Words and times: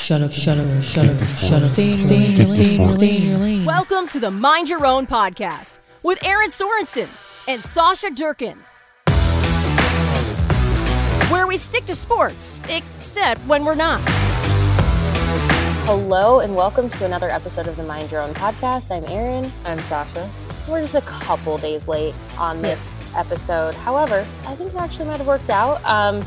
Shut 0.00 0.22
up, 0.22 0.32
shut 0.32 0.58
up, 0.58 0.82
shut 0.82 1.04
up, 1.04 1.28
shut 1.28 1.52
up. 1.52 1.62
Stay 1.62 1.92
in 1.92 1.98
your 1.98 2.08
lane, 2.08 2.24
stay 2.24 2.74
in 2.74 2.80
your 2.80 2.86
lane, 2.86 2.88
stay 2.88 3.16
in 3.16 3.22
your 3.28 3.38
lane. 3.38 3.64
Welcome 3.66 4.08
to 4.08 4.18
the 4.18 4.30
Mind 4.30 4.68
Your 4.70 4.86
Own 4.86 5.06
podcast 5.06 5.78
with 6.02 6.18
Aaron 6.24 6.50
Sorensen 6.50 7.06
and 7.46 7.60
Sasha 7.60 8.10
Durkin. 8.10 8.58
Where 11.30 11.46
we 11.46 11.58
stick 11.58 11.84
to 11.84 11.94
sports, 11.94 12.62
except 12.70 13.44
when 13.46 13.64
we're 13.64 13.74
not. 13.74 14.00
Hello 15.86 16.40
and 16.40 16.56
welcome 16.56 16.88
to 16.90 17.04
another 17.04 17.28
episode 17.28 17.68
of 17.68 17.76
the 17.76 17.84
Mind 17.84 18.10
Your 18.10 18.22
Own 18.22 18.32
podcast. 18.32 18.90
I'm 18.90 19.04
Aaron. 19.04 19.50
I'm 19.66 19.78
Sasha. 19.80 20.28
We're 20.66 20.80
just 20.80 20.94
a 20.94 21.02
couple 21.02 21.58
days 21.58 21.86
late 21.88 22.14
on 22.38 22.62
this 22.62 23.12
episode. 23.14 23.74
However, 23.74 24.26
I 24.46 24.54
think 24.56 24.72
it 24.72 24.76
actually 24.76 25.04
might 25.06 25.18
have 25.18 25.26
worked 25.26 25.50
out. 25.50 25.84
Um, 25.84 26.26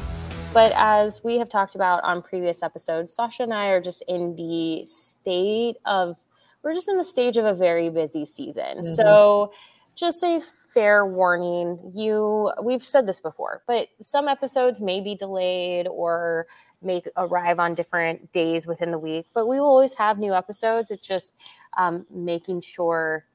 but 0.53 0.71
as 0.75 1.23
we 1.23 1.37
have 1.37 1.49
talked 1.49 1.75
about 1.75 2.03
on 2.03 2.21
previous 2.21 2.63
episodes, 2.63 3.13
Sasha 3.13 3.43
and 3.43 3.53
I 3.53 3.67
are 3.67 3.81
just 3.81 4.03
in 4.07 4.35
the 4.35 4.85
state 4.85 5.77
of, 5.85 6.17
we're 6.63 6.73
just 6.73 6.87
in 6.87 6.97
the 6.97 7.03
stage 7.03 7.37
of 7.37 7.45
a 7.45 7.53
very 7.53 7.89
busy 7.89 8.25
season. 8.25 8.83
So, 8.83 9.51
just 9.95 10.23
a 10.23 10.41
fair 10.73 11.05
warning 11.05 11.91
you 11.93 12.51
we've 12.63 12.83
said 12.83 13.05
this 13.05 13.19
before 13.19 13.61
but 13.67 13.89
some 14.01 14.27
episodes 14.27 14.81
may 14.81 14.99
be 14.99 15.13
delayed 15.13 15.87
or 15.87 16.47
may 16.81 17.01
arrive 17.15 17.59
on 17.59 17.75
different 17.75 18.31
days 18.31 18.65
within 18.65 18.89
the 18.89 18.97
week 18.97 19.27
but 19.35 19.47
we 19.47 19.59
will 19.59 19.67
always 19.67 19.93
have 19.93 20.17
new 20.17 20.33
episodes 20.33 20.89
it's 20.89 21.07
just 21.07 21.43
um, 21.77 22.05
making 22.09 22.59
sure 22.59 23.25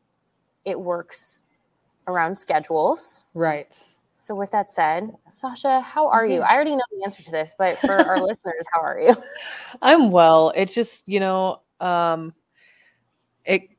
it 0.64 0.80
works 0.80 1.42
around 2.08 2.34
schedules 2.34 3.27
Right. 3.34 3.72
So 4.20 4.34
with 4.34 4.50
that 4.50 4.69
said 4.69 5.11
sasha 5.33 5.80
how 5.80 6.08
are 6.08 6.27
you 6.27 6.41
i 6.41 6.52
already 6.55 6.74
know 6.74 6.83
the 6.91 7.05
answer 7.05 7.22
to 7.22 7.30
this 7.30 7.55
but 7.56 7.78
for 7.78 7.92
our 7.92 8.20
listeners 8.27 8.66
how 8.72 8.80
are 8.80 9.00
you 9.00 9.14
I'm 9.83 10.10
well. 10.10 10.52
It's 10.56 10.75
just, 10.75 11.08
you 11.08 11.20
know, 11.20 11.60
um 11.80 12.34
it 13.44 13.70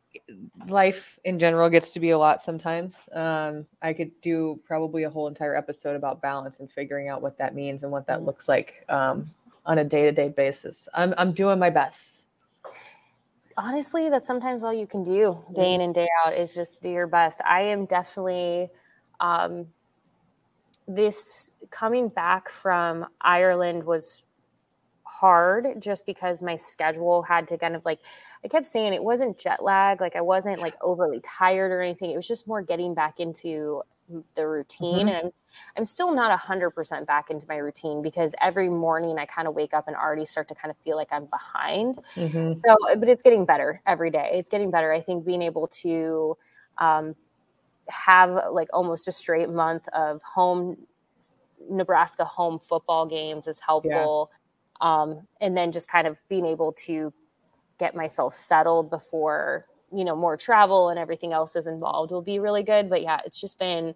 life 0.67 1.19
in 1.25 1.37
general 1.37 1.69
gets 1.69 1.89
to 1.91 1.99
be 1.99 2.11
a 2.11 2.17
lot 2.17 2.41
sometimes. 2.41 3.09
Um 3.13 3.65
I 3.81 3.93
could 3.93 4.11
do 4.21 4.59
probably 4.65 5.03
a 5.03 5.09
whole 5.09 5.27
entire 5.27 5.55
episode 5.55 5.95
about 5.95 6.21
balance 6.21 6.59
and 6.59 6.71
figuring 6.71 7.09
out 7.09 7.21
what 7.21 7.37
that 7.37 7.55
means 7.55 7.83
and 7.83 7.91
what 7.91 8.07
that 8.07 8.23
looks 8.23 8.47
like 8.47 8.85
um 8.89 9.29
on 9.65 9.79
a 9.79 9.83
day-to-day 9.83 10.29
basis. 10.29 10.87
I'm 10.93 11.13
I'm 11.17 11.33
doing 11.33 11.59
my 11.59 11.69
best. 11.69 12.27
honestly 13.57 14.09
that's 14.09 14.27
sometimes 14.27 14.63
all 14.63 14.73
you 14.73 14.87
can 14.87 15.03
do 15.03 15.37
day 15.53 15.73
in 15.73 15.81
and 15.81 15.93
day 15.93 16.07
out 16.23 16.33
is 16.33 16.55
just 16.55 16.81
do 16.81 16.89
your 16.89 17.07
best 17.07 17.41
i 17.45 17.61
am 17.61 17.85
definitely 17.85 18.69
um 19.19 19.67
this 20.89 21.51
coming 21.69 22.09
back 22.09 22.49
from 22.49 23.05
ireland 23.21 23.83
was 23.83 24.25
hard 25.03 25.79
just 25.79 26.05
because 26.05 26.41
my 26.41 26.55
schedule 26.55 27.21
had 27.21 27.47
to 27.47 27.57
kind 27.57 27.75
of 27.75 27.83
like 27.85 27.99
i 28.43 28.47
kept 28.47 28.65
saying 28.65 28.93
it 28.93 29.03
wasn't 29.03 29.37
jet 29.37 29.63
lag 29.63 30.01
like 30.01 30.15
i 30.15 30.21
wasn't 30.21 30.59
like 30.59 30.75
overly 30.81 31.19
tired 31.21 31.71
or 31.71 31.81
anything. 31.81 32.11
It 32.11 32.15
was 32.15 32.27
just 32.27 32.47
more 32.47 32.61
getting 32.61 32.93
back 32.93 33.19
into 33.19 33.83
the 34.36 34.47
routine 34.47 35.08
and 35.08 35.17
I'm, 35.17 35.31
I'm 35.77 35.86
still 35.86 36.11
not 36.15 36.31
100% 36.39 37.05
back 37.05 37.30
into 37.30 37.45
my 37.47 37.58
routine 37.58 38.02
because 38.02 38.33
every 38.41 38.67
morning 38.69 39.19
i 39.19 39.25
kind 39.25 39.47
of 39.47 39.53
wake 39.53 39.73
up 39.75 39.87
and 39.87 39.95
already 39.95 40.25
start 40.25 40.47
to 40.47 40.55
kind 40.55 40.71
of 40.71 40.77
feel 40.77 40.95
like 40.95 41.09
i'm 41.11 41.25
behind. 41.25 41.99
Mhm. 42.15 42.52
so 42.52 42.75
but 42.97 43.08
it's 43.08 43.21
getting 43.21 43.45
better 43.45 43.81
every 43.85 44.09
day. 44.09 44.31
It's 44.33 44.49
getting 44.49 44.71
better. 44.71 44.91
I 44.91 45.02
think 45.02 45.25
being 45.25 45.43
able 45.43 45.67
to 45.83 46.35
um, 46.80 47.15
have 47.89 48.32
like 48.52 48.67
almost 48.73 49.08
a 49.08 49.11
straight 49.11 49.50
month 49.50 49.88
of 49.89 50.22
home 50.23 50.77
nebraska 51.70 52.26
home 52.26 52.58
football 52.60 53.05
games 53.05 53.48
is 53.48 53.60
helpful. 53.60 54.32
Um, 54.82 55.27
and 55.42 55.58
then 55.58 55.72
just 55.72 55.89
kind 55.89 56.08
of 56.08 56.22
being 56.30 56.45
able 56.45 56.72
to 56.86 57.14
get 57.80 57.95
myself 57.95 58.33
settled 58.33 58.89
before 58.89 59.66
you 59.92 60.05
know 60.05 60.16
more 60.16 60.38
travel 60.38 60.89
and 60.89 61.00
everything 61.00 61.33
else 61.33 61.55
is 61.55 61.66
involved 61.66 62.11
will 62.11 62.22
be 62.22 62.39
really 62.39 62.64
good. 62.64 62.89
But 62.89 63.02
yeah 63.02 63.20
it's 63.26 63.42
just 63.42 63.60
been 63.60 63.95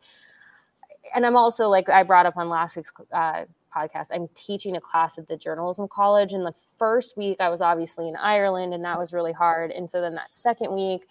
and 1.15 1.25
i'm 1.25 1.35
also 1.35 1.67
like 1.67 1.89
i 1.89 2.03
brought 2.03 2.25
up 2.25 2.37
on 2.37 2.49
last 2.49 2.75
week's 2.75 2.93
uh, 3.11 3.43
podcast 3.75 4.07
i'm 4.13 4.27
teaching 4.35 4.75
a 4.75 4.81
class 4.81 5.17
at 5.17 5.27
the 5.27 5.37
journalism 5.37 5.87
college. 5.87 6.33
And 6.33 6.45
the 6.45 6.53
first 6.77 7.17
week 7.17 7.37
i 7.39 7.49
was 7.49 7.61
obviously 7.61 8.07
in 8.07 8.15
ireland 8.15 8.73
and 8.73 8.83
that 8.83 8.99
was 8.99 9.13
really 9.13 9.33
hard. 9.33 9.71
And 9.71 9.89
so 9.89 10.01
then 10.01 10.15
that 10.15 10.33
second 10.33 10.73
week 10.73 11.07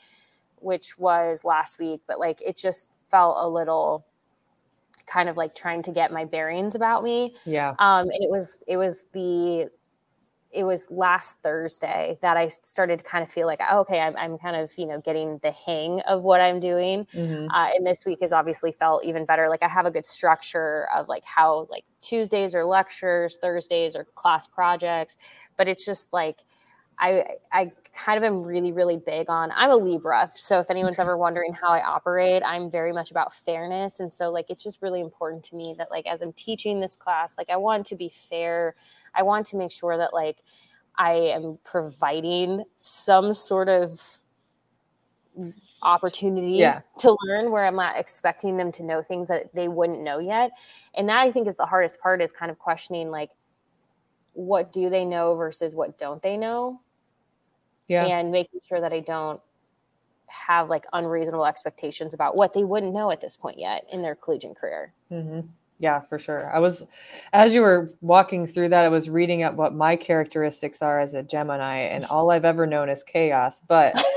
which 0.63 0.99
was 0.99 1.45
last 1.45 1.79
week 1.79 2.01
but 2.07 2.19
like 2.19 2.41
it 2.45 2.57
just 2.57 2.93
felt 3.11 3.37
a 3.41 3.49
little 3.49 4.07
kind 5.07 5.29
of 5.29 5.37
like 5.37 5.55
trying 5.55 5.83
to 5.83 5.91
get 5.93 6.13
my 6.13 6.25
bearings 6.25 6.75
about 6.75 7.03
me 7.03 7.35
Yeah. 7.45 7.71
um 7.79 8.09
and 8.09 8.23
it 8.23 8.31
was 8.31 8.63
it 8.67 8.77
was 8.77 9.05
the 9.13 9.69
it 10.51 10.65
was 10.65 10.91
last 10.91 11.39
thursday 11.43 12.19
that 12.21 12.37
i 12.37 12.49
started 12.49 12.99
to 12.99 13.05
kind 13.05 13.25
of 13.25 13.31
feel 13.31 13.47
like 13.47 13.61
oh, 13.71 13.81
okay 13.81 14.01
I'm, 14.01 14.15
I'm 14.17 14.37
kind 14.39 14.55
of 14.55 14.71
you 14.77 14.87
know 14.87 15.01
getting 15.01 15.39
the 15.43 15.51
hang 15.51 16.01
of 16.03 16.23
what 16.23 16.41
i'm 16.41 16.61
doing 16.61 17.07
Mhm. 17.15 17.49
uh, 17.51 17.71
and 17.75 17.87
this 17.87 18.05
week 18.05 18.19
has 18.23 18.33
obviously 18.33 18.71
felt 18.71 19.05
even 19.05 19.25
better 19.25 19.49
like 19.49 19.63
i 19.63 19.69
have 19.69 19.87
a 19.87 19.91
good 19.91 20.07
structure 20.07 20.89
of 20.95 21.09
like 21.09 21.25
how 21.25 21.67
like 21.71 21.85
tuesdays 22.03 22.55
are 22.55 22.65
lectures 22.65 23.39
thursdays 23.41 23.97
are 23.97 24.05
class 24.15 24.47
projects 24.47 25.17
but 25.57 25.69
it's 25.69 25.85
just 25.87 26.13
like 26.13 26.41
i 26.99 27.25
i 27.51 27.73
kind 27.95 28.17
of 28.17 28.25
am 28.25 28.43
really 28.43 28.73
really 28.73 28.97
big 28.97 29.29
on 29.29 29.51
i'm 29.55 29.71
a 29.71 29.77
libra 29.77 30.31
so 30.35 30.59
if 30.59 30.71
anyone's 30.71 30.99
ever 30.99 31.17
wondering 31.17 31.53
how 31.53 31.69
i 31.69 31.83
operate 31.83 32.43
i'm 32.47 32.71
very 32.71 32.93
much 32.93 33.11
about 33.11 33.35
fairness 33.35 34.01
and 34.01 34.13
so 34.13 34.31
like 34.31 34.47
it's 34.49 34.63
just 34.63 34.81
really 34.83 35.01
important 35.01 35.45
to 35.45 35.55
me 35.55 35.75
that 35.77 35.91
like 35.91 36.07
as 36.07 36.23
i'm 36.23 36.33
teaching 36.33 36.81
this 36.81 36.97
class 36.97 37.37
like 37.37 37.51
i 37.51 37.57
want 37.57 37.85
to 37.85 37.95
be 37.95 38.09
fair 38.09 38.75
i 39.15 39.23
want 39.23 39.47
to 39.47 39.57
make 39.57 39.71
sure 39.71 39.97
that 39.99 40.15
like 40.15 40.39
i 40.97 41.13
am 41.13 41.59
providing 41.65 42.65
some 42.77 43.35
sort 43.35 43.69
of 43.69 44.19
opportunity 45.83 46.53
Yeah. 46.59 46.81
to 47.01 47.17
learn 47.25 47.51
where 47.51 47.65
I'm 47.67 47.75
not 47.75 47.97
expecting 47.99 48.57
them 48.57 48.71
to 48.73 48.83
know 48.85 49.03
things 49.03 49.29
that 49.29 49.53
they 49.55 49.67
wouldn't 49.67 50.01
know 50.01 50.19
yet. 50.19 50.53
And 50.95 51.09
that 51.09 51.19
I 51.19 51.33
think 51.33 51.49
is 51.49 51.57
the 51.57 51.67
hardest 51.67 52.01
part 52.01 52.21
is 52.23 52.33
kind 52.33 52.51
of 52.51 52.59
questioning 52.59 53.11
like 53.11 53.31
what 54.35 54.73
do 54.73 54.89
they 54.91 55.05
know 55.05 55.35
versus 55.35 55.75
what 55.75 55.99
don't 55.99 56.23
they 56.23 56.37
know 56.37 56.81
Yeah. 57.89 58.07
and 58.07 58.31
making 58.31 58.61
sure 58.69 58.81
that 58.81 58.93
I 58.93 59.01
don't 59.01 59.41
have 60.27 60.71
like 60.71 60.87
unreasonable 60.93 61.47
expectations 61.47 62.15
about 62.15 62.37
what 62.37 62.55
they 62.55 62.65
wouldn't 62.65 62.95
know 62.95 63.11
at 63.11 63.21
this 63.21 63.37
point 63.37 63.59
yet 63.59 63.85
in 63.93 64.03
their 64.03 64.15
collegiate 64.15 64.57
career. 64.57 64.93
hmm 65.09 65.41
Yeah, 65.79 66.01
for 66.01 66.19
sure. 66.19 66.51
I 66.55 66.59
was, 66.59 66.87
as 67.33 67.53
you 67.53 67.61
were 67.61 67.93
walking 68.01 68.47
through 68.47 68.71
that, 68.71 68.85
I 68.85 68.89
was 68.89 69.11
reading 69.11 69.43
up 69.43 69.55
what 69.55 69.75
my 69.75 69.97
characteristics 69.97 70.81
are 70.81 70.99
as 71.01 71.15
a 71.15 71.23
Gemini, 71.23 71.79
and 71.81 72.05
all 72.07 72.31
I've 72.31 72.45
ever 72.45 72.67
known 72.67 72.89
is 72.89 73.03
chaos. 73.03 73.61
But 73.61 73.95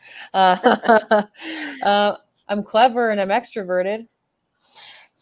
uh, 0.34 1.22
uh, 1.82 2.16
I'm 2.48 2.62
clever 2.62 3.10
and 3.10 3.20
I'm 3.20 3.28
extroverted, 3.28 4.06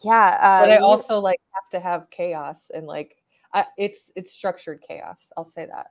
Yeah, 0.03 0.37
uh, 0.41 0.61
but 0.61 0.71
I 0.71 0.77
also 0.77 1.19
like 1.19 1.39
have 1.53 1.69
to 1.71 1.79
have 1.79 2.09
chaos 2.09 2.71
and 2.73 2.87
like 2.87 3.15
I, 3.53 3.65
it's 3.77 4.11
it's 4.15 4.31
structured 4.31 4.83
chaos. 4.87 5.29
I'll 5.37 5.45
say 5.45 5.65
that. 5.65 5.87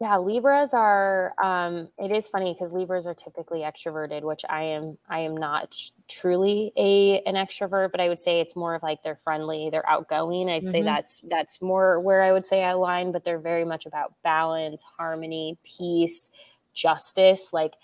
Yeah, 0.00 0.16
Libras 0.18 0.74
are. 0.74 1.34
Um, 1.42 1.88
it 1.98 2.10
is 2.10 2.28
funny 2.28 2.52
because 2.52 2.72
Libras 2.72 3.06
are 3.06 3.14
typically 3.14 3.60
extroverted, 3.60 4.22
which 4.22 4.42
I 4.48 4.62
am. 4.64 4.98
I 5.08 5.20
am 5.20 5.36
not 5.36 5.70
tr- 5.70 5.92
truly 6.08 6.72
a 6.76 7.20
an 7.20 7.36
extrovert, 7.36 7.92
but 7.92 8.00
I 8.00 8.08
would 8.08 8.18
say 8.18 8.40
it's 8.40 8.56
more 8.56 8.74
of 8.74 8.82
like 8.82 9.02
they're 9.04 9.16
friendly, 9.16 9.70
they're 9.70 9.88
outgoing. 9.88 10.50
I'd 10.50 10.68
say 10.68 10.82
Mhm. 10.82 10.84
that's 10.84 11.20
that's 11.28 11.62
more 11.62 12.00
where 12.00 12.22
I 12.22 12.32
would 12.32 12.44
say 12.44 12.64
I 12.64 12.70
align. 12.70 13.12
But 13.12 13.24
they're 13.24 13.38
very 13.38 13.64
much 13.64 13.86
about 13.86 14.14
balance, 14.24 14.82
harmony, 14.82 15.58
peace, 15.64 16.28
justice. 16.72 17.52
Like 17.52 17.74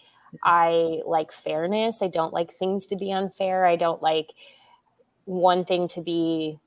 I 0.42 1.02
like 1.06 1.30
fairness. 1.32 2.02
I 2.02 2.08
don't 2.08 2.32
like 2.34 2.52
things 2.52 2.86
to 2.88 2.96
be 2.96 3.12
unfair. 3.12 3.64
I 3.66 3.76
don't 3.76 4.02
like 4.02 4.32
one 5.26 5.64
thing 5.64 5.88
to 5.88 6.02
be 6.02 6.58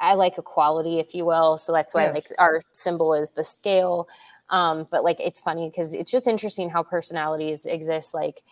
I 0.00 0.14
like 0.14 0.36
equality, 0.38 0.98
if 0.98 1.14
you 1.14 1.24
will. 1.24 1.56
So 1.58 1.72
that's 1.72 1.94
why 1.94 2.08
Yeah. 2.08 2.10
like 2.10 2.26
our 2.38 2.62
symbol 2.72 3.14
is 3.14 3.30
the 3.30 3.44
scale. 3.44 4.08
Um, 4.50 4.86
but 4.90 5.04
like 5.04 5.18
it's 5.20 5.40
funny 5.40 5.68
because 5.70 5.92
it's 5.94 6.10
just 6.10 6.26
interesting 6.28 6.70
how 6.70 6.82
personalities 6.82 7.66
exist. 7.66 8.14
Like, 8.14 8.42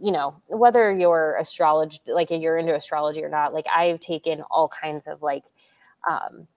you 0.00 0.12
know, 0.12 0.42
whether 0.48 0.92
you're 0.92 1.36
astrology, 1.40 2.00
like 2.06 2.30
you're 2.30 2.58
into 2.58 2.74
astrology 2.74 3.22
or 3.24 3.28
not, 3.30 3.54
like 3.54 3.66
I've 3.74 4.00
taken 4.00 4.42
all 4.50 4.68
kinds 4.68 5.06
of 5.06 5.22
like 5.22 5.44
um, 6.10 6.48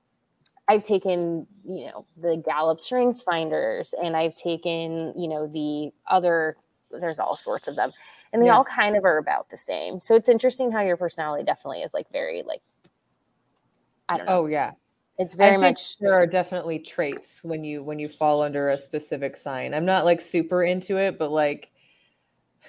I've 0.68 0.84
taken, 0.84 1.48
you 1.66 1.88
know, 1.88 2.06
the 2.18 2.38
Gallup 2.38 2.80
Strengths 2.80 3.24
Finders, 3.24 3.94
and 3.94 4.16
I've 4.16 4.36
taken, 4.36 5.14
you 5.18 5.28
know, 5.28 5.48
the 5.48 5.92
other. 6.08 6.56
There's 6.92 7.20
all 7.20 7.36
sorts 7.36 7.68
of 7.68 7.76
them, 7.76 7.92
and 8.34 8.42
they 8.42 8.48
Yeah. 8.48 8.50
all 8.50 8.66
kind 8.66 8.96
of 8.98 9.06
are 9.06 9.18
about 9.18 9.50
the 9.50 9.58
same. 9.58 10.00
So 10.00 10.16
it's 10.16 10.30
interesting 10.30 10.72
how 10.72 10.82
your 10.82 10.98
personality 10.98 11.44
definitely 11.44 11.82
is 11.82 11.94
like 11.94 12.10
very 12.12 12.44
like. 12.44 12.62
I 14.08 14.18
don't 14.18 14.26
know. 14.28 14.40
Oh 14.40 14.46
yeah. 14.48 14.74
It's 15.20 15.34
very 15.34 15.50
I 15.50 15.54
think 15.54 15.62
much 15.62 15.98
there 15.98 16.14
are 16.14 16.26
definitely 16.26 16.80
traits 16.80 17.42
when 17.44 17.64
you 17.64 17.84
when 17.84 18.00
you 18.00 18.08
fall 18.08 18.42
under 18.42 18.70
a 18.70 18.78
specific 18.78 19.36
sign. 19.36 19.74
I'm 19.74 19.86
not 19.86 20.06
like 20.06 20.22
super 20.22 20.64
into 20.64 20.96
it, 20.96 21.20
but 21.20 21.30
like 21.30 21.70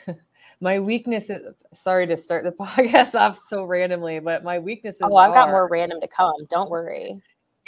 my 0.60 0.80
weakness 0.80 1.30
is 1.30 1.54
sorry 1.72 2.08
to 2.08 2.16
start 2.16 2.42
the 2.42 2.50
podcast 2.64 3.14
off 3.14 3.38
so 3.48 3.64
randomly, 3.64 4.18
but 4.18 4.42
my 4.42 4.58
weaknesses 4.58 5.02
Oh, 5.04 5.16
I've 5.16 5.32
got 5.32 5.50
more 5.50 5.68
random 5.68 6.00
to 6.00 6.08
come. 6.08 6.34
Don't 6.50 6.68
worry. 6.68 7.22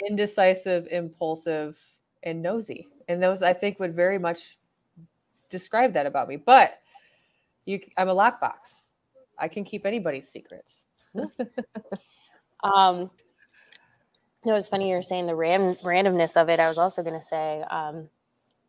indecisive, 0.05 0.87
impulsive, 0.91 1.79
and 2.23 2.41
nosy. 2.41 2.87
And 3.07 3.23
those 3.23 3.41
I 3.41 3.53
think 3.53 3.79
would 3.79 3.95
very 3.95 4.19
much 4.19 4.57
describe 5.49 5.93
that 5.93 6.05
about 6.05 6.27
me. 6.27 6.35
But 6.35 6.73
you 7.63 7.79
I'm 7.95 8.09
a 8.09 8.15
lockbox. 8.15 8.87
I 9.39 9.47
can 9.47 9.63
keep 9.63 9.85
anybody's 9.85 10.27
secrets. 10.27 10.85
Um, 12.63 13.11
no, 14.45 14.55
it's 14.55 14.67
funny 14.67 14.89
you're 14.89 15.01
saying 15.01 15.27
the 15.27 15.35
ram- 15.35 15.75
randomness 15.75 16.39
of 16.39 16.49
it. 16.49 16.59
I 16.59 16.67
was 16.67 16.77
also 16.77 17.03
going 17.03 17.19
to 17.19 17.25
say, 17.25 17.63
um, 17.69 18.09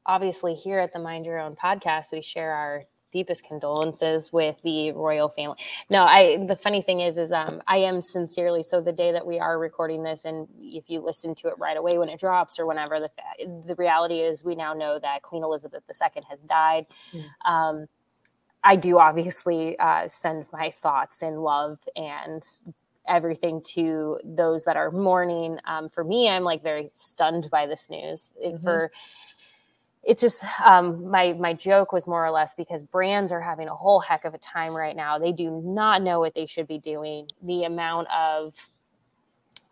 obviously, 0.06 0.54
here 0.54 0.78
at 0.78 0.92
the 0.92 0.98
Mind 0.98 1.26
Your 1.26 1.38
Own 1.38 1.56
podcast, 1.56 2.12
we 2.12 2.22
share 2.22 2.52
our 2.52 2.84
deepest 3.12 3.44
condolences 3.44 4.32
with 4.32 4.60
the 4.62 4.90
royal 4.92 5.28
family. 5.28 5.56
No, 5.88 6.02
I. 6.04 6.44
The 6.46 6.56
funny 6.56 6.82
thing 6.82 7.00
is, 7.00 7.16
is 7.16 7.32
um, 7.32 7.62
I 7.66 7.78
am 7.78 8.02
sincerely. 8.02 8.62
So 8.62 8.80
the 8.80 8.92
day 8.92 9.12
that 9.12 9.24
we 9.26 9.38
are 9.38 9.58
recording 9.58 10.02
this, 10.02 10.24
and 10.24 10.48
if 10.58 10.90
you 10.90 11.00
listen 11.00 11.34
to 11.36 11.48
it 11.48 11.54
right 11.58 11.76
away 11.76 11.96
when 11.96 12.08
it 12.08 12.18
drops 12.18 12.58
or 12.58 12.66
whenever, 12.66 13.00
the 13.00 13.08
fa- 13.08 13.62
the 13.66 13.74
reality 13.76 14.20
is, 14.20 14.42
we 14.44 14.56
now 14.56 14.74
know 14.74 14.98
that 14.98 15.22
Queen 15.22 15.44
Elizabeth 15.44 15.84
II 15.88 16.22
has 16.28 16.40
died. 16.40 16.86
Um, 17.44 17.86
I 18.64 18.76
do 18.76 18.98
obviously 18.98 19.78
uh, 19.78 20.08
send 20.08 20.46
my 20.52 20.70
thoughts 20.70 21.22
and 21.22 21.42
love 21.42 21.78
and 21.94 22.42
everything 23.06 23.62
to 23.62 24.18
those 24.24 24.64
that 24.64 24.76
are 24.76 24.90
mourning. 24.90 25.58
Um, 25.66 25.88
for 25.88 26.04
me, 26.04 26.28
I'm 26.28 26.44
like 26.44 26.62
very 26.62 26.90
stunned 26.94 27.50
by 27.50 27.66
this 27.66 27.90
news. 27.90 28.32
Mhm. 28.44 28.62
For 28.62 28.92
it's 30.02 30.20
just 30.20 30.44
um, 30.64 31.10
my 31.10 31.32
my 31.32 31.54
joke 31.54 31.92
was 31.92 32.06
more 32.06 32.24
or 32.24 32.30
less 32.30 32.54
because 32.54 32.82
brands 32.82 33.32
are 33.32 33.40
having 33.40 33.68
a 33.68 33.74
whole 33.74 34.00
heck 34.00 34.24
of 34.24 34.34
a 34.34 34.38
time 34.38 34.74
right 34.74 34.94
now. 34.96 35.18
They 35.18 35.32
do 35.32 35.62
not 35.64 36.02
know 36.02 36.20
what 36.20 36.34
they 36.34 36.46
should 36.46 36.66
be 36.66 36.78
doing. 36.78 37.28
The 37.42 37.64
amount 37.64 38.08
of 38.10 38.54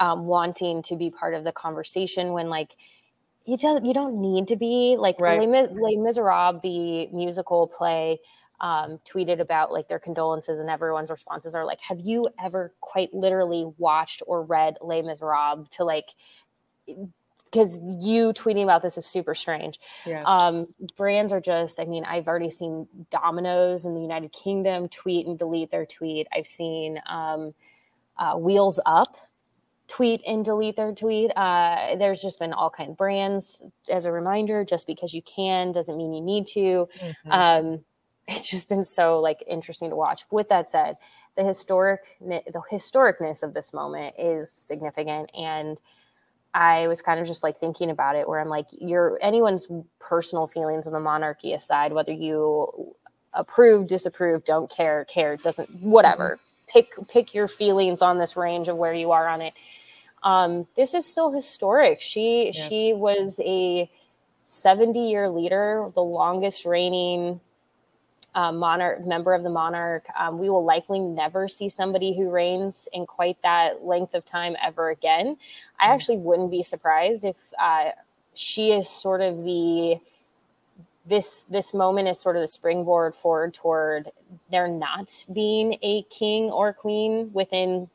um, 0.00 0.26
wanting 0.26 0.82
to 0.82 0.96
be 0.96 1.10
part 1.10 1.34
of 1.34 1.44
the 1.44 1.52
conversation 1.52 2.32
when 2.32 2.48
like 2.48 2.76
you 3.44 3.56
don't 3.56 3.84
you 3.84 3.92
don't 3.92 4.20
need 4.20 4.48
to 4.48 4.56
be 4.56 4.96
like 4.98 5.20
Right. 5.20 5.48
Les, 5.48 5.68
Les 5.72 5.96
Miserables, 5.96 6.62
the 6.62 7.08
musical 7.08 7.66
play, 7.66 8.18
um, 8.62 9.00
tweeted 9.04 9.40
about 9.40 9.72
like 9.72 9.88
their 9.88 9.98
condolences, 9.98 10.58
and 10.58 10.70
everyone's 10.70 11.10
responses 11.10 11.54
are 11.54 11.66
like, 11.66 11.80
"Have 11.82 12.00
you 12.00 12.28
ever 12.42 12.72
quite 12.80 13.12
literally 13.12 13.70
watched 13.76 14.22
or 14.26 14.42
read 14.42 14.78
Les 14.80 15.02
Miserables?" 15.02 15.68
To 15.72 15.84
like, 15.84 16.10
because 17.44 17.78
you 18.00 18.32
tweeting 18.32 18.62
about 18.62 18.80
this 18.82 18.96
is 18.96 19.04
super 19.04 19.34
strange. 19.34 19.78
Yeah. 20.06 20.22
Um, 20.22 20.68
brands 20.96 21.32
are 21.32 21.40
just, 21.40 21.78
I 21.78 21.84
mean, 21.84 22.04
I've 22.04 22.26
already 22.26 22.50
seen 22.50 22.88
Domino's 23.10 23.84
in 23.84 23.94
the 23.94 24.00
United 24.00 24.32
Kingdom 24.32 24.88
tweet 24.88 25.26
and 25.26 25.38
delete 25.38 25.70
their 25.70 25.84
tweet. 25.84 26.26
I've 26.34 26.46
seen 26.46 26.98
um, 27.06 27.52
uh, 28.16 28.36
Wheels 28.36 28.80
Up 28.86 29.16
tweet 29.88 30.22
and 30.26 30.44
delete 30.44 30.76
their 30.76 30.92
tweet. 30.92 31.30
Uh, 31.36 31.96
there's 31.96 32.22
just 32.22 32.38
been 32.38 32.54
all 32.54 32.70
kind 32.70 32.90
of 32.90 32.96
brands. 32.96 33.60
As 33.90 34.06
a 34.06 34.12
reminder, 34.12 34.64
just 34.64 34.86
because 34.86 35.12
you 35.12 35.20
can 35.20 35.72
doesn't 35.72 35.98
mean 35.98 36.14
you 36.14 36.22
need 36.22 36.46
to. 36.46 36.88
Mhm. 37.26 37.30
Um, 37.30 37.84
it's 38.28 38.50
just 38.50 38.68
been 38.68 38.84
so 38.84 39.20
like 39.20 39.42
interesting 39.46 39.90
to 39.90 39.96
watch. 39.96 40.22
With 40.30 40.48
that 40.48 40.68
said, 40.68 40.96
the 41.36 41.44
historic 41.44 42.00
the 42.20 42.62
historicness 42.70 43.42
of 43.42 43.54
this 43.54 43.72
moment 43.72 44.14
is 44.18 44.50
significant 44.52 45.30
and 45.36 45.80
I 46.54 46.86
was 46.86 47.00
kind 47.00 47.18
of 47.18 47.26
just 47.26 47.42
like 47.42 47.58
thinking 47.58 47.90
about 47.90 48.16
it 48.16 48.28
where 48.28 48.38
I'm 48.40 48.48
like, 48.48 48.66
your 48.72 49.18
anyone's 49.22 49.66
personal 49.98 50.46
feelings 50.46 50.86
on 50.86 50.92
the 50.92 51.00
monarchy 51.00 51.54
aside, 51.54 51.92
whether 51.92 52.12
you 52.12 52.94
approve, 53.32 53.86
disapprove, 53.86 54.44
don't 54.44 54.70
care, 54.70 55.06
care, 55.06 55.36
doesn't, 55.36 55.70
whatever. 55.80 56.38
Pick 56.66 56.92
pick 57.08 57.34
your 57.34 57.48
feelings 57.48 58.02
on 58.02 58.18
this 58.18 58.36
range 58.36 58.68
of 58.68 58.76
where 58.76 58.94
you 58.94 59.12
are 59.12 59.28
on 59.28 59.40
it. 59.40 59.54
Um, 60.22 60.66
this 60.76 60.94
is 60.94 61.06
still 61.06 61.32
historic. 61.32 62.00
She 62.00 62.52
Yeah. 62.54 62.68
she 62.68 62.92
was 62.92 63.40
a 63.44 63.90
70 64.44 65.10
year 65.10 65.28
leader, 65.30 65.90
the 65.94 66.02
longest 66.02 66.64
reigning 66.66 67.40
uh, 68.34 68.52
monarch 68.52 69.04
member 69.06 69.34
of 69.34 69.42
the 69.42 69.50
monarch. 69.50 70.06
Um, 70.18 70.38
we 70.38 70.48
will 70.48 70.64
likely 70.64 70.98
never 70.98 71.48
see 71.48 71.68
somebody 71.68 72.16
who 72.16 72.30
reigns 72.30 72.88
in 72.92 73.06
quite 73.06 73.40
that 73.42 73.84
length 73.84 74.14
of 74.14 74.24
time 74.24 74.56
ever 74.62 74.90
again. 74.90 75.36
I 75.78 75.92
actually 75.92 76.18
wouldn't 76.18 76.50
be 76.50 76.62
surprised 76.62 77.24
if 77.24 77.36
uh, 77.60 77.90
she 78.34 78.72
is 78.72 78.88
sort 78.88 79.20
of 79.20 79.44
the 79.44 80.00
this 81.04 81.44
this 81.44 81.74
moment 81.74 82.08
is 82.08 82.20
sort 82.20 82.36
of 82.36 82.42
the 82.42 82.48
springboard 82.48 83.14
forward 83.14 83.52
toward 83.52 84.10
there 84.50 84.68
not 84.68 85.24
being 85.32 85.76
a 85.82 86.02
king 86.04 86.44
or 86.44 86.72
queen 86.72 87.30
within 87.32 87.88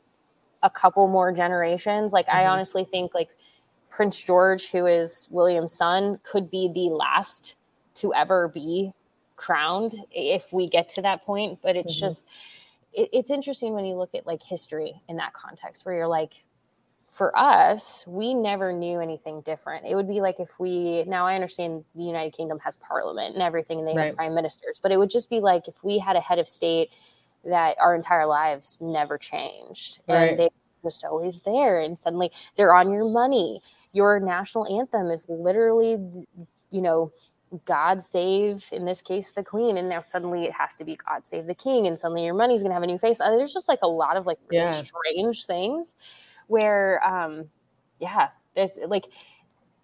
a 0.61 0.69
couple 0.69 1.07
more 1.07 1.31
generations. 1.31 2.11
Like 2.11 2.27
I 2.27 2.43
Mhm. 2.43 2.51
honestly 2.51 2.83
think 2.83 3.13
like 3.13 3.29
Prince 3.89 4.21
George, 4.23 4.71
who 4.71 4.85
is 4.85 5.27
William's 5.31 5.73
son, 5.73 6.19
could 6.23 6.51
be 6.51 6.67
the 6.67 6.89
last 6.89 7.55
to 7.95 8.13
ever 8.13 8.47
be 8.49 8.93
crowned 9.37 9.93
if 10.11 10.51
we 10.53 10.69
get 10.69 10.89
to 10.89 11.01
that 11.03 11.23
point. 11.25 11.59
But 11.63 11.77
it's 11.77 11.95
Mhm. 11.95 11.99
just 11.99 12.27
it, 12.93 13.09
it's 13.13 13.31
interesting 13.31 13.73
when 13.73 13.85
you 13.85 13.95
look 13.95 14.15
at 14.15 14.27
like 14.27 14.43
history 14.43 15.01
in 15.09 15.17
that 15.17 15.33
context, 15.33 15.85
where 15.85 15.95
you're 15.95 16.07
like, 16.07 16.33
for 17.11 17.35
us, 17.37 18.05
we 18.07 18.33
never 18.35 18.73
knew 18.73 18.99
anything 19.01 19.41
different. 19.41 19.85
It 19.87 19.95
would 19.95 20.07
be 20.07 20.21
like 20.21 20.39
if 20.39 20.59
we 20.59 21.03
now 21.05 21.25
I 21.27 21.35
understand 21.35 21.85
the 21.95 22.03
United 22.03 22.33
Kingdom 22.33 22.59
has 22.59 22.77
parliament 22.77 23.33
and 23.35 23.43
everything, 23.43 23.79
and 23.79 23.87
they 23.87 23.95
Right. 23.95 24.07
have 24.07 24.15
prime 24.15 24.35
ministers, 24.35 24.79
but 24.81 24.91
it 24.91 24.97
would 24.97 25.09
just 25.09 25.29
be 25.29 25.39
like 25.39 25.67
if 25.67 25.83
we 25.83 25.99
had 25.99 26.15
a 26.15 26.21
head 26.21 26.39
of 26.39 26.47
state 26.47 26.91
that 27.45 27.77
our 27.79 27.95
entire 27.95 28.25
lives 28.27 28.77
never 28.81 29.17
changed 29.17 29.99
Right. 30.07 30.37
and 30.37 30.39
they 30.39 30.45
were 30.83 30.89
just 30.89 31.05
always 31.05 31.41
there 31.41 31.79
and 31.81 31.97
suddenly 31.97 32.31
they're 32.57 32.73
on 32.75 32.91
your 32.91 33.07
money 33.09 33.61
your 33.93 34.19
national 34.19 34.65
anthem 34.79 35.09
is 35.11 35.25
literally 35.29 35.97
you 36.71 36.81
know 36.81 37.11
god 37.65 38.01
save 38.03 38.67
in 38.71 38.85
this 38.85 39.01
case 39.01 39.31
the 39.31 39.43
queen 39.43 39.77
and 39.77 39.87
now 39.87 40.01
suddenly 40.01 40.43
it 40.43 40.51
has 40.51 40.75
to 40.75 40.83
be 40.83 40.97
god 40.97 41.25
save 41.25 41.47
the 41.47 41.55
king 41.55 41.87
and 41.87 41.97
suddenly 41.97 42.25
your 42.25 42.33
money's 42.33 42.61
going 42.61 42.69
to 42.69 42.73
have 42.73 42.83
a 42.83 42.87
new 42.87 42.97
face. 42.97 43.21
Uh, 43.21 43.29
there's 43.37 43.53
just 43.53 43.69
like 43.69 43.79
a 43.83 43.87
lot 43.87 44.17
of 44.17 44.25
like 44.25 44.37
really 44.49 44.63
Yeah. 44.63 44.83
strange 44.83 45.45
things 45.45 45.95
where 46.47 47.01
um 47.05 47.49
yeah 47.99 48.29
there's 48.55 48.71
like 48.87 49.05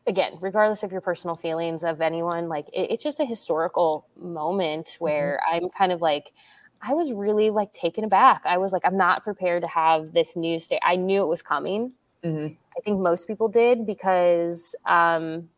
again 0.08 0.34
regardless 0.42 0.84
of 0.84 0.92
your 0.92 1.02
personal 1.02 1.36
feelings 1.36 1.84
of 1.84 2.02
anyone 2.02 2.50
like 2.50 2.68
it, 2.74 2.92
it's 2.92 3.04
just 3.04 3.20
a 3.20 3.26
historical 3.26 4.08
moment 4.18 4.98
where 5.00 5.40
i'm 5.50 5.70
kind 5.70 5.92
of 5.94 6.02
like 6.02 6.34
i 6.82 6.94
was 6.94 7.14
really 7.14 7.50
like 7.50 7.72
taken 7.74 8.04
aback. 8.04 8.42
I 8.46 8.58
was 8.58 8.74
like 8.74 8.84
i'm 8.86 8.98
not 8.98 9.24
prepared 9.24 9.62
to 9.64 9.70
have 9.70 10.12
this 10.14 10.36
news 10.36 10.68
day 10.68 10.80
i 10.84 10.96
knew 10.98 11.24
it 11.24 11.28
was 11.28 11.42
coming. 11.42 11.94
Mhm. 12.24 12.58
I 12.78 12.82
think 12.82 13.00
most 13.00 13.28
people 13.28 13.50
did 13.50 13.86
because 13.86 14.76
um, 14.86 15.50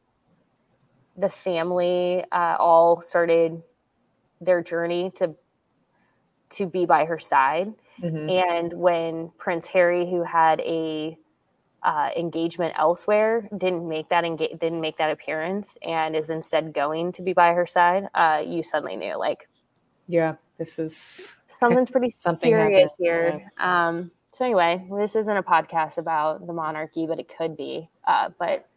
the 1.17 1.29
family 1.29 2.24
uh, 2.31 2.57
all 2.60 3.01
started 3.01 3.62
their 4.41 4.62
journey 4.62 5.12
to 5.15 5.36
to 6.51 6.65
be 6.67 6.86
by 6.86 7.05
her 7.05 7.19
side. 7.19 7.74
Mhm. 8.01 8.29
And 8.29 8.74
when 8.74 9.29
Prince 9.38 9.67
Harry, 9.67 10.10
who 10.10 10.24
had 10.24 10.60
a 10.62 11.17
uh, 11.84 12.10
engagement 12.17 12.74
elsewhere, 12.77 13.48
didn't 13.55 13.88
make 13.88 14.10
that 14.10 14.24
enga- 14.24 14.57
didn't 14.60 14.81
make 14.81 14.98
that 14.98 15.12
appearance, 15.12 15.77
and 15.84 16.15
is 16.15 16.29
instead 16.29 16.74
going 16.74 17.12
to 17.13 17.22
be 17.22 17.34
by 17.34 17.53
her 17.53 17.65
side, 17.67 18.07
uh, 18.15 18.41
you 18.45 18.63
suddenly 18.63 18.95
knew 18.95 19.15
like 19.17 19.48
Yeah, 20.07 20.36
this 20.57 20.79
is 20.79 21.36
something's 21.48 21.91
pretty 21.91 22.10
serious 22.10 22.91
happened, 22.91 22.91
here. 23.00 23.51
Um, 23.60 24.12
so 24.31 24.45
anyway, 24.45 24.86
this 24.98 25.15
isn't 25.15 25.38
a 25.38 25.43
podcast 25.43 25.98
about 25.98 26.45
the 26.48 26.53
monarchy, 26.53 27.05
but 27.07 27.19
it 27.19 27.29
could 27.38 27.55
be. 27.55 27.89
Uh, 28.05 28.29
but 28.38 28.67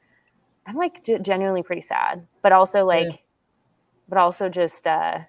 I'm 0.68 0.76
like 0.76 1.02
genuinely 1.22 1.62
pretty 1.62 1.80
sad, 1.80 2.26
but 2.42 2.52
also 2.52 2.84
like, 2.84 3.06
Yeah. 3.06 3.16
but 4.06 4.18
also 4.18 4.50
just 4.50 4.86
uh, 4.86 5.20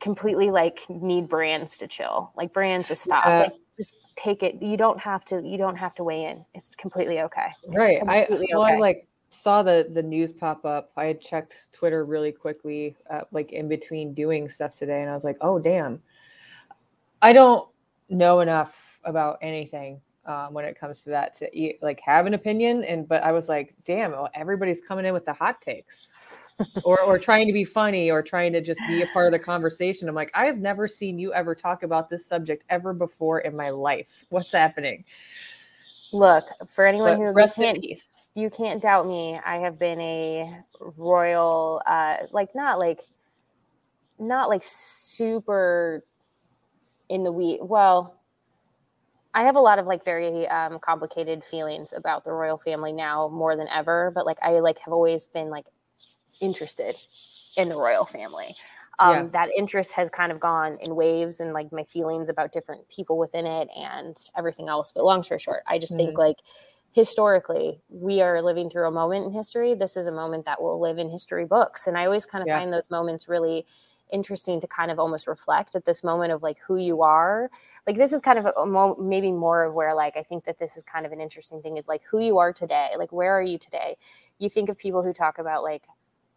completely 0.00 0.50
like 0.50 0.80
need 0.88 1.28
brands 1.28 1.76
to 1.78 1.86
chill, 1.86 2.32
like 2.34 2.54
brands 2.54 2.88
to 2.88 2.96
stop, 2.96 3.26
Yeah. 3.26 3.40
like 3.40 3.52
just 3.76 3.94
take 4.16 4.42
it. 4.42 4.62
You 4.62 4.78
don't 4.78 4.98
have 4.98 5.24
to. 5.26 5.42
You 5.42 5.58
don't 5.58 5.76
have 5.76 5.94
to 5.96 6.04
weigh 6.04 6.24
in. 6.24 6.46
It's 6.54 6.70
completely 6.70 7.20
okay. 7.20 7.48
It's 7.62 7.76
right. 7.76 8.02
I 8.08 8.24
completely 8.24 8.54
well, 8.54 8.62
I 8.62 8.76
like 8.76 9.06
saw 9.28 9.62
the 9.62 9.88
the 9.92 10.02
news 10.02 10.32
pop 10.32 10.64
up. 10.64 10.90
I 10.96 11.04
had 11.04 11.20
checked 11.20 11.68
Twitter 11.72 12.06
really 12.06 12.32
quickly, 12.32 12.96
uh, 13.10 13.22
like 13.32 13.52
in 13.52 13.68
between 13.68 14.14
doing 14.14 14.48
stuff 14.48 14.76
today, 14.78 15.02
and 15.02 15.10
I 15.10 15.14
was 15.14 15.24
like, 15.24 15.36
oh 15.42 15.58
damn. 15.58 16.02
I 17.22 17.34
don't 17.34 17.68
know 18.08 18.40
enough 18.40 18.74
about 19.04 19.38
anything 19.42 20.00
um, 20.30 20.54
when 20.54 20.64
it 20.64 20.78
comes 20.78 21.02
to 21.02 21.10
that 21.10 21.34
to 21.34 21.58
eat, 21.58 21.82
like 21.82 22.00
have 22.00 22.26
an 22.26 22.34
opinion. 22.34 22.84
And 22.84 23.08
but 23.08 23.22
I 23.24 23.32
was 23.32 23.48
like, 23.48 23.74
damn, 23.84 24.12
well, 24.12 24.28
everybody's 24.34 24.80
coming 24.80 25.04
in 25.04 25.12
with 25.12 25.24
the 25.24 25.32
hot 25.32 25.60
takes, 25.60 26.52
or 26.84 27.00
or 27.00 27.18
trying 27.28 27.46
to 27.48 27.52
be 27.52 27.64
funny, 27.64 28.10
or 28.10 28.22
trying 28.22 28.52
to 28.52 28.60
just 28.60 28.80
be 28.86 29.02
a 29.02 29.06
part 29.08 29.26
of 29.26 29.32
the 29.32 29.38
conversation. 29.38 30.08
I'm 30.08 30.14
like, 30.14 30.30
I've 30.34 30.58
never 30.58 30.86
seen 30.86 31.18
you 31.18 31.32
ever 31.32 31.54
talk 31.54 31.82
about 31.82 32.08
this 32.08 32.24
subject 32.24 32.64
ever 32.68 32.94
before 32.94 33.40
in 33.40 33.56
my 33.56 33.70
life. 33.70 34.24
What's 34.28 34.52
happening? 34.52 35.04
Look, 36.12 36.44
for 36.68 36.86
anyone 36.86 37.12
But 37.12 37.18
who 37.18 37.30
rest 37.30 37.58
in 37.58 37.80
peace. 37.80 38.28
you 38.34 38.50
can't 38.50 38.80
doubt 38.80 39.06
me. 39.06 39.40
I 39.44 39.56
have 39.56 39.78
been 39.78 40.00
a 40.00 40.62
royal, 40.96 41.82
uh, 41.86 42.18
like 42.30 42.54
not 42.54 42.78
like, 42.78 43.00
not 44.18 44.48
like 44.48 44.62
super 44.64 46.04
in 47.08 47.24
the 47.24 47.32
weed. 47.32 47.58
Well, 47.62 48.19
I 49.34 49.44
have 49.44 49.56
a 49.56 49.60
lot 49.60 49.78
of 49.78 49.86
like 49.86 50.04
very 50.04 50.48
um, 50.48 50.78
complicated 50.80 51.44
feelings 51.44 51.92
about 51.92 52.24
the 52.24 52.32
royal 52.32 52.58
family 52.58 52.92
now 52.92 53.28
more 53.28 53.56
than 53.56 53.68
ever. 53.68 54.10
But 54.14 54.26
like 54.26 54.38
I 54.42 54.60
like 54.60 54.78
have 54.80 54.92
always 54.92 55.26
been 55.28 55.50
like 55.50 55.66
interested 56.40 56.96
in 57.56 57.68
the 57.68 57.76
royal 57.76 58.06
family. 58.06 58.56
Um, 58.98 59.18
Yeah. 59.18 59.30
That 59.30 59.48
interest 59.56 59.94
has 59.94 60.10
kind 60.10 60.30
of 60.32 60.40
gone 60.40 60.78
in 60.80 60.94
waves, 60.94 61.40
and 61.40 61.52
like 61.54 61.72
my 61.72 61.84
feelings 61.84 62.28
about 62.28 62.52
different 62.52 62.88
people 62.88 63.18
within 63.18 63.46
it 63.46 63.68
and 63.76 64.16
everything 64.36 64.68
else. 64.68 64.92
But 64.92 65.04
long 65.04 65.22
story 65.22 65.40
short, 65.40 65.62
I 65.66 65.78
just 65.78 65.96
think 65.96 66.18
like 66.18 66.36
historically 66.92 67.80
we 67.88 68.20
are 68.20 68.42
living 68.42 68.68
through 68.68 68.86
a 68.88 68.90
moment 68.90 69.24
in 69.24 69.32
history 69.32 69.74
this 69.74 69.96
is 69.96 70.08
a 70.08 70.12
moment 70.12 70.44
that 70.44 70.60
will 70.60 70.80
live 70.80 70.98
in 70.98 71.08
history 71.08 71.44
books 71.44 71.86
and 71.86 71.96
i 71.96 72.04
always 72.04 72.26
kind 72.26 72.42
of 72.42 72.48
Yeah. 72.48 72.60
find 72.60 72.72
those 72.72 72.90
moments 72.90 73.28
really 73.28 73.64
interesting 74.12 74.60
to 74.60 74.66
kind 74.66 74.90
of 74.90 74.98
almost 74.98 75.26
reflect 75.26 75.74
at 75.74 75.84
this 75.84 76.02
moment 76.04 76.32
of 76.32 76.42
like 76.42 76.58
who 76.66 76.76
you 76.76 77.02
are. 77.02 77.50
Like 77.86 77.96
this 77.96 78.12
is 78.12 78.20
kind 78.22 78.38
of 78.38 78.46
a, 78.56 78.66
mo- 78.66 78.96
maybe 79.00 79.32
more 79.32 79.64
of 79.64 79.74
where 79.74 79.94
like 79.94 80.16
i 80.16 80.22
think 80.22 80.44
that 80.44 80.58
this 80.58 80.76
is 80.76 80.84
kind 80.84 81.06
of 81.06 81.12
an 81.12 81.20
interesting 81.20 81.62
thing 81.62 81.76
is 81.76 81.88
like 81.88 82.02
who 82.10 82.20
you 82.20 82.38
are 82.38 82.52
today. 82.52 82.90
Like 82.98 83.12
where 83.12 83.32
are 83.32 83.42
you 83.42 83.58
today? 83.58 83.96
You 84.38 84.50
think 84.50 84.68
of 84.68 84.78
people 84.78 85.02
who 85.02 85.12
talk 85.12 85.38
about 85.38 85.62
like 85.62 85.86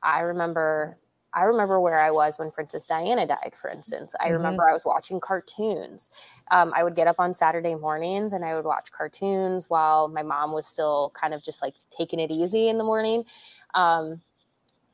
i 0.01 0.19
remember 0.19 0.97
i 1.33 1.43
remember 1.43 1.79
where 1.79 1.99
i 1.99 2.11
was 2.11 2.37
when 2.37 2.51
princess 2.51 2.85
diana 2.85 3.25
died 3.25 3.53
for 3.55 3.69
instance. 3.69 4.13
I 4.19 4.29
Mhm. 4.29 4.33
remember 4.33 4.69
i 4.69 4.73
was 4.73 4.85
watching 4.85 5.19
cartoons. 5.19 6.09
Um, 6.51 6.73
i 6.75 6.83
would 6.83 6.95
get 6.95 7.07
up 7.07 7.19
on 7.19 7.33
saturday 7.33 7.75
mornings 7.75 8.33
and 8.33 8.43
i 8.45 8.55
would 8.55 8.65
watch 8.65 8.91
cartoons 8.91 9.69
while 9.69 10.07
my 10.07 10.23
mom 10.23 10.51
was 10.51 10.67
still 10.67 11.11
kind 11.15 11.33
of 11.33 11.41
just 11.43 11.61
like 11.61 11.75
taking 11.97 12.19
it 12.19 12.31
easy 12.31 12.67
in 12.69 12.77
the 12.77 12.83
morning. 12.83 13.25
Um, 13.73 14.21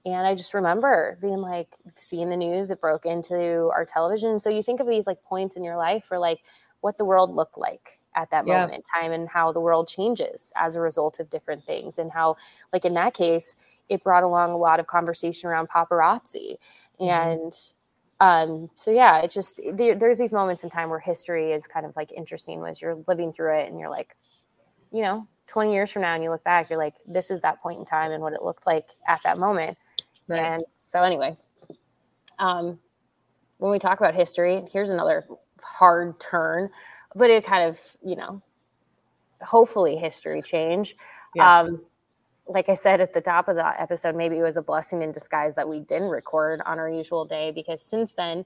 and 0.05 0.25
I 0.25 0.35
just 0.35 0.53
remember 0.53 1.17
being 1.21 1.37
like 1.39 1.75
seeing 1.95 2.29
the 2.29 2.37
news, 2.37 2.71
it 2.71 2.79
broke 2.81 3.05
into 3.05 3.69
our 3.73 3.85
television. 3.85 4.39
So 4.39 4.49
you 4.49 4.63
think 4.63 4.79
of 4.79 4.87
these 4.87 5.05
like 5.07 5.23
points 5.23 5.55
in 5.57 5.63
your 5.63 5.77
life 5.77 6.05
for 6.05 6.17
like 6.19 6.39
what 6.81 6.97
the 6.97 7.05
world 7.05 7.31
looked 7.35 7.57
like 7.57 7.99
at 8.15 8.31
that 8.31 8.45
Yeah. 8.45 8.69
moment 8.69 8.75
in 8.75 8.81
time 8.81 9.11
and 9.11 9.29
how 9.29 9.51
the 9.51 9.59
world 9.59 9.87
changes 9.87 10.51
as 10.55 10.75
a 10.75 10.81
result 10.81 11.19
of 11.19 11.29
different 11.29 11.65
things. 11.65 11.97
And 11.97 12.11
how, 12.11 12.37
like 12.73 12.85
in 12.85 12.93
that 12.95 13.13
case, 13.13 13.55
it 13.89 14.03
brought 14.03 14.23
along 14.23 14.51
a 14.51 14.57
lot 14.57 14.79
of 14.79 14.87
conversation 14.87 15.49
around 15.49 15.69
paparazzi. 15.69 16.55
And 16.99 17.53
um, 18.21 18.69
so, 18.75 18.91
yeah, 18.91 19.19
it 19.19 19.31
just, 19.31 19.61
there, 19.73 19.95
there's 19.95 20.19
these 20.19 20.33
moments 20.33 20.63
in 20.63 20.69
time 20.69 20.89
where 20.89 20.99
history 20.99 21.51
is 21.51 21.67
kind 21.67 21.85
of 21.85 21.95
like 21.95 22.11
interesting 22.11 22.63
as 22.65 22.81
you're 22.81 23.03
living 23.07 23.31
through 23.31 23.55
it 23.59 23.69
and 23.69 23.79
you're 23.79 23.89
like, 23.89 24.15
you 24.91 25.01
know, 25.01 25.27
20 25.47 25.73
years 25.73 25.91
from 25.91 26.01
now 26.03 26.13
and 26.15 26.23
you 26.23 26.29
look 26.29 26.43
back, 26.43 26.69
you're 26.69 26.79
like, 26.79 26.95
this 27.07 27.31
is 27.31 27.41
that 27.41 27.61
point 27.61 27.79
in 27.79 27.85
time 27.85 28.11
and 28.11 28.21
what 28.21 28.33
it 28.33 28.43
looked 28.43 28.65
like 28.67 28.89
at 29.07 29.21
that 29.23 29.37
moment. 29.37 29.77
And 30.37 30.63
so, 30.75 31.01
anyway, 31.03 31.35
um, 32.37 32.79
when 33.57 33.71
we 33.71 33.79
talk 33.79 33.99
about 33.99 34.15
history, 34.15 34.63
here's 34.71 34.89
another 34.89 35.25
hard 35.61 36.19
turn, 36.19 36.69
but 37.15 37.29
it 37.29 37.43
kind 37.45 37.67
of, 37.67 37.79
you 38.03 38.15
know, 38.15 38.41
hopefully 39.41 39.95
history 39.95 40.41
change. 40.41 40.95
Yeah. 41.35 41.61
Um, 41.61 41.81
like 42.47 42.67
I 42.67 42.73
said 42.73 42.99
at 42.99 43.13
the 43.13 43.21
top 43.21 43.47
of 43.47 43.55
the 43.55 43.81
episode, 43.81 44.15
maybe 44.15 44.37
it 44.39 44.43
was 44.43 44.57
a 44.57 44.61
blessing 44.61 45.03
in 45.03 45.11
disguise 45.11 45.55
that 45.55 45.69
we 45.69 45.81
didn't 45.81 46.09
record 46.09 46.61
on 46.65 46.79
our 46.79 46.89
usual 46.89 47.23
day 47.23 47.51
because 47.51 47.81
since 47.81 48.13
then, 48.13 48.45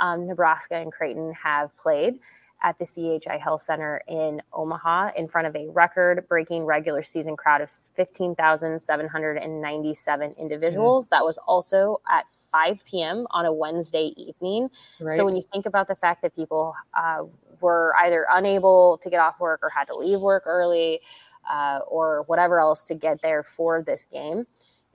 um, 0.00 0.26
Nebraska 0.26 0.74
and 0.74 0.90
Creighton 0.90 1.32
have 1.34 1.76
played 1.76 2.18
at 2.64 2.78
the 2.78 2.86
CHI 2.86 3.36
Health 3.36 3.60
Center 3.62 4.02
in 4.08 4.40
Omaha 4.52 5.10
in 5.16 5.28
front 5.28 5.46
of 5.46 5.54
a 5.54 5.68
record 5.68 6.26
breaking 6.28 6.64
regular 6.64 7.02
season 7.02 7.36
crowd 7.36 7.60
of 7.60 7.70
15,797 7.70 10.34
individuals. 10.38 11.08
That 11.08 11.24
was 11.24 11.38
also 11.46 12.00
at 12.10 12.24
5 12.50 12.82
p.m. 12.86 13.26
on 13.32 13.44
a 13.44 13.52
Wednesday 13.52 14.14
evening. 14.16 14.70
Right. 14.98 15.14
So 15.14 15.26
when 15.26 15.36
you 15.36 15.42
think 15.52 15.66
about 15.66 15.88
the 15.88 15.94
fact 15.94 16.22
that 16.22 16.34
people 16.34 16.74
uh, 16.94 17.24
were 17.60 17.94
either 17.98 18.24
unable 18.30 18.96
to 19.02 19.10
get 19.10 19.20
off 19.20 19.40
work 19.40 19.60
or 19.62 19.68
had 19.68 19.84
to 19.88 19.94
leave 19.94 20.20
work 20.20 20.44
early 20.46 21.02
uh, 21.48 21.80
or 21.86 22.22
whatever 22.22 22.60
else 22.60 22.82
to 22.84 22.94
get 22.94 23.20
there 23.20 23.42
for 23.42 23.82
this 23.82 24.06
game, 24.06 24.46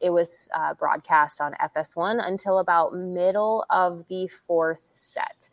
it 0.02 0.10
was 0.10 0.50
uh, 0.56 0.74
broadcast 0.74 1.40
on 1.40 1.54
FS1 1.62 2.26
until 2.26 2.58
about 2.58 2.96
middle 2.96 3.64
of 3.70 4.08
the 4.08 4.26
fourth 4.28 4.90
set. 4.96 5.50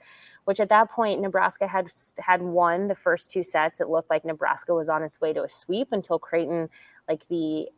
Which 0.47 0.61
at 0.61 0.69
that 0.71 0.91
point 0.91 1.21
Nebraska 1.21 1.67
had 1.67 1.89
had 2.19 2.41
won 2.43 2.89
the 2.89 2.95
first 2.95 3.31
two 3.31 3.43
sets. 3.43 3.81
It 3.81 3.89
looked 3.89 4.11
like 4.11 4.25
Nebraska 4.25 4.75
was 4.75 4.89
on 4.89 5.03
its 5.03 5.21
way 5.21 5.33
to 5.33 5.43
a 5.45 5.49
sweep 5.49 5.89
until 5.93 6.19
Creighton, 6.19 6.69
like 7.09 7.29
the 7.29 7.69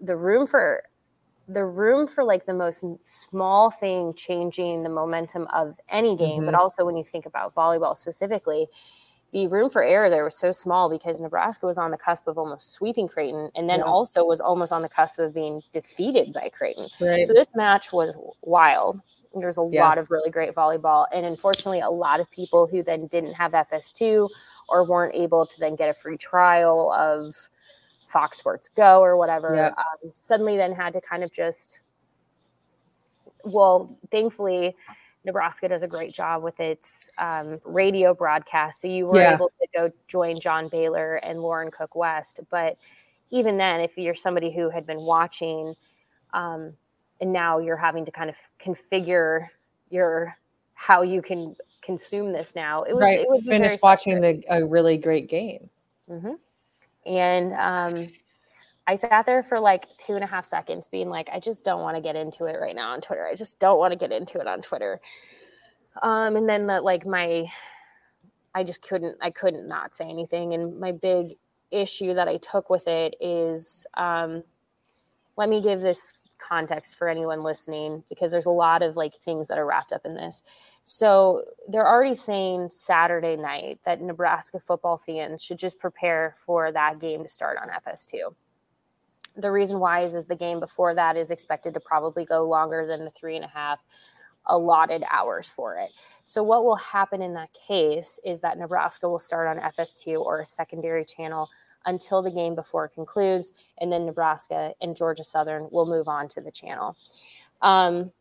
the 0.00 0.16
room 0.16 0.46
for 0.46 0.82
the 1.48 1.64
room 1.64 2.06
for 2.06 2.24
like 2.24 2.44
the 2.44 2.52
most 2.54 2.82
small 3.02 3.70
thing 3.70 4.12
changing 4.14 4.82
the 4.82 4.88
momentum 4.88 5.46
of 5.54 5.74
any 5.88 6.16
game, 6.16 6.44
but 6.44 6.54
Mhm. 6.54 6.58
also 6.58 6.84
when 6.84 6.96
you 6.96 7.04
think 7.04 7.24
about 7.24 7.54
volleyball 7.54 7.96
specifically, 7.96 8.68
the 9.32 9.46
room 9.46 9.70
for 9.70 9.82
error 9.82 10.10
there 10.10 10.24
was 10.24 10.36
so 10.38 10.50
small 10.50 10.88
because 10.90 11.20
Nebraska 11.20 11.64
was 11.66 11.78
on 11.78 11.92
the 11.92 11.96
cusp 11.98 12.26
of 12.26 12.36
almost 12.36 12.72
sweeping 12.72 13.06
Creighton 13.08 13.50
and 13.54 13.68
then 13.70 13.78
Yeah. 13.78 13.84
also 13.86 14.24
was 14.24 14.40
almost 14.40 14.72
on 14.72 14.82
the 14.82 14.88
cusp 14.88 15.18
of 15.20 15.32
being 15.34 15.62
defeated 15.72 16.32
by 16.32 16.48
Creighton. 16.50 16.86
Right. 17.00 17.24
So 17.26 17.32
this 17.32 17.48
match 17.54 17.92
was 17.92 18.12
wild. 18.42 19.00
There's 19.40 19.56
a 19.58 19.62
Yeah. 19.62 19.82
lot 19.82 19.98
of 19.98 20.10
really 20.10 20.30
great 20.30 20.54
volleyball. 20.54 21.06
And 21.12 21.26
unfortunately, 21.26 21.80
a 21.80 21.90
lot 21.90 22.20
of 22.20 22.30
people 22.30 22.66
who 22.66 22.82
then 22.82 23.06
didn't 23.06 23.34
have 23.34 23.52
FS2 23.52 24.28
or 24.68 24.84
weren't 24.84 25.14
able 25.14 25.46
to 25.46 25.60
then 25.60 25.76
get 25.76 25.88
a 25.88 25.94
free 25.94 26.16
trial 26.16 26.92
of 26.92 27.34
Fox 28.06 28.38
Sports 28.38 28.68
Go 28.68 29.00
or 29.00 29.16
whatever, 29.16 29.54
Yeah. 29.56 29.68
um, 29.68 30.12
suddenly 30.14 30.56
then 30.56 30.72
had 30.72 30.92
to 30.94 31.00
kind 31.00 31.22
of 31.24 31.32
just, 31.32 31.80
well, 33.44 33.98
thankfully, 34.10 34.76
Nebraska 35.24 35.68
does 35.68 35.82
a 35.82 35.88
great 35.88 36.12
job 36.14 36.42
with 36.42 36.60
its 36.60 37.10
um, 37.18 37.60
radio 37.64 38.14
broadcast. 38.14 38.80
So 38.80 38.86
you 38.88 39.06
were 39.06 39.18
Yeah. 39.18 39.34
able 39.34 39.50
to 39.60 39.66
go 39.74 39.90
join 40.06 40.38
John 40.38 40.68
Baylor 40.68 41.16
and 41.16 41.40
Lauren 41.42 41.70
Cook 41.70 41.96
West. 41.96 42.40
But 42.48 42.78
even 43.30 43.56
then, 43.56 43.80
if 43.80 43.98
you're 43.98 44.14
somebody 44.14 44.52
who 44.52 44.70
had 44.70 44.86
been 44.86 45.00
watching, 45.00 45.74
um, 46.32 46.74
and 47.20 47.32
now 47.32 47.58
you're 47.58 47.76
having 47.76 48.04
to 48.04 48.10
kind 48.10 48.30
of 48.30 48.36
configure 48.60 49.48
your 49.90 50.36
how 50.74 51.02
you 51.02 51.22
can 51.22 51.56
consume 51.80 52.32
this 52.32 52.54
now, 52.54 52.82
it 52.82 52.92
was 52.92 53.02
right. 53.02 53.20
it 53.20 53.28
would 53.28 53.42
be 53.42 53.48
Finish 53.48 53.70
very 53.70 53.78
watching 53.82 54.20
the 54.20 54.42
a 54.50 54.64
really 54.64 54.96
great 54.98 55.28
game. 55.28 55.70
hmm 56.08 56.34
And 57.06 57.52
um, 57.54 58.08
I 58.86 58.96
sat 58.96 59.24
there 59.24 59.42
for 59.42 59.58
like 59.58 59.96
two 59.96 60.14
and 60.14 60.22
a 60.22 60.26
half 60.26 60.44
seconds, 60.44 60.86
being 60.86 61.08
like, 61.08 61.28
I 61.32 61.40
just 61.40 61.64
don't 61.64 61.80
want 61.80 61.96
to 61.96 62.02
get 62.02 62.14
into 62.14 62.44
it 62.44 62.60
right 62.60 62.74
now 62.74 62.92
on 62.92 63.00
Twitter. 63.00 63.26
I 63.26 63.34
just 63.34 63.58
don't 63.58 63.78
want 63.78 63.92
to 63.92 63.98
get 63.98 64.12
into 64.12 64.40
it 64.40 64.46
on 64.46 64.60
Twitter. 64.60 65.00
Um, 66.02 66.36
and 66.36 66.48
then 66.48 66.66
the, 66.66 66.80
like 66.80 67.06
my, 67.06 67.46
I 68.54 68.62
just 68.62 68.82
couldn't, 68.82 69.16
I 69.22 69.30
couldn't 69.30 69.66
not 69.66 69.94
say 69.94 70.08
anything. 70.08 70.52
And 70.52 70.78
my 70.78 70.92
big 70.92 71.36
issue 71.70 72.14
that 72.14 72.28
I 72.28 72.36
took 72.36 72.68
with 72.70 72.86
it 72.86 73.16
is, 73.20 73.86
um, 73.94 74.42
let 75.36 75.48
me 75.48 75.60
give 75.60 75.80
this 75.80 76.22
context 76.38 76.96
for 76.96 77.08
anyone 77.08 77.42
listening 77.42 78.02
because 78.08 78.32
there's 78.32 78.46
a 78.46 78.50
lot 78.50 78.82
of 78.82 78.96
like 78.96 79.14
things 79.14 79.48
that 79.48 79.58
are 79.58 79.66
wrapped 79.66 79.92
up 79.92 80.04
in 80.04 80.14
this. 80.14 80.42
So 80.84 81.42
they're 81.68 81.86
already 81.86 82.14
saying 82.14 82.70
Saturday 82.70 83.36
night 83.36 83.80
that 83.84 84.00
Nebraska 84.00 84.58
football 84.58 84.96
fans 84.96 85.42
should 85.42 85.58
just 85.58 85.78
prepare 85.78 86.34
for 86.38 86.72
that 86.72 87.00
game 87.00 87.22
to 87.22 87.28
start 87.28 87.58
on 87.60 87.68
FS2. 87.68 88.34
The 89.36 89.52
reason 89.52 89.78
why 89.78 90.00
is, 90.00 90.14
is 90.14 90.26
the 90.26 90.36
game 90.36 90.60
before 90.60 90.94
that 90.94 91.16
is 91.16 91.30
expected 91.30 91.74
to 91.74 91.80
probably 91.80 92.24
go 92.24 92.48
longer 92.48 92.86
than 92.86 93.04
the 93.04 93.10
three 93.10 93.36
and 93.36 93.44
a 93.44 93.48
half 93.48 93.80
allotted 94.46 95.04
hours 95.10 95.50
for 95.50 95.76
it. 95.76 95.90
So 96.24 96.42
what 96.42 96.64
will 96.64 96.76
happen 96.76 97.20
in 97.20 97.34
that 97.34 97.50
case 97.52 98.18
is 98.24 98.40
that 98.40 98.58
Nebraska 98.58 99.08
will 99.08 99.18
start 99.18 99.48
on 99.48 99.62
FS2 99.72 100.18
or 100.18 100.40
a 100.40 100.46
secondary 100.46 101.04
channel 101.04 101.50
until 101.86 102.20
the 102.20 102.30
game 102.30 102.54
before 102.54 102.84
it 102.84 102.90
concludes, 102.90 103.52
and 103.80 103.90
then 103.90 104.04
Nebraska 104.04 104.74
and 104.80 104.96
Georgia 104.96 105.24
Southern 105.24 105.68
will 105.70 105.86
move 105.86 106.08
on 106.08 106.28
to 106.28 106.40
the 106.40 106.50
channel. 106.50 106.96
Um, 107.62 108.12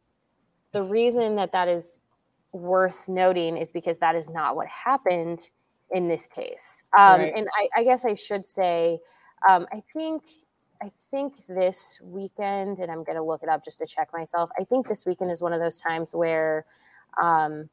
the 0.72 0.84
reason 0.84 1.36
that 1.36 1.52
that 1.52 1.68
is 1.68 2.00
worth 2.52 3.10
noting 3.10 3.58
is 3.58 3.72
because 3.72 3.98
that 4.00 4.16
is 4.16 4.30
not 4.30 4.56
what 4.56 4.68
happened 4.68 5.50
in 5.92 6.08
this 6.08 6.28
case. 6.28 6.84
Um, 6.98 7.20
Right. 7.22 7.34
And 7.36 7.48
I, 7.60 7.82
I 7.82 7.84
guess 7.84 8.06
I 8.06 8.16
should 8.16 8.46
say, 8.46 9.00
um, 9.50 9.68
I 9.74 9.84
think. 9.94 10.24
I 10.84 10.92
think 11.10 11.46
this 11.48 12.02
weekend, 12.04 12.80
and 12.80 12.92
I'm 12.92 13.06
going 13.06 13.16
to 13.16 13.24
look 13.24 13.42
it 13.42 13.48
up 13.48 13.64
just 13.64 13.80
to 13.80 13.86
check 13.88 14.10
myself. 14.12 14.50
I 14.60 14.66
think 14.66 14.90
this 14.90 15.06
weekend 15.06 15.32
is 15.32 15.42
one 15.42 15.54
of 15.54 15.62
those 15.62 15.80
times 15.80 16.14
where 16.14 16.66
um, 17.20 17.70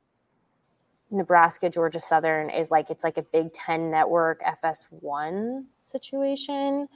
Nebraska 1.13 1.71
Georgia 1.71 2.01
Southern 2.01 2.51
is 2.51 2.71
like 2.71 2.91
it's 2.91 3.05
like 3.05 3.19
a 3.19 3.23
Big 3.23 3.53
Ten 3.53 3.91
network 3.91 4.43
FS1 4.43 5.67
situation. 5.79 6.89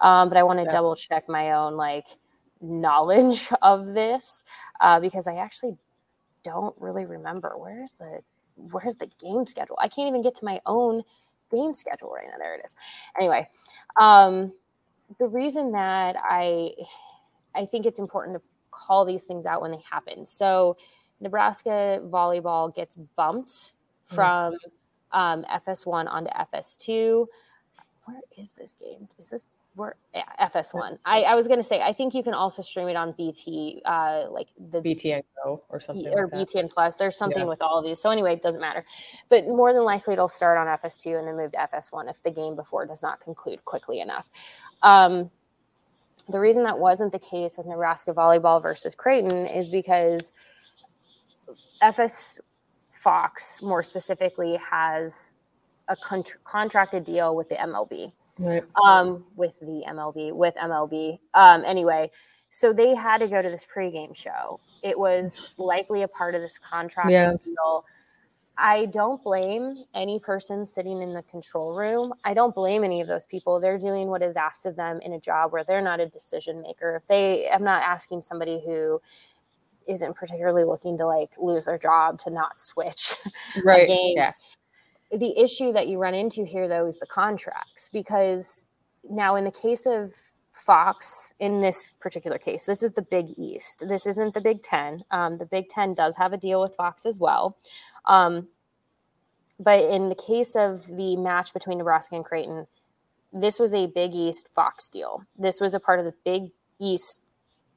Um, 0.00 0.28
but 0.28 0.36
I 0.38 0.42
want 0.42 0.58
to 0.60 0.66
Yeah. 0.66 0.72
double 0.72 0.94
check 0.96 1.28
my 1.28 1.52
own 1.52 1.76
like 1.76 2.06
knowledge 2.60 3.48
of 3.62 3.94
this 3.94 4.44
uh, 4.80 5.00
because 5.00 5.26
I 5.26 5.36
actually 5.36 5.76
don't 6.44 6.74
really 6.80 7.06
remember 7.06 7.54
where's 7.56 7.94
the 7.94 8.20
where's 8.56 8.96
the 8.96 9.08
game 9.20 9.46
schedule. 9.46 9.76
I 9.80 9.88
can't 9.88 10.08
even 10.08 10.22
get 10.22 10.34
to 10.36 10.44
my 10.44 10.60
own 10.66 11.02
game 11.50 11.74
schedule 11.74 12.10
right 12.12 12.26
now. 12.26 12.36
There 12.38 12.54
it 12.54 12.62
is. 12.64 12.74
Anyway, 13.18 13.48
um, 14.00 14.52
the 15.18 15.28
reason 15.28 15.72
that 15.72 16.16
I 16.22 16.72
I 17.54 17.66
think 17.66 17.86
it's 17.86 17.98
important 17.98 18.36
to 18.36 18.42
call 18.70 19.04
these 19.04 19.24
things 19.24 19.46
out 19.46 19.62
when 19.62 19.70
they 19.70 19.82
happen. 19.90 20.26
So 20.26 20.76
Nebraska 21.22 22.00
volleyball 22.04 22.74
gets 22.74 22.96
bumped 23.16 23.72
from 24.04 24.56
um, 25.12 25.44
FS1 25.44 26.08
onto 26.08 26.30
FS2. 26.30 27.26
Where 28.04 28.20
is 28.36 28.50
this 28.50 28.74
game? 28.74 29.08
Is 29.18 29.30
this 29.30 29.46
where 29.74 29.94
yeah, 30.14 30.24
FS1? 30.38 30.98
I, 31.06 31.22
I 31.22 31.34
was 31.34 31.48
gonna 31.48 31.62
say 31.62 31.80
I 31.80 31.92
think 31.94 32.14
you 32.14 32.22
can 32.22 32.34
also 32.34 32.60
stream 32.60 32.88
it 32.88 32.96
on 32.96 33.12
BT, 33.12 33.80
uh, 33.86 34.24
like 34.30 34.48
the 34.70 34.80
BTN 34.82 35.22
Go 35.42 35.62
or 35.70 35.80
something. 35.80 36.12
or 36.12 36.24
like 36.24 36.32
that. 36.32 36.48
BTN 36.48 36.70
Plus. 36.70 36.96
There's 36.96 37.16
something 37.16 37.42
Yeah. 37.42 37.48
with 37.48 37.62
all 37.62 37.78
of 37.78 37.84
these. 37.84 38.00
So 38.00 38.10
anyway, 38.10 38.34
it 38.34 38.42
doesn't 38.42 38.60
matter. 38.60 38.84
But 39.30 39.46
more 39.46 39.72
than 39.72 39.84
likely, 39.84 40.12
it'll 40.12 40.28
start 40.28 40.58
on 40.58 40.66
FS2 40.66 41.18
and 41.18 41.26
then 41.26 41.36
move 41.36 41.52
to 41.52 41.58
FS1 41.58 42.10
if 42.10 42.22
the 42.22 42.30
game 42.30 42.54
before 42.56 42.84
does 42.84 43.02
not 43.02 43.20
conclude 43.20 43.64
quickly 43.64 44.00
enough. 44.00 44.28
Um, 44.82 45.30
the 46.28 46.38
reason 46.38 46.64
that 46.64 46.78
wasn't 46.78 47.12
the 47.12 47.18
case 47.18 47.56
with 47.56 47.66
Nebraska 47.66 48.12
volleyball 48.12 48.60
versus 48.60 48.94
Creighton 48.94 49.46
is 49.46 49.70
because 49.70 50.32
FS 51.80 52.40
Fox, 52.90 53.62
more 53.62 53.82
specifically, 53.82 54.56
has 54.56 55.34
a 55.88 55.96
con- 55.96 56.24
contracted 56.44 57.04
deal 57.04 57.34
with 57.34 57.48
the 57.48 57.56
MLB 57.56 58.12
Right. 58.38 58.64
um, 58.82 59.24
with 59.36 59.58
the 59.60 59.84
MLB, 59.86 60.32
with 60.32 60.54
MLB. 60.56 61.18
Um, 61.34 61.64
anyway, 61.64 62.10
so 62.48 62.72
they 62.72 62.94
had 62.94 63.18
to 63.18 63.28
go 63.28 63.42
to 63.42 63.50
this 63.50 63.66
pregame 63.66 64.14
show. 64.16 64.60
It 64.82 64.98
was 64.98 65.54
likely 65.58 66.02
a 66.02 66.08
part 66.08 66.34
of 66.34 66.42
this 66.42 66.58
contract 66.58 67.10
Yeah. 67.10 67.32
deal. 67.44 67.84
I 68.56 68.86
don't 68.86 69.22
blame 69.22 69.76
any 69.94 70.18
person 70.18 70.66
sitting 70.66 71.00
in 71.00 71.14
the 71.14 71.22
control 71.22 71.74
room. 71.74 72.12
I 72.22 72.34
don't 72.34 72.54
blame 72.54 72.84
any 72.84 73.00
of 73.00 73.08
those 73.08 73.24
people. 73.26 73.58
They're 73.58 73.78
doing 73.78 74.08
what 74.08 74.22
is 74.22 74.36
asked 74.36 74.66
of 74.66 74.76
them 74.76 75.00
in 75.00 75.14
a 75.14 75.18
job 75.18 75.52
where 75.52 75.64
they're 75.64 75.80
not 75.80 76.00
a 76.00 76.06
decision 76.06 76.60
maker. 76.60 76.96
If 76.96 77.06
they, 77.08 77.48
I'm 77.48 77.64
not 77.64 77.82
asking 77.82 78.20
somebody 78.22 78.62
who 78.64 79.00
isn't 79.88 80.14
particularly 80.14 80.64
looking 80.64 80.96
to 80.98 81.06
like 81.06 81.30
lose 81.38 81.64
their 81.66 81.78
job 81.78 82.18
to 82.20 82.30
not 82.30 82.56
switch 82.56 83.14
Right. 83.64 83.86
game. 83.88 84.14
Yeah. 84.16 84.32
the 85.10 85.38
issue 85.38 85.72
that 85.72 85.88
you 85.88 85.98
run 85.98 86.14
into 86.14 86.44
here 86.44 86.68
though 86.68 86.86
is 86.86 86.98
the 86.98 87.06
contracts 87.06 87.88
because 87.92 88.66
now 89.08 89.34
in 89.36 89.44
the 89.44 89.50
case 89.50 89.86
of 89.86 90.12
fox 90.52 91.32
in 91.40 91.60
this 91.60 91.92
particular 91.98 92.38
case 92.38 92.64
this 92.66 92.82
is 92.82 92.92
the 92.92 93.02
big 93.02 93.28
east 93.38 93.84
this 93.88 94.06
isn't 94.06 94.34
the 94.34 94.40
big 94.40 94.62
10 94.62 95.00
um, 95.10 95.38
the 95.38 95.46
big 95.46 95.68
10 95.68 95.94
does 95.94 96.16
have 96.16 96.32
a 96.32 96.36
deal 96.36 96.60
with 96.60 96.74
fox 96.76 97.04
as 97.06 97.18
well 97.18 97.56
um, 98.06 98.46
but 99.58 99.80
in 99.80 100.08
the 100.08 100.14
case 100.14 100.54
of 100.54 100.86
the 100.96 101.16
match 101.16 101.52
between 101.52 101.78
nebraska 101.78 102.14
and 102.14 102.24
creighton 102.24 102.66
this 103.32 103.58
was 103.58 103.72
a 103.74 103.86
big 103.86 104.14
east 104.14 104.48
fox 104.54 104.88
deal 104.90 105.24
this 105.38 105.58
was 105.60 105.72
a 105.74 105.80
part 105.80 105.98
of 105.98 106.04
the 106.04 106.14
big 106.24 106.50
east 106.78 107.22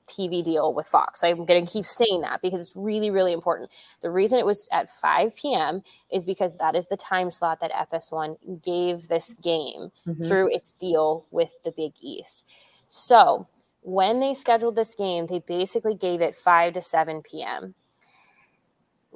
TV 0.07 0.43
deal 0.43 0.73
with 0.73 0.87
Fox. 0.87 1.23
I'm 1.23 1.45
going 1.45 1.65
to 1.65 1.71
keep 1.71 1.85
saying 1.85 2.21
that 2.21 2.41
because 2.41 2.59
it's 2.59 2.75
really, 2.75 3.09
really 3.09 3.33
important. 3.33 3.69
The 4.01 4.09
reason 4.11 4.39
it 4.39 4.45
was 4.45 4.67
at 4.71 4.89
5 4.89 5.35
p.m. 5.35 5.81
is 6.11 6.25
because 6.25 6.53
that 6.55 6.75
is 6.75 6.87
the 6.87 6.97
time 6.97 7.31
slot 7.31 7.59
that 7.61 7.71
FS1 7.71 8.37
gave 8.63 9.07
this 9.07 9.33
game 9.35 9.91
Mhm. 10.07 10.27
through 10.27 10.53
its 10.53 10.73
deal 10.73 11.25
with 11.31 11.51
the 11.63 11.71
Big 11.71 11.93
East. 12.01 12.43
So 12.87 13.47
when 13.81 14.19
they 14.19 14.33
scheduled 14.33 14.75
this 14.75 14.95
game, 14.95 15.27
they 15.27 15.39
basically 15.39 15.95
gave 15.95 16.21
it 16.21 16.35
5 16.35 16.73
to 16.73 16.81
7 16.81 17.21
p.m. 17.21 17.75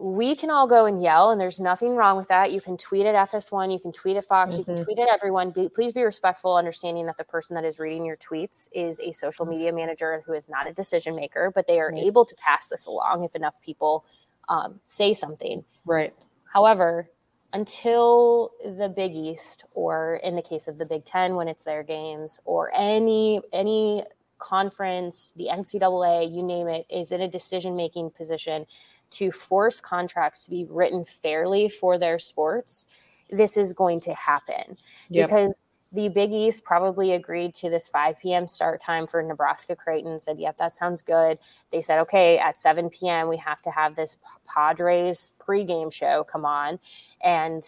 We 0.01 0.33
can 0.33 0.49
all 0.49 0.65
go 0.65 0.85
and 0.85 1.01
yell, 1.01 1.29
and 1.29 1.41
there's 1.41 1.59
nothing 1.59 1.95
wrong 1.95 2.15
with 2.15 2.29
that. 2.29 2.53
You 2.53 2.61
can 2.61 2.77
tweet 2.77 3.05
at 3.05 3.15
FS1, 3.15 3.69
you 3.69 3.79
can 3.79 3.91
tweet 3.91 4.15
at 4.15 4.23
Fox, 4.23 4.57
you 4.57 4.63
can 4.63 4.77
Mhm. 4.77 4.83
tweet 4.85 4.97
at 4.97 5.09
everyone. 5.11 5.51
Be, 5.51 5.67
please 5.67 5.91
be 5.91 6.03
respectful, 6.03 6.55
understanding 6.55 7.05
that 7.07 7.17
the 7.17 7.25
person 7.25 7.53
that 7.55 7.65
is 7.65 7.79
reading 7.79 8.05
your 8.05 8.15
tweets 8.15 8.69
is 8.71 8.99
a 9.01 9.11
social 9.11 9.45
media 9.45 9.73
manager 9.73 10.23
who 10.25 10.31
is 10.31 10.47
not 10.47 10.67
a 10.67 10.73
decision 10.73 11.15
maker, 11.15 11.51
but 11.53 11.67
they 11.67 11.81
are 11.81 11.91
able 11.93 12.23
to 12.23 12.35
pass 12.35 12.69
this 12.69 12.85
along 12.85 13.25
if 13.25 13.35
enough 13.35 13.59
people 13.61 14.05
um, 14.47 14.79
say 14.83 15.13
something. 15.13 15.63
Right. 15.85 16.13
However, 16.45 17.09
until 17.53 18.51
the 18.63 18.89
Big 18.89 19.13
East, 19.15 19.65
or 19.73 20.15
in 20.23 20.35
the 20.35 20.41
case 20.41 20.67
of 20.67 20.77
the 20.77 20.85
Big 20.85 21.03
Ten 21.05 21.35
when 21.35 21.47
it's 21.47 21.63
their 21.65 21.83
games, 21.83 22.39
or 22.45 22.71
any 22.73 23.41
any 23.51 24.05
conference, 24.37 25.33
the 25.35 25.49
NCAA, 25.49 26.23
you 26.23 26.41
name 26.41 26.67
it, 26.69 26.85
is 26.89 27.11
in 27.11 27.21
a 27.21 27.27
decision 27.27 27.75
making 27.75 28.09
position 28.11 28.65
to 29.11 29.31
force 29.31 29.79
contracts 29.79 30.45
to 30.45 30.51
be 30.51 30.65
written 30.69 31.03
fairly 31.05 31.69
for 31.69 31.97
their 31.97 32.19
sports, 32.19 32.87
this 33.29 33.57
is 33.57 33.73
going 33.73 33.99
to 34.01 34.13
happen 34.13 34.77
Yep. 35.09 35.29
because 35.29 35.57
the 35.91 36.09
Big 36.09 36.31
East 36.31 36.63
probably 36.63 37.13
agreed 37.13 37.55
to 37.55 37.69
this 37.69 37.87
5 37.87 38.19
p.m. 38.19 38.47
start 38.47 38.81
time 38.81 39.07
for 39.07 39.23
Nebraska 39.23 39.75
Creighton. 39.75 40.19
Said, 40.19 40.39
"Yep, 40.39 40.57
that 40.57 40.75
sounds 40.75 41.01
good." 41.01 41.39
They 41.71 41.81
said, 41.81 41.99
"Okay, 42.01 42.37
at 42.37 42.57
7 42.57 42.89
p.m. 42.91 43.27
we 43.27 43.37
have 43.37 43.61
to 43.63 43.71
have 43.71 43.95
this 43.95 44.17
Padres 44.45 45.33
pregame 45.39 45.91
show 45.91 46.23
come 46.25 46.45
on," 46.45 46.79
and 47.21 47.63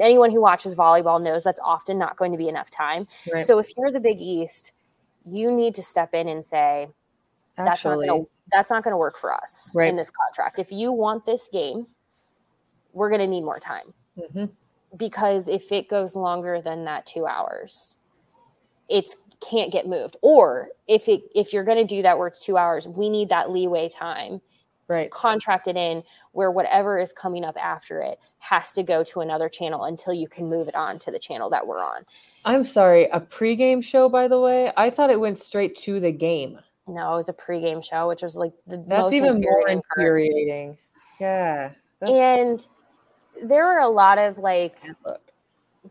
anyone 0.00 0.30
who 0.30 0.40
watches 0.40 0.74
volleyball 0.74 1.22
knows 1.22 1.44
that's 1.44 1.60
often 1.62 1.98
not 1.98 2.16
going 2.16 2.32
to 2.32 2.38
be 2.38 2.48
enough 2.48 2.70
time. 2.70 3.06
Right. 3.32 3.44
So 3.44 3.58
if 3.58 3.68
you're 3.76 3.92
the 3.92 4.00
Big 4.00 4.20
East, 4.20 4.72
you 5.24 5.52
need 5.52 5.74
to 5.76 5.82
step 5.82 6.14
in 6.14 6.28
and 6.28 6.44
say, 6.44 6.88
"That's 7.56 7.84
not 7.84 7.94
going 7.94 8.08
to 8.08 8.28
that's 8.52 8.70
not 8.70 8.84
going 8.84 8.92
to 8.92 8.98
work 8.98 9.16
for 9.16 9.34
us 9.34 9.72
Right. 9.74 9.88
in 9.88 9.96
this 9.96 10.10
contract. 10.10 10.58
If 10.60 10.70
you 10.70 10.92
want 10.92 11.26
this 11.26 11.48
game, 11.52 11.86
we're 12.92 13.08
going 13.08 13.20
to 13.20 13.26
need 13.26 13.42
more 13.42 13.58
time." 13.60 13.92
Mhm. 14.18 14.50
because 14.96 15.46
if 15.48 15.70
it 15.72 15.88
goes 15.88 16.16
longer 16.16 16.62
than 16.62 16.84
that 16.86 17.04
two 17.04 17.26
hours 17.26 17.98
it's 18.88 19.16
can't 19.46 19.70
get 19.70 19.86
moved 19.86 20.16
or 20.22 20.68
if 20.86 21.06
it 21.08 21.22
if 21.34 21.52
you're 21.52 21.64
going 21.64 21.76
to 21.76 21.84
do 21.84 22.00
that 22.02 22.16
where 22.16 22.28
it's 22.28 22.42
two 22.42 22.56
hours 22.56 22.88
we 22.88 23.10
need 23.10 23.28
that 23.28 23.50
leeway 23.50 23.88
time 23.90 24.40
right. 24.88 25.10
contracted 25.10 25.76
in 25.76 26.02
where 26.32 26.50
whatever 26.50 26.98
is 26.98 27.12
coming 27.12 27.44
up 27.44 27.56
after 27.62 28.00
it 28.00 28.18
has 28.38 28.72
to 28.72 28.82
go 28.82 29.02
to 29.04 29.20
another 29.20 29.48
channel 29.50 29.84
until 29.84 30.14
you 30.14 30.28
can 30.28 30.48
move 30.48 30.66
it 30.68 30.74
on 30.76 30.98
to 30.98 31.10
the 31.10 31.18
channel 31.18 31.50
that 31.50 31.66
we're 31.66 31.82
on 31.84 32.06
I'm 32.46 32.64
sorry. 32.64 33.06
A 33.06 33.20
pregame 33.20 33.82
show, 33.82 34.08
by 34.08 34.28
the 34.28 34.40
way. 34.40 34.72
I 34.76 34.88
thought 34.88 35.10
it 35.10 35.18
went 35.20 35.36
straight 35.36 35.76
to 35.78 35.98
the 36.00 36.12
game. 36.12 36.58
No 36.86 37.12
it 37.14 37.16
was 37.16 37.28
a 37.28 37.32
pregame 37.32 37.84
show 37.84 38.08
which 38.08 38.22
was 38.22 38.36
like 38.36 38.52
the 38.66 38.76
That's 38.76 39.02
most 39.02 39.14
even 39.14 39.40
more 39.40 39.68
infuriating 39.68 40.76
part. 40.76 40.78
Yeah. 41.20 41.70
And 42.06 42.66
there 43.42 43.66
are 43.66 43.80
a 43.80 43.88
lot 43.88 44.18
of 44.18 44.38
like 44.38 44.78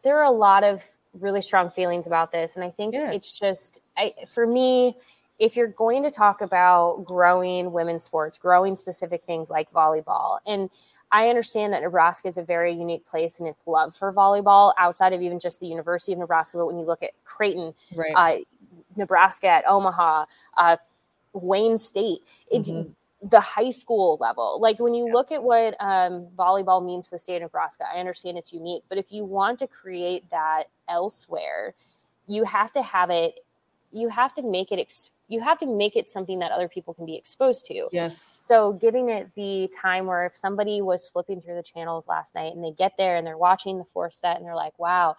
there 0.03 0.17
are 0.17 0.23
a 0.23 0.31
lot 0.31 0.63
of 0.63 0.83
really 1.19 1.41
strong 1.41 1.69
feelings 1.69 2.07
about 2.07 2.31
this 2.31 2.55
and 2.55 2.65
i 2.65 2.69
think 2.69 2.93
Yeah. 2.93 3.11
it's 3.11 3.37
just 3.39 3.81
I, 3.97 4.13
for 4.27 4.45
me 4.45 4.95
if 5.39 5.55
you're 5.55 5.67
going 5.67 6.03
to 6.03 6.11
talk 6.11 6.41
about 6.41 7.03
growing 7.05 7.71
women's 7.71 8.03
sports 8.03 8.37
growing 8.37 8.75
specific 8.75 9.23
things 9.23 9.49
like 9.49 9.71
volleyball 9.71 10.39
and 10.45 10.69
i 11.11 11.29
understand 11.29 11.71
that 11.73 11.81
nebraska 11.81 12.27
is 12.27 12.37
a 12.37 12.43
very 12.43 12.73
unique 12.73 13.07
place 13.07 13.39
in 13.39 13.47
its 13.47 13.65
love 13.65 13.95
for 13.95 14.11
volleyball 14.11 14.73
outside 14.77 15.13
of 15.13 15.21
even 15.21 15.39
just 15.39 15.59
the 15.59 15.67
university 15.67 16.11
of 16.11 16.19
nebraska 16.19 16.57
but 16.57 16.65
when 16.65 16.77
you 16.77 16.85
look 16.85 17.03
at 17.03 17.11
creighton 17.23 17.73
right. 17.95 18.13
uh, 18.15 18.37
nebraska 18.95 19.47
at 19.47 19.63
omaha 19.67 20.25
uh, 20.57 20.77
wayne 21.33 21.77
state 21.77 22.19
it, 22.51 22.63
Mhm. 22.63 22.93
the 23.29 23.39
high 23.39 23.71
school 23.71 24.17
level. 24.21 24.59
Like 24.61 24.79
when 24.79 24.93
you 24.93 25.11
look 25.11 25.31
at 25.31 25.41
what 25.43 25.75
um, 25.81 26.27
volleyball 26.37 26.85
means 26.85 27.05
to 27.09 27.15
the 27.15 27.19
state 27.19 27.37
of 27.37 27.41
Nebraska, 27.43 27.85
I 27.91 27.99
understand 27.99 28.37
it's 28.37 28.53
unique, 28.53 28.83
but 28.87 28.97
if 28.99 29.11
you 29.11 29.25
want 29.25 29.57
to 29.59 29.67
create 29.67 30.29
that 30.29 30.65
elsewhere, 30.87 31.73
you 32.27 32.43
have 32.43 32.71
to 32.73 32.81
have 32.83 33.09
it. 33.09 33.39
You 33.91 34.09
have 34.09 34.33
to 34.35 34.43
make 34.43 34.71
it. 34.71 34.77
Ex- 34.79 35.11
you 35.27 35.41
have 35.41 35.57
to 35.59 35.65
make 35.65 35.95
it 35.95 36.07
something 36.07 36.37
that 36.39 36.51
other 36.51 36.67
people 36.67 36.93
can 36.93 37.05
be 37.05 37.15
exposed 37.15 37.65
to. 37.67 37.87
yes. 37.91 38.17
So 38.39 38.73
giving 38.73 39.09
it 39.09 39.33
the 39.35 39.71
time 39.81 40.05
where 40.05 40.25
if 40.27 40.35
somebody 40.35 40.81
was 40.83 41.09
flipping 41.09 41.41
through 41.41 41.55
the 41.55 41.63
channels 41.63 42.07
last 42.07 42.35
night 42.35 42.53
and 42.53 42.63
they 42.63 42.71
get 42.71 42.95
there 42.95 43.15
and 43.17 43.25
they're 43.25 43.37
watching 43.37 43.79
the 43.79 43.85
fourth 43.85 44.13
set 44.13 44.37
and 44.37 44.45
they're 44.45 44.55
like, 44.55 44.77
"Wow." 44.77 45.15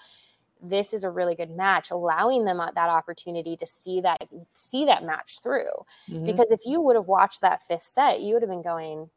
This 0.63 0.93
is 0.95 1.05
a 1.05 1.11
really 1.11 1.35
good 1.35 1.51
match, 1.51 1.91
allowing 1.91 2.45
them 2.45 2.59
that 2.59 2.77
opportunity 2.91 3.57
to 3.59 3.67
see 3.67 4.01
that 4.01 4.19
see 4.55 4.85
that 4.87 5.05
match 5.05 5.41
through 5.43 5.71
Mhm. 6.09 6.25
because 6.27 6.51
if 6.51 6.65
you 6.65 6.81
would 6.81 6.97
have 6.97 7.09
watched 7.09 7.41
that 7.43 7.63
fifth 7.63 7.83
set, 7.83 8.21
you 8.21 8.35
would 8.35 8.43
have 8.43 8.51
been 8.51 8.63
going, 8.63 9.11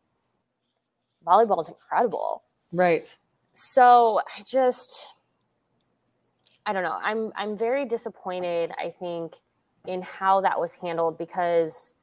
volleyball 1.26 1.62
is 1.62 1.70
incredible. 1.70 2.44
Right. 2.74 3.18
So 3.54 4.22
I 4.38 4.44
just, 4.44 5.08
I 6.66 6.74
don't 6.74 6.84
know. 6.84 7.00
I'm 7.02 7.32
I'm 7.36 7.58
very 7.58 7.86
disappointed. 7.86 8.72
I 8.78 8.90
think 8.92 9.36
in 9.88 10.02
how 10.02 10.42
that 10.42 10.60
was 10.60 10.74
handled 10.76 11.18
because 11.18 11.96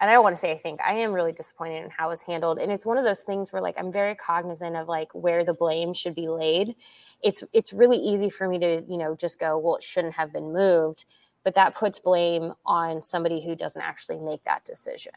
and 0.00 0.10
I 0.10 0.12
don't 0.14 0.22
want 0.22 0.36
to 0.36 0.40
say 0.40 0.52
I 0.52 0.58
think 0.58 0.80
I 0.82 0.94
am 0.94 1.12
really 1.12 1.32
disappointed 1.32 1.84
in 1.84 1.90
how 1.90 2.08
it 2.08 2.10
was 2.10 2.22
handled. 2.22 2.58
And 2.58 2.70
it's 2.70 2.84
one 2.84 2.98
of 2.98 3.04
those 3.04 3.20
things 3.20 3.52
where 3.52 3.62
like 3.62 3.76
I'm 3.78 3.90
very 3.90 4.14
cognizant 4.14 4.76
of 4.76 4.88
like 4.88 5.14
where 5.14 5.44
the 5.44 5.54
blame 5.54 5.94
should 5.94 6.14
be 6.14 6.28
laid. 6.28 6.76
It's 7.22 7.42
it's 7.52 7.72
really 7.72 7.96
easy 7.96 8.28
for 8.28 8.48
me 8.48 8.58
to, 8.58 8.82
you 8.86 8.98
know, 8.98 9.14
just 9.16 9.38
go, 9.40 9.58
well, 9.58 9.76
it 9.76 9.82
shouldn't 9.82 10.14
have 10.14 10.32
been 10.32 10.52
moved. 10.52 11.04
But 11.44 11.54
that 11.54 11.74
puts 11.74 11.98
blame 11.98 12.52
on 12.66 13.00
somebody 13.00 13.44
who 13.44 13.54
doesn't 13.54 13.80
actually 13.80 14.18
make 14.18 14.42
that 14.44 14.64
decision. 14.64 15.12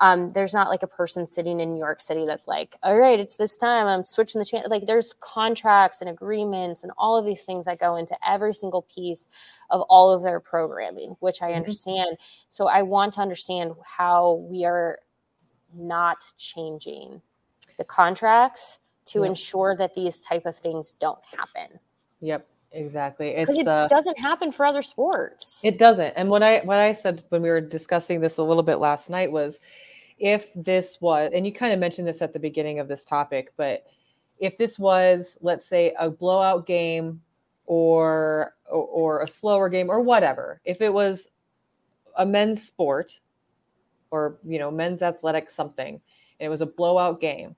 Um, 0.00 0.30
there's 0.30 0.52
not 0.52 0.68
like 0.68 0.82
a 0.82 0.88
person 0.88 1.26
sitting 1.26 1.60
in 1.60 1.72
New 1.72 1.78
York 1.78 2.00
City 2.00 2.26
that's 2.26 2.48
like, 2.48 2.76
all 2.82 2.96
right, 2.96 3.20
it's 3.20 3.36
this 3.36 3.56
time, 3.56 3.86
I'm 3.86 4.04
switching 4.04 4.40
the 4.40 4.44
channel. 4.44 4.68
Like 4.68 4.86
there's 4.86 5.14
contracts 5.20 6.00
and 6.00 6.10
agreements 6.10 6.82
and 6.82 6.92
all 6.98 7.16
of 7.16 7.24
these 7.24 7.44
things 7.44 7.66
that 7.66 7.78
go 7.78 7.94
into 7.96 8.16
every 8.28 8.54
single 8.54 8.82
piece 8.82 9.28
of 9.70 9.82
all 9.82 10.10
of 10.10 10.22
their 10.22 10.40
programming, 10.40 11.16
which 11.20 11.42
I 11.42 11.52
understand. 11.52 12.16
So 12.48 12.66
I 12.68 12.82
want 12.82 13.14
to 13.14 13.20
understand 13.20 13.74
how 13.84 14.44
we 14.50 14.64
are 14.64 14.98
not 15.72 16.24
changing 16.38 17.22
the 17.78 17.84
contracts 17.84 18.80
to 19.06 19.20
Yep. 19.20 19.28
ensure 19.28 19.76
that 19.76 19.94
these 19.94 20.22
type 20.22 20.46
of 20.46 20.56
things 20.56 20.92
don't 20.92 21.18
happen 21.36 21.78
Yep, 22.20 22.46
exactly. 22.74 23.28
It's 23.28 23.50
it 23.50 23.66
uh, 23.66 23.88
doesn't 23.88 24.18
happen 24.18 24.52
for 24.52 24.66
other 24.66 24.82
sports. 24.82 25.60
It 25.64 25.78
doesn't. 25.78 26.12
And 26.16 26.28
what 26.28 26.42
I 26.42 26.58
what 26.60 26.78
I 26.78 26.92
said 26.92 27.24
when 27.30 27.42
we 27.42 27.48
were 27.48 27.60
discussing 27.60 28.20
this 28.20 28.38
a 28.38 28.42
little 28.42 28.62
bit 28.62 28.76
last 28.76 29.08
night 29.08 29.30
was 29.30 29.60
if 30.18 30.52
this 30.54 30.98
was 31.00 31.30
and 31.34 31.46
you 31.46 31.52
kind 31.52 31.72
of 31.72 31.78
mentioned 31.78 32.06
this 32.06 32.22
at 32.22 32.32
the 32.32 32.38
beginning 32.38 32.78
of 32.78 32.88
this 32.88 33.04
topic, 33.04 33.52
but 33.56 33.86
if 34.38 34.58
this 34.58 34.78
was 34.78 35.38
let's 35.40 35.64
say 35.64 35.94
a 35.98 36.10
blowout 36.10 36.66
game 36.66 37.20
or 37.66 38.54
or, 38.70 38.86
or 38.86 39.22
a 39.22 39.28
slower 39.28 39.68
game 39.68 39.88
or 39.88 40.00
whatever, 40.00 40.60
if 40.64 40.80
it 40.80 40.92
was 40.92 41.28
a 42.16 42.26
men's 42.26 42.62
sport 42.62 43.20
or 44.10 44.38
you 44.44 44.58
know 44.58 44.70
men's 44.70 45.02
athletic 45.02 45.50
something 45.50 46.00
and 46.40 46.46
it 46.46 46.50
was 46.50 46.60
a 46.60 46.66
blowout 46.66 47.20
game, 47.20 47.56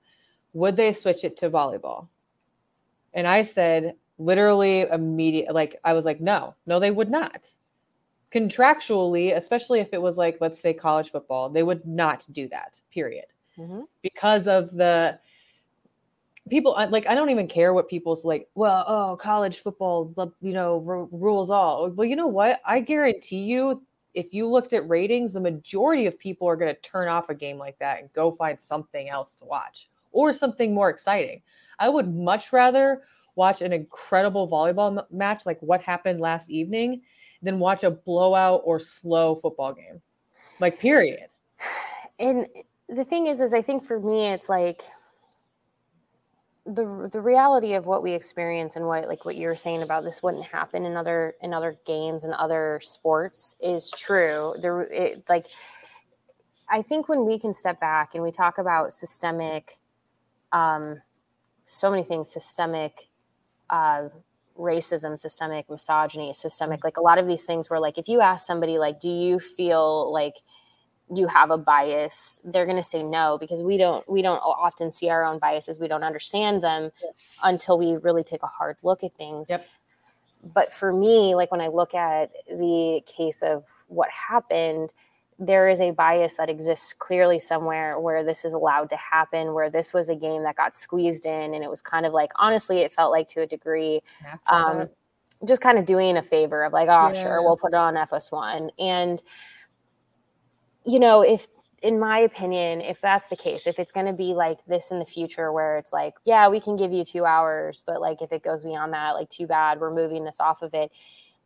would 0.53 0.75
they 0.75 0.93
switch 0.93 1.23
it 1.23 1.37
to 1.37 1.49
volleyball? 1.49 2.07
And 3.13 3.27
I 3.27 3.41
said 3.41 3.95
literally 4.19 4.81
immediate 4.81 5.53
like 5.53 5.79
I 5.83 5.93
was 5.93 6.05
like 6.05 6.19
no, 6.19 6.55
no 6.65 6.79
they 6.79 6.91
would 6.91 7.09
not 7.09 7.49
contractually, 8.33 9.35
especially 9.35 9.79
if 9.79 9.89
it 9.93 10.01
was 10.01 10.17
like, 10.17 10.37
let's 10.41 10.59
say 10.59 10.73
college 10.73 11.11
football, 11.11 11.49
they 11.49 11.63
would 11.63 11.85
not 11.85 12.27
do 12.31 12.47
that, 12.49 12.81
period. 12.91 13.25
Mhm. 13.57 13.87
Because 14.01 14.47
of 14.47 14.71
the 14.73 15.19
people, 16.49 16.73
like, 16.89 17.07
I 17.07 17.15
don't 17.15 17.29
even 17.29 17.47
care 17.47 17.73
what 17.73 17.87
people's 17.87 18.25
like, 18.25 18.49
well, 18.55 18.85
oh, 18.87 19.17
college 19.17 19.59
football, 19.59 20.13
you 20.41 20.53
know, 20.53 20.77
ru- 20.79 21.09
rules 21.11 21.49
all. 21.49 21.89
Well, 21.89 22.05
you 22.05 22.15
know 22.15 22.27
what? 22.27 22.61
I 22.65 22.79
guarantee 22.79 23.43
you, 23.43 23.81
if 24.13 24.33
you 24.33 24.47
looked 24.47 24.73
at 24.73 24.87
ratings, 24.87 25.33
the 25.33 25.39
majority 25.39 26.05
of 26.05 26.17
people 26.19 26.47
are 26.47 26.55
going 26.55 26.73
to 26.73 26.81
turn 26.81 27.07
off 27.07 27.29
a 27.29 27.35
game 27.35 27.57
like 27.57 27.77
that 27.79 27.99
and 27.99 28.11
go 28.13 28.31
find 28.31 28.59
something 28.59 29.09
else 29.09 29.35
to 29.35 29.45
watch 29.45 29.89
or 30.11 30.33
something 30.33 30.73
more 30.73 30.89
exciting. 30.89 31.41
I 31.79 31.89
would 31.89 32.13
much 32.13 32.51
rather 32.51 33.03
watch 33.37 33.61
an 33.61 33.71
incredible 33.71 34.49
volleyball 34.49 34.97
m- 34.97 35.05
match 35.11 35.45
like 35.45 35.59
what 35.61 35.81
happened 35.81 36.19
last 36.19 36.49
evening 36.49 37.01
than 37.41 37.59
watch 37.59 37.83
a 37.83 37.91
blowout 37.91 38.61
or 38.65 38.79
slow 38.79 39.35
football 39.35 39.73
game. 39.73 40.01
Like 40.59 40.79
period. 40.79 41.27
and 42.19 42.47
the 42.89 43.03
thing 43.03 43.27
is 43.27 43.41
is 43.41 43.53
i 43.53 43.61
think 43.61 43.83
for 43.83 43.99
me 43.99 44.27
it's 44.27 44.49
like 44.49 44.81
the 46.65 47.09
the 47.11 47.21
reality 47.21 47.73
of 47.73 47.85
what 47.85 48.03
we 48.03 48.13
experience 48.13 48.75
and 48.75 48.85
what 48.85 49.07
like 49.07 49.23
what 49.25 49.37
you 49.37 49.47
were 49.47 49.55
saying 49.55 49.81
about 49.81 50.03
this 50.03 50.21
wouldn't 50.21 50.43
happen 50.43 50.85
in 50.85 50.97
other 50.97 51.35
in 51.41 51.53
other 51.53 51.77
games 51.85 52.23
and 52.23 52.33
other 52.33 52.79
sports 52.83 53.55
is 53.61 53.91
true 53.91 54.53
there 54.61 54.81
it, 54.81 55.23
like 55.29 55.45
i 56.69 56.81
think 56.81 57.07
when 57.07 57.25
we 57.25 57.39
can 57.39 57.53
step 57.53 57.79
back 57.79 58.13
and 58.13 58.23
we 58.23 58.31
talk 58.31 58.57
about 58.57 58.93
systemic 58.93 59.79
um 60.51 61.01
so 61.65 61.89
many 61.89 62.03
things 62.03 62.31
systemic 62.31 63.07
uh 63.69 64.09
racism 64.57 65.19
systemic 65.19 65.69
misogyny 65.69 66.33
systemic 66.33 66.83
like 66.83 66.97
a 66.97 67.01
lot 67.01 67.19
of 67.19 67.27
these 67.27 67.45
things 67.45 67.69
where 67.69 67.79
like 67.79 67.97
if 67.97 68.07
you 68.07 68.21
ask 68.21 68.45
somebody 68.45 68.79
like 68.79 68.99
do 68.99 69.09
you 69.09 69.37
feel 69.39 70.11
like 70.11 70.37
you 71.13 71.27
have 71.27 71.51
a 71.51 71.57
bias? 71.57 72.41
they're 72.43 72.65
going 72.65 72.77
to 72.77 72.83
say 72.83 73.01
no 73.01 73.37
because 73.39 73.63
we 73.63 73.77
don't 73.77 74.07
we 74.09 74.21
don't 74.21 74.39
often 74.39 74.91
see 74.91 75.09
our 75.09 75.23
own 75.23 75.39
biases. 75.39 75.79
We 75.79 75.87
don't 75.87 76.03
understand 76.03 76.61
them 76.61 76.91
until 77.43 77.77
we 77.77 77.95
really 77.97 78.23
take 78.23 78.43
a 78.43 78.47
hard 78.47 78.77
look 78.83 79.03
at 79.03 79.13
things. 79.13 79.49
Yep. 79.49 79.65
but 80.53 80.73
for 80.73 80.93
me 80.93 81.35
like 81.35 81.51
when 81.51 81.61
i 81.61 81.67
look 81.67 81.93
at 81.95 82.31
the 82.47 83.01
case 83.05 83.41
of 83.41 83.65
what 83.87 84.09
happened 84.09 84.93
there 85.39 85.67
is 85.67 85.79
a 85.81 85.91
bias 85.91 86.35
that 86.37 86.49
exists 86.49 86.93
clearly 86.93 87.37
somewhere 87.37 87.99
where 87.99 88.23
this 88.23 88.43
is 88.43 88.53
allowed 88.53 88.89
to 88.89 88.97
happen 88.97 89.53
where 89.53 89.69
this 89.69 89.93
was 89.93 90.09
a 90.09 90.15
game 90.15 90.43
that 90.43 90.55
got 90.55 90.75
squeezed 90.75 91.25
in 91.27 91.53
and 91.53 91.63
it 91.63 91.69
was 91.69 91.81
kind 91.81 92.05
of 92.07 92.13
like 92.13 92.31
honestly 92.37 92.79
it 92.79 92.91
felt 92.91 93.11
like 93.11 93.27
to 93.27 93.41
a 93.41 93.45
degree 93.45 94.01
um, 94.47 94.89
just 95.45 95.61
kind 95.61 95.77
of 95.77 95.85
doing 95.85 96.17
a 96.17 96.23
favor 96.23 96.63
of 96.63 96.73
like, 96.73 96.89
oh, 96.89 97.11
Yeah. 97.13 97.23
sure, 97.23 97.43
we'll 97.43 97.57
put 97.57 97.73
it 97.73 97.75
on 97.75 97.95
FS1. 97.95 98.71
And, 98.79 99.21
you 100.85 100.99
know, 100.99 101.21
if, 101.21 101.45
in 101.83 101.99
my 101.99 102.19
opinion, 102.19 102.81
if 102.81 103.01
that's 103.01 103.27
the 103.27 103.35
case, 103.35 103.67
if 103.67 103.77
it's 103.77 103.91
going 103.91 104.07
to 104.07 104.13
be 104.13 104.33
like 104.33 104.65
this 104.65 104.89
in 104.89 104.97
the 104.97 105.05
future 105.05 105.51
where 105.51 105.77
it's 105.77 105.93
like, 105.93 106.15
yeah, 106.25 106.49
we 106.49 106.59
can 106.59 106.75
give 106.75 106.91
you 106.91 107.05
two 107.05 107.25
hours, 107.25 107.83
but 107.85 108.01
like 108.01 108.21
if 108.21 108.31
it 108.31 108.41
goes 108.41 108.63
beyond 108.63 108.93
that, 108.93 109.11
like, 109.11 109.29
too 109.29 109.45
bad, 109.45 109.79
we're 109.79 109.93
moving 109.93 110.23
this 110.23 110.39
off 110.39 110.63
of 110.63 110.73
it, 110.73 110.91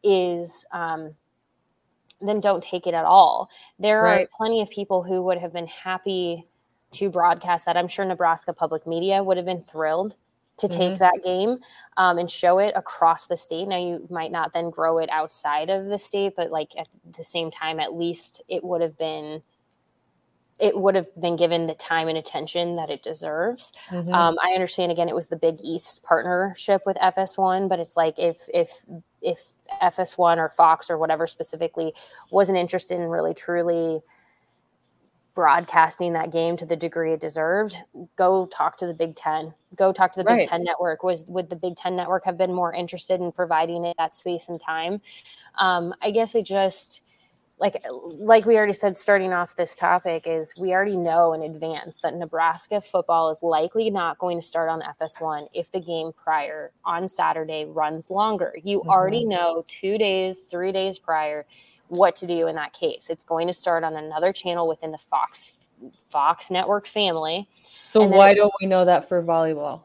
is, 0.03 0.65
um, 0.71 1.13
then 2.21 2.39
don't 2.39 2.63
take 2.63 2.87
it 2.87 2.93
at 2.93 3.05
all. 3.05 3.49
There 3.79 4.01
Right. 4.01 4.23
are 4.25 4.29
plenty 4.35 4.61
of 4.61 4.69
people 4.69 5.03
who 5.03 5.21
would 5.23 5.37
have 5.37 5.53
been 5.53 5.67
happy 5.67 6.47
to 6.91 7.09
broadcast 7.09 7.65
that. 7.65 7.77
I'm 7.77 7.87
sure 7.87 8.05
Nebraska 8.05 8.53
Public 8.53 8.85
Media 8.85 9.23
would 9.23 9.37
have 9.37 9.45
been 9.45 9.61
thrilled 9.61 10.15
to 10.57 10.67
take 10.67 10.99
that 10.99 11.21
game 11.23 11.57
um, 11.97 12.19
and 12.19 12.29
show 12.29 12.59
it 12.59 12.73
across 12.75 13.25
the 13.25 13.37
state. 13.37 13.67
Now, 13.67 13.77
you 13.77 14.05
might 14.09 14.31
not 14.31 14.53
then 14.53 14.69
grow 14.69 14.99
it 14.99 15.09
outside 15.09 15.69
of 15.69 15.85
the 15.85 15.97
state, 15.97 16.33
but 16.35 16.51
like 16.51 16.69
at 16.77 16.87
the 17.17 17.23
same 17.23 17.49
time, 17.49 17.79
at 17.79 17.95
least 17.95 18.41
it 18.47 18.63
would 18.63 18.81
have 18.81 18.97
been. 18.97 19.41
It 20.59 20.77
would 20.77 20.93
have 20.95 21.07
been 21.19 21.35
given 21.37 21.65
the 21.65 21.73
time 21.73 22.07
and 22.07 22.17
attention 22.17 22.75
that 22.75 22.89
it 22.91 23.01
deserves. 23.01 23.73
Mhm. 23.89 24.13
Um, 24.13 24.37
I 24.43 24.51
understand. 24.53 24.91
Again, 24.91 25.09
it 25.09 25.15
was 25.15 25.27
the 25.27 25.35
Big 25.35 25.57
East 25.63 26.03
partnership 26.03 26.83
with 26.85 26.97
FS1, 27.01 27.67
but 27.67 27.79
it's 27.79 27.97
like 27.97 28.19
if 28.19 28.47
if 28.53 28.85
if 29.21 29.49
FS1 29.81 30.37
or 30.37 30.49
Fox 30.49 30.89
or 30.89 30.97
whatever 30.97 31.25
specifically 31.27 31.93
wasn't 32.29 32.57
interested 32.59 32.95
in 32.99 33.07
really 33.07 33.33
truly 33.33 34.01
broadcasting 35.33 36.11
that 36.13 36.29
game 36.31 36.57
to 36.57 36.65
the 36.65 36.75
degree 36.75 37.13
it 37.13 37.21
deserved, 37.21 37.77
go 38.17 38.45
talk 38.47 38.77
to 38.77 38.85
the 38.85 38.93
Big 38.93 39.15
Ten. 39.15 39.53
Go 39.75 39.93
talk 39.93 40.11
to 40.13 40.19
the 40.19 40.25
Big 40.25 40.47
Ten 40.49 40.63
network. 40.63 41.03
Was 41.03 41.25
would 41.27 41.49
the 41.49 41.55
Big 41.55 41.75
Ten 41.77 41.95
network 41.95 42.25
have 42.25 42.37
been 42.37 42.53
more 42.53 42.73
interested 42.73 43.21
in 43.21 43.31
providing 43.31 43.85
it 43.85 43.95
that 43.97 44.13
space 44.13 44.49
and 44.49 44.59
time? 44.59 45.01
Um, 45.57 45.93
I 46.01 46.11
guess 46.11 46.35
it 46.35 46.45
just 46.45 47.01
like 47.61 47.85
like 48.17 48.45
we 48.45 48.57
already 48.57 48.73
said 48.73 48.97
starting 48.97 49.31
off 49.31 49.55
this 49.55 49.75
topic 49.75 50.23
is 50.25 50.51
we 50.57 50.73
already 50.73 50.97
know 50.97 51.31
in 51.31 51.43
advance 51.43 51.99
that 51.99 52.15
Nebraska 52.15 52.81
football 52.81 53.29
is 53.29 53.43
likely 53.43 53.91
not 53.91 54.17
going 54.17 54.39
to 54.39 54.45
start 54.45 54.67
on 54.67 54.81
FS1 54.81 55.47
if 55.53 55.71
the 55.71 55.79
game 55.79 56.11
prior 56.11 56.71
on 56.83 57.07
Saturday 57.07 57.65
runs 57.65 58.09
longer. 58.09 58.55
You 58.63 58.79
mm-hmm. 58.79 58.89
already 58.89 59.25
know 59.25 59.63
2 59.67 59.99
days, 59.99 60.45
3 60.45 60.71
days 60.71 60.97
prior 60.97 61.45
what 61.87 62.15
to 62.15 62.25
do 62.25 62.47
in 62.47 62.55
that 62.55 62.73
case. 62.73 63.11
It's 63.11 63.23
going 63.23 63.45
to 63.45 63.53
start 63.53 63.83
on 63.83 63.95
another 63.95 64.33
channel 64.33 64.67
within 64.67 64.91
the 64.91 64.97
Fox 64.97 65.53
Fox 66.09 66.49
network 66.49 66.87
family. 66.87 67.47
So 67.83 68.03
why 68.05 68.33
don't 68.33 68.53
we 68.59 68.65
know 68.65 68.85
that 68.85 69.07
for 69.07 69.21
volleyball? 69.21 69.83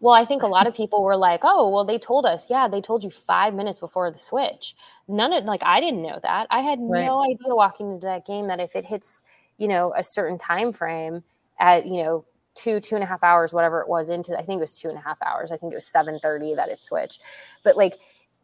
Well, 0.00 0.14
I 0.14 0.24
think 0.24 0.42
a 0.42 0.46
lot 0.46 0.66
of 0.66 0.74
people 0.74 1.02
were 1.02 1.16
like, 1.16 1.40
"Oh, 1.42 1.68
well, 1.70 1.84
they 1.84 1.98
told 1.98 2.26
us. 2.26 2.48
Yeah, 2.50 2.68
they 2.68 2.80
told 2.80 3.02
you 3.04 3.10
five 3.10 3.54
minutes 3.54 3.78
before 3.78 4.10
the 4.10 4.18
switch." 4.18 4.74
None 5.08 5.32
of 5.32 5.44
like 5.44 5.62
I 5.64 5.80
didn't 5.80 6.02
know 6.02 6.18
that. 6.22 6.46
I 6.50 6.60
had 6.60 6.78
Right. 6.80 7.06
no 7.06 7.22
idea 7.22 7.54
walking 7.54 7.92
into 7.92 8.06
that 8.06 8.26
game 8.26 8.48
that 8.48 8.60
if 8.60 8.76
it 8.76 8.84
hits, 8.84 9.22
you 9.58 9.68
know, 9.68 9.92
a 9.96 10.02
certain 10.02 10.38
time 10.38 10.72
frame 10.72 11.24
at 11.58 11.86
you 11.86 12.02
know 12.02 12.24
two 12.54 12.80
two 12.80 12.94
and 12.96 13.04
a 13.04 13.06
half 13.06 13.22
hours, 13.22 13.52
whatever 13.52 13.80
it 13.80 13.88
was 13.88 14.08
into, 14.08 14.36
I 14.36 14.42
think 14.42 14.58
it 14.58 14.60
was 14.60 14.74
two 14.74 14.88
and 14.88 14.98
a 14.98 15.00
half 15.02 15.20
hours. 15.22 15.52
I 15.52 15.56
think 15.56 15.72
it 15.72 15.76
was 15.76 15.86
seven 15.86 16.18
thirty 16.18 16.54
that 16.54 16.68
it 16.68 16.80
switched. 16.80 17.20
But 17.62 17.76
like, 17.76 17.94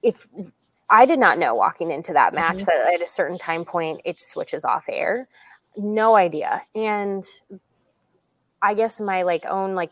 if 0.03 0.27
I 0.91 1.07
did 1.07 1.19
not 1.19 1.39
know 1.39 1.55
walking 1.55 1.91
into 1.91 2.13
that 2.13 2.35
match 2.35 2.57
mm-hmm. 2.57 2.65
that 2.65 2.95
at 2.95 3.03
a 3.03 3.07
certain 3.07 3.39
time 3.39 3.65
point 3.65 4.03
it 4.05 4.21
switches 4.21 4.65
off 4.65 4.85
air, 4.89 5.29
no 5.77 6.15
idea. 6.17 6.63
And 6.75 7.25
I 8.61 8.75
guess 8.75 9.01
my 9.01 9.23
like 9.23 9.47
own 9.47 9.75
like 9.75 9.91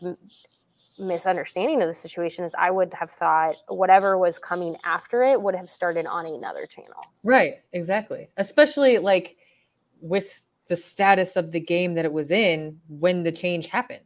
misunderstanding 1.01 1.81
of 1.81 1.87
the 1.87 1.93
situation 1.93 2.45
is 2.45 2.53
I 2.57 2.71
would 2.71 2.93
have 2.93 3.09
thought 3.09 3.55
whatever 3.67 4.17
was 4.17 4.39
coming 4.39 4.77
after 4.85 5.23
it 5.23 5.41
would 5.41 5.55
have 5.55 5.69
started 5.69 6.05
on 6.05 6.25
another 6.25 6.65
channel. 6.65 7.05
Right, 7.23 7.55
exactly. 7.73 8.29
Especially 8.37 8.99
like 8.99 9.37
with 9.99 10.43
the 10.67 10.75
status 10.75 11.35
of 11.35 11.51
the 11.51 11.59
game 11.59 11.95
that 11.95 12.05
it 12.05 12.13
was 12.13 12.31
in 12.31 12.79
when 12.87 13.23
the 13.23 13.31
change 13.31 13.67
happened. 13.67 14.05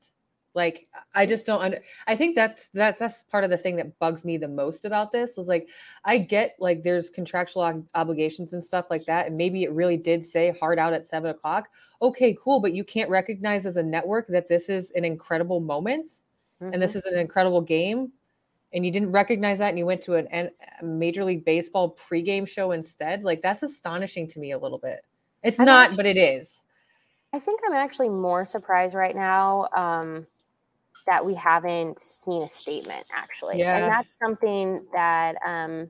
Like 0.56 0.88
I 1.14 1.26
just 1.26 1.46
don't 1.46 1.62
under 1.62 1.84
I 2.08 2.16
think 2.16 2.36
that's 2.36 2.70
that's 2.74 2.98
that's 2.98 3.24
part 3.24 3.44
of 3.44 3.50
the 3.50 3.58
thing 3.58 3.76
that 3.76 4.00
bugs 4.00 4.24
me 4.24 4.38
the 4.38 4.48
most 4.48 4.86
about 4.86 5.12
this 5.12 5.38
is 5.38 5.50
like 5.50 5.68
I 6.06 6.18
get 6.18 6.56
like 6.60 6.82
there's 6.82 7.10
contractual 7.10 7.62
ob- 7.62 7.86
obligations 7.94 8.54
and 8.54 8.64
stuff 8.64 8.86
like 8.90 9.04
that. 9.06 9.28
And 9.28 9.36
maybe 9.36 9.64
it 9.64 9.74
really 9.74 9.98
did 9.98 10.26
say 10.26 10.56
hard 10.58 10.80
out 10.80 10.94
at 10.94 11.06
seven 11.06 11.30
o'clock. 11.30 11.68
Okay, 12.02 12.38
cool. 12.42 12.62
But 12.62 12.74
you 12.74 12.86
can't 12.86 13.10
recognize 13.10 13.66
as 13.66 13.76
a 13.76 13.84
network 13.84 14.28
that 14.30 14.48
this 14.48 14.70
is 14.70 14.92
an 14.92 15.04
incredible 15.04 15.60
moment 15.60 16.10
Mm-hmm. 16.62 16.74
and 16.74 16.82
this 16.82 16.96
is 16.96 17.06
an 17.06 17.18
incredible 17.20 17.62
game. 17.62 18.12
And 18.74 18.86
you 18.86 18.92
didn't 18.92 19.12
recognize 19.12 19.60
that 19.60 19.70
and 19.70 19.78
you 19.78 19.86
went 19.86 20.02
to 20.04 20.16
an, 20.16 20.28
an 20.32 20.50
a 20.82 20.86
Major 20.86 21.24
League 21.24 21.46
Baseball 21.46 21.96
pregame 21.96 22.48
show 22.48 22.72
instead. 22.72 23.24
Like 23.24 23.42
that's 23.42 23.64
astonishing 23.64 24.28
to 24.30 24.40
me 24.40 24.52
a 24.52 24.58
little 24.58 24.80
bit. 24.80 25.06
It's 25.44 25.60
I'm 25.60 25.66
not, 25.66 25.90
actually- 25.92 25.96
but 25.98 26.06
it 26.08 26.18
is. 26.18 26.62
I 27.34 27.40
think 27.40 27.60
I'm 27.68 27.74
actually 27.74 28.10
more 28.10 28.46
surprised 28.46 28.94
right 28.96 29.16
now 29.16 29.68
um, 29.76 30.26
that 31.06 31.26
we 31.26 31.36
haven't 31.36 32.00
seen 32.00 32.42
a 32.44 32.48
statement 32.50 33.06
actually, 33.14 33.60
Yeah. 33.60 33.78
and 33.78 33.92
that's 33.92 34.18
something 34.18 34.86
that 34.94 35.36
um, 35.46 35.90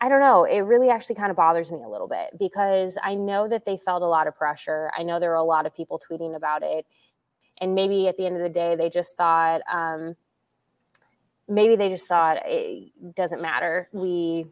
I 0.00 0.08
don't 0.08 0.20
know. 0.20 0.44
It 0.44 0.60
really 0.60 0.88
actually 0.88 1.16
kind 1.16 1.30
of 1.30 1.36
bothers 1.36 1.70
me 1.70 1.82
a 1.84 1.88
little 1.88 2.08
bit 2.08 2.30
because 2.38 2.96
I 3.02 3.14
know 3.14 3.48
that 3.48 3.64
they 3.64 3.76
felt 3.76 4.02
a 4.02 4.06
lot 4.06 4.26
of 4.28 4.36
pressure. 4.36 4.90
I 4.96 5.02
know 5.02 5.18
there 5.20 5.30
were 5.30 5.34
a 5.36 5.42
lot 5.42 5.66
of 5.66 5.74
people 5.74 6.00
tweeting 6.00 6.36
about 6.36 6.62
it, 6.62 6.86
and 7.60 7.74
maybe 7.74 8.08
at 8.08 8.16
the 8.16 8.26
end 8.26 8.36
of 8.36 8.42
the 8.42 8.48
day, 8.48 8.76
they 8.76 8.90
just 8.90 9.16
thought. 9.16 9.60
Um, 9.72 10.16
maybe 11.50 11.76
they 11.76 11.88
just 11.88 12.06
thought 12.06 12.38
it 12.44 12.92
doesn't 13.14 13.42
matter. 13.42 13.88
We 13.92 14.46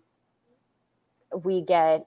we 1.42 1.62
get 1.62 2.04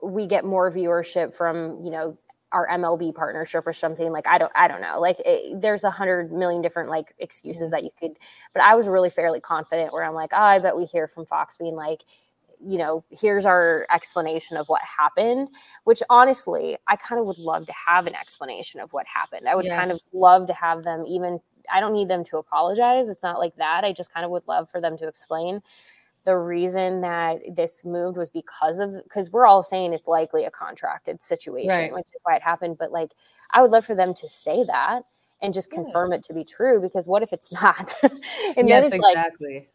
we 0.00 0.26
get 0.26 0.44
more 0.44 0.70
viewership 0.70 1.34
from 1.34 1.82
you 1.82 1.90
know 1.90 2.18
our 2.52 2.68
MLB 2.68 3.14
partnership 3.14 3.66
or 3.66 3.72
something 3.72 4.12
like 4.12 4.26
I 4.26 4.38
don't 4.38 4.52
I 4.54 4.68
don't 4.68 4.80
know 4.80 5.00
like 5.00 5.20
it, 5.24 5.60
there's 5.60 5.84
a 5.84 5.90
hundred 5.90 6.32
million 6.32 6.62
different 6.62 6.88
like 6.88 7.12
excuses 7.18 7.70
that 7.72 7.82
you 7.82 7.90
could 7.98 8.12
but 8.52 8.62
I 8.62 8.76
was 8.76 8.86
really 8.86 9.10
fairly 9.10 9.40
confident 9.40 9.92
where 9.92 10.04
I'm 10.04 10.14
like 10.14 10.30
oh 10.32 10.40
I 10.40 10.58
bet 10.60 10.76
we 10.76 10.84
hear 10.84 11.08
from 11.08 11.26
Fox 11.26 11.56
being 11.58 11.74
like 11.74 12.02
you 12.64 12.78
know 12.78 13.04
here's 13.10 13.46
our 13.46 13.86
explanation 13.90 14.56
of 14.56 14.68
what 14.68 14.82
happened 14.82 15.48
which 15.84 16.02
honestly 16.10 16.76
I 16.86 16.96
kind 16.96 17.20
of 17.20 17.26
would 17.26 17.38
love 17.38 17.66
to 17.66 17.72
have 17.86 18.06
an 18.06 18.14
explanation 18.14 18.80
of 18.80 18.92
what 18.92 19.06
happened 19.06 19.48
I 19.48 19.54
would 19.54 19.66
Yeah. 19.66 19.76
kind 19.76 19.90
of 19.92 20.00
love 20.12 20.46
to 20.46 20.52
have 20.54 20.84
them 20.84 21.04
even 21.06 21.40
I 21.72 21.80
don't 21.80 21.92
need 21.92 22.08
them 22.08 22.24
to 22.26 22.38
apologize 22.38 23.08
it's 23.08 23.22
not 23.22 23.38
like 23.38 23.56
that 23.56 23.84
I 23.84 23.92
just 23.92 24.12
kind 24.12 24.24
of 24.24 24.30
would 24.30 24.46
love 24.46 24.68
for 24.70 24.80
them 24.80 24.96
to 24.98 25.08
explain 25.08 25.60
the 26.24 26.36
reason 26.36 27.00
that 27.02 27.38
this 27.54 27.84
moved 27.84 28.18
was 28.18 28.28
because 28.30 28.80
of 28.80 28.92
because 29.04 29.30
we're 29.30 29.46
all 29.46 29.62
saying 29.62 29.92
it's 29.92 30.08
likely 30.08 30.44
a 30.44 30.50
contracted 30.50 31.22
situation, 31.22 31.68
Right. 31.68 31.92
which 31.94 32.06
is 32.08 32.20
why 32.24 32.34
it 32.34 32.42
happened. 32.42 32.76
But 32.78 32.90
like, 32.90 33.12
I 33.52 33.62
would 33.62 33.70
love 33.70 33.86
for 33.86 33.94
them 33.94 34.12
to 34.14 34.28
say 34.28 34.64
that 34.64 35.02
and 35.40 35.54
just 35.54 35.70
Yeah. 35.70 35.76
confirm 35.84 36.12
it 36.12 36.24
to 36.24 36.34
be 36.34 36.42
true. 36.42 36.80
Because 36.80 37.06
what 37.06 37.22
if 37.22 37.32
it's 37.32 37.52
not? 37.62 37.94
and 38.02 38.68
yes, 38.68 38.82
then 38.82 38.84
it's 38.84 38.98
like, 38.98 39.16
exactly. 39.16 39.68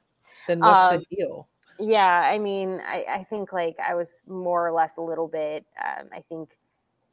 then 0.46 0.60
what's 0.60 0.82
um, 0.92 1.00
the 1.10 1.16
deal? 1.16 1.48
Yeah, 1.82 2.06
I 2.22 2.38
mean, 2.38 2.80
I, 2.86 3.06
I 3.10 3.24
think 3.24 3.52
like 3.52 3.78
I 3.80 3.96
was 3.96 4.22
more 4.28 4.68
or 4.68 4.72
less 4.72 4.98
a 4.98 5.02
little 5.02 5.28
bit, 5.28 5.66
um, 5.84 6.10
I 6.14 6.20
think, 6.22 6.58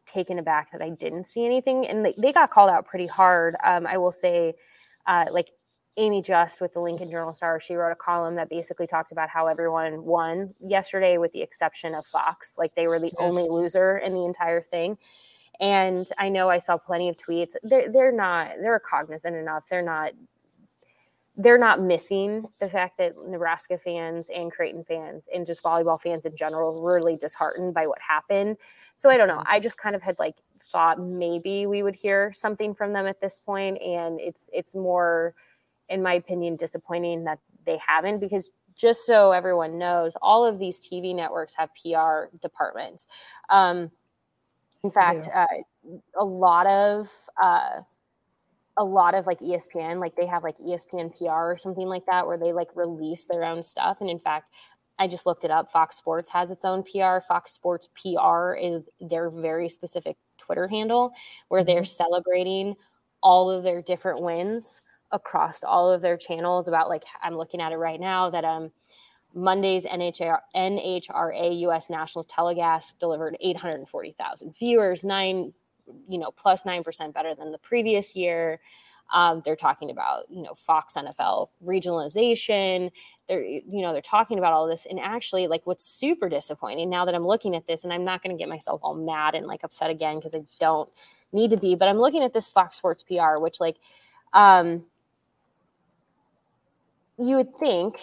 taken 0.06 0.38
aback 0.38 0.72
that 0.72 0.82
I 0.82 0.90
didn't 0.90 1.24
see 1.26 1.44
anything, 1.46 1.86
and 1.86 2.04
they, 2.04 2.14
they 2.18 2.32
got 2.32 2.50
called 2.50 2.70
out 2.70 2.86
pretty 2.86 3.06
hard. 3.06 3.56
Um, 3.64 3.86
I 3.86 3.96
will 3.98 4.12
say, 4.12 4.54
uh, 5.06 5.26
like 5.30 5.52
Amie 5.96 6.22
Just 6.22 6.60
with 6.60 6.74
the 6.74 6.80
Lincoln 6.80 7.10
Journal 7.10 7.32
Star, 7.32 7.60
she 7.60 7.74
wrote 7.74 7.92
a 7.92 7.96
column 7.96 8.34
that 8.36 8.50
basically 8.50 8.86
talked 8.86 9.10
about 9.10 9.30
how 9.30 9.46
everyone 9.46 10.04
won 10.04 10.54
yesterday, 10.60 11.18
with 11.18 11.32
the 11.32 11.42
exception 11.42 11.94
of 11.94 12.06
Fox. 12.06 12.56
Like 12.58 12.74
they 12.74 12.86
were 12.88 12.98
the 12.98 13.12
Yeah. 13.18 13.26
only 13.26 13.48
loser 13.48 13.96
in 13.98 14.12
the 14.14 14.24
entire 14.24 14.62
thing. 14.62 14.98
And 15.60 16.08
I 16.18 16.28
know 16.28 16.50
I 16.50 16.58
saw 16.58 16.76
plenty 16.76 17.08
of 17.08 17.16
tweets. 17.16 17.56
They're 17.62 17.90
they're 17.90 18.12
not 18.12 18.50
they're 18.60 18.78
cognizant 18.78 19.34
enough. 19.34 19.64
They're 19.68 19.82
not 19.82 20.12
they're 21.40 21.56
not 21.56 21.80
missing 21.80 22.44
the 22.58 22.68
fact 22.68 22.98
that 22.98 23.14
Nebraska 23.28 23.78
fans 23.78 24.28
and 24.34 24.50
Creighton 24.50 24.82
fans 24.82 25.28
and 25.32 25.46
just 25.46 25.62
volleyball 25.62 26.00
fans 26.00 26.26
in 26.26 26.36
general 26.36 26.78
were 26.80 26.96
really 26.96 27.16
disheartened 27.16 27.72
by 27.72 27.86
what 27.86 28.00
happened. 28.00 28.56
So 28.96 29.08
I 29.08 29.16
don't 29.16 29.28
know. 29.28 29.44
I 29.46 29.60
just 29.60 29.78
kind 29.78 29.94
of 29.94 30.02
had 30.02 30.18
like 30.18 30.34
thought 30.60 31.00
maybe 31.00 31.66
we 31.66 31.84
would 31.84 31.94
hear 31.94 32.32
something 32.34 32.74
from 32.74 32.92
them 32.92 33.06
at 33.06 33.20
this 33.20 33.40
point, 33.46 33.80
and 33.80 34.20
it's 34.20 34.50
it's 34.52 34.74
more, 34.74 35.34
in 35.88 36.02
my 36.02 36.14
opinion, 36.14 36.56
disappointing 36.56 37.22
that 37.24 37.38
they 37.64 37.78
haven't 37.86 38.18
because 38.18 38.50
just 38.74 39.06
so 39.06 39.30
everyone 39.30 39.78
knows, 39.78 40.16
all 40.20 40.44
of 40.44 40.58
these 40.58 40.80
TV 40.80 41.14
networks 41.14 41.54
have 41.54 41.70
PR 41.74 42.36
departments. 42.42 43.06
Um, 43.48 43.92
in 44.82 44.90
fact, 44.90 45.28
uh, 45.32 45.46
a 46.18 46.24
lot 46.24 46.66
of 46.66 47.10
uh, 47.40 47.80
a 48.78 48.84
lot 48.84 49.14
of 49.14 49.26
like 49.26 49.40
ESPN, 49.40 49.98
like 50.00 50.16
they 50.16 50.26
have 50.26 50.42
like 50.42 50.56
ESPN 50.58 51.16
PR 51.16 51.52
or 51.52 51.58
something 51.58 51.88
like 51.88 52.06
that, 52.06 52.26
where 52.26 52.38
they 52.38 52.52
like 52.52 52.68
release 52.74 53.26
their 53.26 53.44
own 53.44 53.62
stuff. 53.62 54.00
And 54.00 54.08
in 54.08 54.18
fact, 54.18 54.52
I 54.98 55.06
just 55.06 55.26
looked 55.26 55.44
it 55.44 55.50
up. 55.50 55.70
Fox 55.70 55.96
Sports 55.96 56.30
has 56.30 56.50
its 56.50 56.64
own 56.64 56.82
PR. 56.82 57.20
Fox 57.26 57.52
Sports 57.52 57.88
PR 57.94 58.54
is 58.54 58.82
their 59.00 59.30
very 59.30 59.68
specific 59.68 60.16
Twitter 60.38 60.66
handle 60.68 61.12
where 61.48 61.64
they're 61.64 61.84
celebrating 61.84 62.74
all 63.22 63.50
of 63.50 63.62
their 63.62 63.82
different 63.82 64.20
wins 64.22 64.80
across 65.12 65.62
all 65.62 65.90
of 65.90 66.02
their 66.02 66.16
channels. 66.16 66.68
About 66.68 66.88
like 66.88 67.04
I'm 67.22 67.36
looking 67.36 67.60
at 67.60 67.72
it 67.72 67.76
right 67.76 68.00
now 68.00 68.30
that 68.30 68.44
um 68.44 68.70
Monday's 69.34 69.84
NHR, 69.84 70.38
NHRA 70.56 71.60
U.S. 71.60 71.90
Nationals 71.90 72.26
telecast 72.26 72.98
delivered 72.98 73.36
840,000 73.40 74.56
viewers, 74.56 75.04
nine, 75.04 75.52
you 76.08 76.18
know, 76.18 76.30
plus 76.30 76.64
nine 76.66 76.82
percent 76.82 77.14
better 77.14 77.34
than 77.34 77.52
the 77.52 77.58
previous 77.58 78.14
year. 78.16 78.60
Um, 79.12 79.40
they're 79.42 79.56
talking 79.56 79.90
about, 79.90 80.24
you 80.30 80.42
know, 80.42 80.52
Fox 80.54 80.94
NFL 80.94 81.48
regionalization. 81.64 82.90
They're, 83.26 83.42
you 83.42 83.80
know, 83.80 83.92
they're 83.92 84.02
talking 84.02 84.38
about 84.38 84.52
all 84.52 84.66
this. 84.66 84.86
And 84.88 85.00
actually, 85.00 85.46
like, 85.46 85.66
what's 85.66 85.84
super 85.84 86.28
disappointing 86.28 86.90
now 86.90 87.06
that 87.06 87.14
I'm 87.14 87.26
looking 87.26 87.56
at 87.56 87.66
this, 87.66 87.84
and 87.84 87.92
I'm 87.92 88.04
not 88.04 88.22
going 88.22 88.36
to 88.36 88.38
get 88.38 88.50
myself 88.50 88.80
all 88.82 88.94
mad 88.94 89.34
and 89.34 89.46
like 89.46 89.64
upset 89.64 89.90
again 89.90 90.16
because 90.16 90.34
I 90.34 90.42
don't 90.60 90.90
need 91.32 91.50
to 91.50 91.56
be, 91.56 91.74
but 91.74 91.88
I'm 91.88 91.98
looking 91.98 92.22
at 92.22 92.34
this 92.34 92.48
Fox 92.50 92.76
Sports 92.76 93.02
PR, 93.02 93.38
which, 93.38 93.60
like, 93.60 93.76
um, 94.34 94.84
you 97.18 97.36
would 97.36 97.56
think 97.56 97.98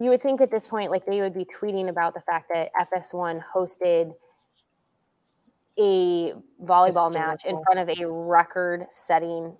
you 0.00 0.10
would 0.10 0.22
think 0.22 0.40
at 0.40 0.50
this 0.50 0.66
point 0.66 0.90
like 0.90 1.04
they 1.06 1.20
would 1.20 1.34
be 1.34 1.44
tweeting 1.44 1.88
about 1.88 2.14
the 2.14 2.20
fact 2.20 2.50
that 2.52 2.70
FS1 2.80 3.42
hosted 3.44 4.12
a 5.78 6.32
volleyball 6.64 7.12
match 7.12 7.44
in 7.44 7.56
front 7.64 7.78
of 7.80 7.88
a 7.98 8.06
record 8.06 8.86
setting 8.90 9.56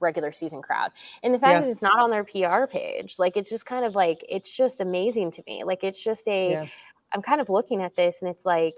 regular 0.00 0.32
season 0.32 0.60
crowd. 0.62 0.90
And 1.22 1.32
the 1.32 1.38
fact 1.38 1.54
Yeah. 1.54 1.60
that 1.60 1.68
it's 1.70 1.80
not 1.82 1.98
on 1.98 2.10
their 2.10 2.24
PR 2.24 2.66
page, 2.66 3.18
like 3.18 3.36
it's 3.36 3.48
just 3.48 3.64
kind 3.66 3.84
of 3.84 3.94
like 3.94 4.24
it's 4.28 4.54
just 4.54 4.80
amazing 4.80 5.30
to 5.32 5.42
me. 5.46 5.64
Like 5.64 5.84
it's 5.84 6.02
just 6.02 6.26
a 6.28 6.50
Yeah. 6.52 6.66
I'm 7.12 7.22
kind 7.22 7.40
of 7.40 7.48
looking 7.48 7.82
at 7.82 7.94
this 7.96 8.20
and 8.20 8.30
it's 8.30 8.44
like 8.44 8.76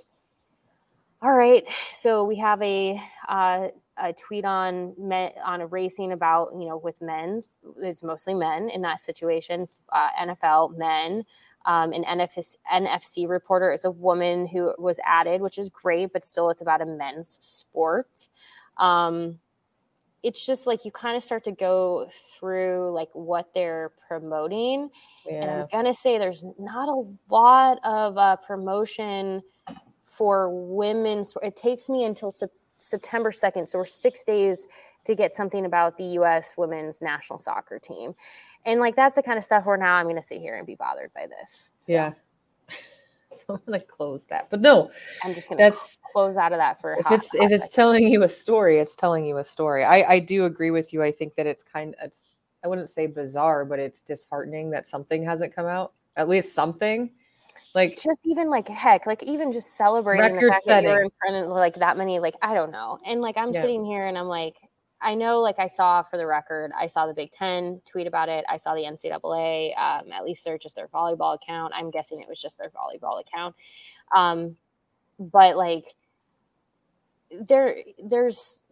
all 1.20 1.32
right, 1.32 1.66
so 1.92 2.22
we 2.22 2.36
have 2.36 2.62
a 2.62 3.00
uh, 3.28 3.68
a 3.96 4.12
tweet 4.12 4.44
on 4.44 4.94
men, 4.96 5.32
on 5.44 5.60
a 5.60 5.66
racing 5.66 6.12
about 6.12 6.50
you 6.56 6.68
know 6.68 6.76
with 6.76 7.02
men's 7.02 7.56
it's 7.78 8.04
mostly 8.04 8.34
men 8.34 8.68
in 8.70 8.82
that 8.82 9.00
situation 9.00 9.66
uh, 9.92 10.10
NFL 10.20 10.76
men 10.78 11.24
um, 11.68 11.92
an 11.92 12.02
NFC, 12.04 12.56
NFC 12.72 13.28
reporter 13.28 13.70
is 13.70 13.84
a 13.84 13.90
woman 13.90 14.48
who 14.48 14.74
was 14.78 14.98
added 15.04 15.40
which 15.40 15.58
is 15.58 15.68
great 15.68 16.12
but 16.12 16.24
still 16.24 16.50
it's 16.50 16.62
about 16.62 16.80
a 16.80 16.86
men's 16.86 17.38
sport 17.40 18.28
um, 18.78 19.38
it's 20.24 20.44
just 20.44 20.66
like 20.66 20.84
you 20.84 20.90
kind 20.90 21.16
of 21.16 21.22
start 21.22 21.44
to 21.44 21.52
go 21.52 22.08
through 22.36 22.90
like 22.92 23.10
what 23.12 23.54
they're 23.54 23.92
promoting 24.08 24.90
and 25.30 25.50
I'm 25.50 25.66
gonna 25.70 25.94
say 25.94 26.18
there's 26.18 26.44
not 26.58 26.88
a 26.88 27.04
lot 27.32 27.78
of 27.84 28.18
uh, 28.18 28.36
promotion 28.36 29.42
for 30.18 30.50
women's. 30.50 31.34
It 31.42 31.54
takes 31.54 31.88
me 31.88 32.04
until 32.04 32.32
Sep- 32.32 32.50
September 32.78 33.30
2nd, 33.30 33.68
so 33.68 33.78
we're 33.78 33.84
six 33.84 34.24
days 34.24 34.66
to 35.04 35.14
get 35.14 35.34
something 35.34 35.64
about 35.64 35.96
the 35.96 36.04
U.S. 36.04 36.54
women's 36.56 37.00
national 37.00 37.38
soccer 37.38 37.78
team, 37.78 38.14
and 38.66 38.80
like 38.80 38.96
that's 38.96 39.14
the 39.16 39.22
kind 39.22 39.38
of 39.38 39.44
stuff 39.44 39.64
where 39.66 39.76
now 39.76 39.94
I'm 39.96 40.06
gonna 40.06 40.22
sit 40.22 40.40
here 40.40 40.56
and 40.56 40.66
be 40.66 40.74
bothered 40.74 41.12
by 41.14 41.26
this. 41.26 41.70
So 41.80 41.92
Yeah. 41.92 42.12
so 43.34 43.44
I'm 43.54 43.60
gonna 43.66 43.80
close 43.80 44.24
that. 44.26 44.48
But 44.50 44.60
no, 44.60 44.90
I'm 45.24 45.34
just 45.34 45.48
gonna 45.48 45.58
That's- 45.62 45.98
close 46.12 46.36
out 46.36 46.52
of 46.52 46.58
that 46.58 46.80
for 46.80 46.94
a 46.94 46.98
if 47.00 47.06
hot- 47.06 47.14
it's 47.14 47.30
hot 47.36 47.44
if 47.44 47.52
it's 47.52 47.64
second. 47.64 47.74
telling 47.74 48.08
you 48.12 48.22
a 48.24 48.28
story, 48.28 48.78
it's 48.78 48.96
telling 48.96 49.24
you 49.24 49.38
a 49.38 49.44
story. 49.44 49.84
I 49.84 50.02
I 50.14 50.18
do 50.18 50.44
agree 50.44 50.70
with 50.70 50.92
you. 50.92 51.02
I 51.02 51.12
think 51.12 51.34
that 51.36 51.46
it's 51.46 51.62
kind 51.62 51.94
of 52.00 52.06
it's 52.08 52.30
I 52.64 52.68
wouldn't 52.68 52.90
say 52.90 53.06
bizarre, 53.06 53.64
but 53.64 53.78
it's 53.78 54.00
disheartening 54.00 54.70
that 54.70 54.86
something 54.86 55.22
hasn't 55.24 55.54
come 55.54 55.66
out. 55.66 55.92
At 56.16 56.28
least 56.28 56.54
something. 56.54 57.10
Like 57.74 57.96
just 58.02 58.20
even 58.24 58.50
like 58.50 58.66
heck, 58.68 59.06
like 59.06 59.22
even 59.22 59.52
just 59.52 59.76
celebrating 59.76 60.34
the 60.34 60.40
fact 60.48 60.66
that 60.66 60.82
you're 60.82 60.92
setting. 60.92 61.04
in 61.04 61.10
front 61.20 61.44
of 61.46 61.50
like 61.52 61.74
that 61.76 61.96
many, 61.96 62.18
like 62.18 62.34
I 62.42 62.54
don't 62.54 62.72
know. 62.72 62.98
And 63.04 63.20
like 63.20 63.36
I'm 63.36 63.52
Yeah. 63.52 63.60
sitting 63.60 63.84
here 63.84 64.06
and 64.06 64.16
I'm 64.18 64.26
like, 64.26 64.56
I 65.00 65.14
know, 65.14 65.40
like 65.40 65.58
I 65.58 65.68
saw 65.68 66.02
for 66.02 66.16
the 66.16 66.26
record, 66.26 66.72
I 66.78 66.86
saw 66.88 67.06
the 67.06 67.14
Big 67.14 67.30
Ten 67.30 67.80
tweet 67.88 68.06
about 68.06 68.28
it. 68.28 68.44
I 68.48 68.56
saw 68.56 68.74
the 68.74 68.82
NCAA, 68.82 69.78
um, 69.78 70.12
at 70.12 70.24
least 70.24 70.44
they're 70.44 70.58
just 70.58 70.74
their 70.74 70.88
volleyball 70.88 71.34
account. 71.34 71.72
I'm 71.76 71.90
guessing 71.90 72.20
it 72.20 72.28
was 72.28 72.40
just 72.40 72.58
their 72.58 72.70
volleyball 72.70 73.20
account. 73.20 73.54
Um, 74.14 74.56
but 75.18 75.56
like 75.56 75.94
there, 77.30 77.76
there's 78.02 78.62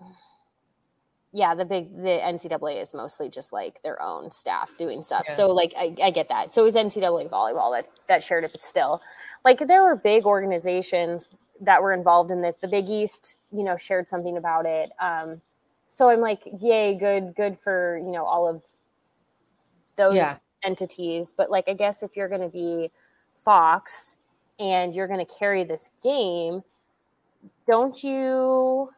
yeah, 1.37 1.55
the 1.55 1.67
big 1.67 1.95
the 1.95 2.19
NCAA 2.23 2.81
is 2.81 2.95
mostly 2.95 3.29
just 3.29 3.53
like 3.53 3.83
their 3.83 4.01
own 4.01 4.31
staff 4.31 4.73
doing 4.79 5.03
stuff. 5.03 5.25
Yeah. 5.29 5.35
So 5.35 5.53
like 5.53 5.75
I, 5.79 5.95
I 6.03 6.11
get 6.11 6.31
that. 6.31 6.51
So 6.51 6.63
it 6.63 6.65
was 6.65 6.75
NCAA 6.75 7.29
volleyball 7.29 7.77
that 7.77 7.91
that 8.09 8.25
shared 8.25 8.45
it, 8.45 8.53
but 8.53 8.63
still, 8.63 9.03
like 9.45 9.59
there 9.59 9.83
were 9.83 9.97
big 9.97 10.25
organizations 10.25 11.29
that 11.61 11.83
were 11.83 11.93
involved 11.93 12.31
in 12.31 12.41
this. 12.41 12.57
The 12.57 12.69
Big 12.69 12.89
East, 12.89 13.39
you 13.53 13.65
know, 13.65 13.77
shared 13.77 14.09
something 14.09 14.39
about 14.39 14.65
it. 14.65 14.91
Um, 14.99 15.43
so 15.89 16.09
I'm 16.11 16.21
like, 16.21 16.41
yay, 16.61 16.95
good, 16.95 17.35
good 17.37 17.59
for 17.59 17.99
you 18.05 18.11
know 18.11 18.25
all 18.25 18.47
of 18.49 18.63
those 19.97 20.17
Yeah. 20.17 20.35
entities. 20.65 21.33
But 21.37 21.51
like, 21.51 21.69
I 21.69 21.73
guess 21.75 22.03
if 22.03 22.17
you're 22.17 22.29
going 22.29 22.43
to 22.43 22.49
be 22.49 22.91
Fox 23.39 24.17
and 24.59 24.95
you're 24.95 25.07
going 25.09 25.25
to 25.25 25.33
carry 25.39 25.65
this 25.65 25.91
game, 26.03 26.63
don't 27.67 28.03
you? 28.05 28.91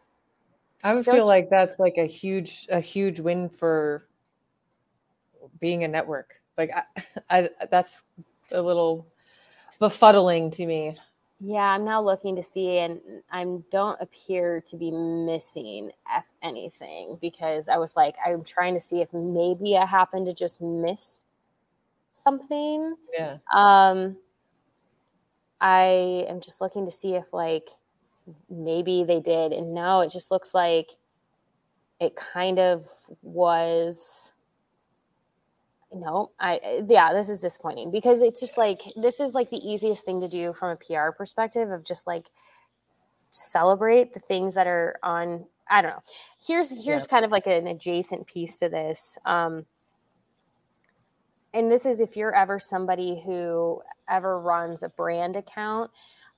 I 0.85 0.95
would 0.95 1.05
feel 1.05 1.17
you- 1.17 1.25
like 1.25 1.51
that's 1.51 1.79
like 1.79 1.95
a 1.99 2.07
huge 2.07 2.67
a 2.71 2.81
huge 2.81 3.21
win 3.21 3.49
for 3.49 4.05
being 5.61 5.85
a 5.85 5.89
network. 5.89 6.41
Like 6.57 6.71
I, 6.75 6.83
I 7.31 7.51
that's 7.71 8.05
a 8.53 8.61
little 8.63 9.07
befuddling 9.81 10.53
to 10.57 10.67
me. 10.67 10.97
Yeah, 11.41 11.71
I'm 11.73 11.85
now 11.85 12.03
looking 12.03 12.35
to 12.37 12.43
see, 12.43 12.79
and 12.79 13.01
I 13.31 13.45
don't 13.71 14.01
appear 14.01 14.61
to 14.63 14.77
be 14.77 14.91
missing 14.91 15.93
f 16.13 16.27
anything 16.43 17.17
because 17.21 17.69
I 17.69 17.77
was 17.77 17.95
like, 17.95 18.17
I'm 18.27 18.43
trying 18.43 18.75
to 18.75 18.81
see 18.81 19.01
if 19.03 19.13
maybe 19.15 19.77
I 19.77 19.87
happen 19.87 20.25
to 20.25 20.35
just 20.35 20.61
miss 20.61 21.25
something. 22.13 22.97
Yeah. 23.19 23.39
Um, 23.55 24.17
I 25.61 26.27
am 26.29 26.41
just 26.41 26.61
looking 26.61 26.85
to 26.87 26.91
see 26.91 27.15
if 27.15 27.33
like 27.33 27.71
maybe 28.51 29.05
they 29.05 29.21
did, 29.21 29.53
and 29.53 29.75
no, 29.75 30.01
it 30.01 30.11
just 30.11 30.31
looks 30.31 30.55
like 30.55 30.93
it 32.01 32.15
kind 32.17 32.59
of 32.59 32.87
was. 33.23 34.33
No, 35.93 36.33
I 36.39 36.85
yeah, 36.89 37.13
this 37.15 37.29
is 37.29 37.41
disappointing 37.41 37.91
because 37.91 38.21
it's 38.21 38.41
just 38.41 38.59
like 38.59 38.83
this 38.97 39.21
is 39.21 39.33
like 39.33 39.51
the 39.51 39.57
easiest 39.57 40.05
thing 40.05 40.21
to 40.21 40.29
do 40.29 40.53
from 40.53 40.71
a 40.71 40.77
PR 40.77 41.13
perspective 41.17 41.71
of 41.71 41.85
just 41.85 42.07
like 42.07 42.27
celebrate 43.31 44.13
the 44.13 44.21
things 44.21 44.55
that 44.55 44.67
are 44.67 44.97
on 45.03 45.47
I 45.71 45.83
don't 45.83 45.93
know. 45.93 46.03
Here's 46.47 46.85
here's 46.85 47.07
kind 47.07 47.25
of 47.25 47.31
like 47.31 47.47
an 47.47 47.67
adjacent 47.67 48.27
piece 48.27 48.59
to 48.59 48.69
this. 48.69 49.19
Um 49.25 49.65
and 51.55 51.71
this 51.71 51.87
is 51.87 52.01
if 52.01 52.17
you're 52.17 52.35
ever 52.35 52.59
somebody 52.59 53.21
who 53.25 53.83
ever 54.09 54.39
runs 54.39 54.83
a 54.83 54.89
brand 54.89 55.37
account 55.37 55.91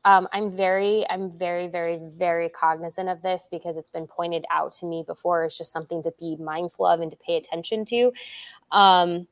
um, 0.05 0.29
i'm 0.33 0.51
very 0.51 1.05
i'm 1.11 1.31
very 1.31 1.67
very 1.69 1.99
very 2.17 2.49
cognizant 2.49 3.09
of 3.09 3.23
this 3.23 3.49
because 3.51 3.77
it's 3.77 3.91
been 3.91 4.07
pointed 4.07 4.45
out 4.51 4.73
to 4.73 4.87
me 4.87 5.05
before 5.07 5.45
it's 5.45 5.59
just 5.59 5.73
something 5.73 6.03
to 6.03 6.13
be 6.19 6.37
mindful 6.37 6.87
of 6.87 7.01
and 7.01 7.11
to 7.11 7.17
pay 7.19 7.37
attention 7.37 7.85
to 7.85 8.13
um, 8.73 9.27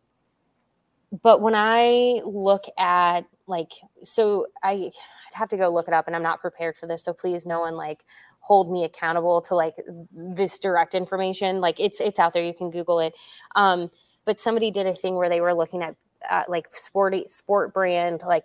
but 1.22 1.40
when 1.40 1.54
i 1.54 2.20
look 2.24 2.64
at 2.78 3.22
like 3.46 3.72
so 4.04 4.46
i 4.62 4.90
I'd 5.30 5.34
have 5.34 5.48
to 5.50 5.58
go 5.58 5.68
look 5.68 5.88
it 5.88 5.94
up 5.94 6.06
and 6.06 6.16
i'm 6.16 6.22
not 6.22 6.40
prepared 6.40 6.76
for 6.76 6.86
this 6.86 7.04
so 7.04 7.12
please 7.12 7.44
no 7.44 7.60
one 7.60 7.74
like 7.74 8.04
hold 8.40 8.70
me 8.70 8.84
accountable 8.84 9.40
to 9.42 9.54
like 9.54 9.74
this 10.10 10.58
direct 10.58 10.94
information. 10.94 11.60
Like 11.60 11.78
it's 11.80 12.00
it's 12.00 12.18
out 12.18 12.32
there. 12.32 12.42
You 12.42 12.54
can 12.54 12.70
google 12.70 13.00
it. 13.00 13.14
Um, 13.54 13.90
but 14.24 14.38
somebody 14.38 14.70
did 14.70 14.86
a 14.86 14.94
thing 14.94 15.16
where 15.16 15.28
they 15.28 15.40
were 15.40 15.54
looking 15.54 15.82
at 15.82 15.96
uh, 16.28 16.44
like 16.48 16.66
sporty 16.70 17.26
sport 17.26 17.72
brand 17.72 18.22
like 18.26 18.44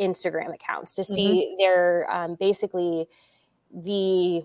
Instagram 0.00 0.54
accounts 0.54 0.94
to 0.94 1.04
see 1.04 1.56
their 1.58 2.10
um, 2.10 2.36
basically 2.38 3.06
the 3.74 4.42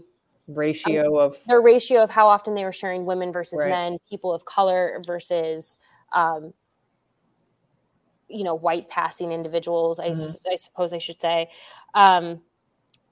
Ratio 0.48 1.18
of 1.20 1.38
their 1.48 1.62
ratio 1.62 2.04
of 2.04 2.10
how 2.10 2.28
often 2.28 2.56
they 2.56 2.64
were 2.64 2.72
sharing 2.72 3.06
women 3.06 3.32
versus 3.32 3.60
Right. 3.62 3.70
men, 3.70 3.98
people 4.10 4.34
of 4.34 4.46
color 4.46 5.02
versus 5.06 5.78
um, 6.14 6.54
you 8.28 8.44
know 8.44 8.56
white 8.56 8.90
passing 8.90 9.32
individuals. 9.32 10.00
I 10.00 10.14
suppose 10.56 10.94
I 10.94 10.98
should 10.98 11.20
say, 11.20 11.50
um, 11.94 12.42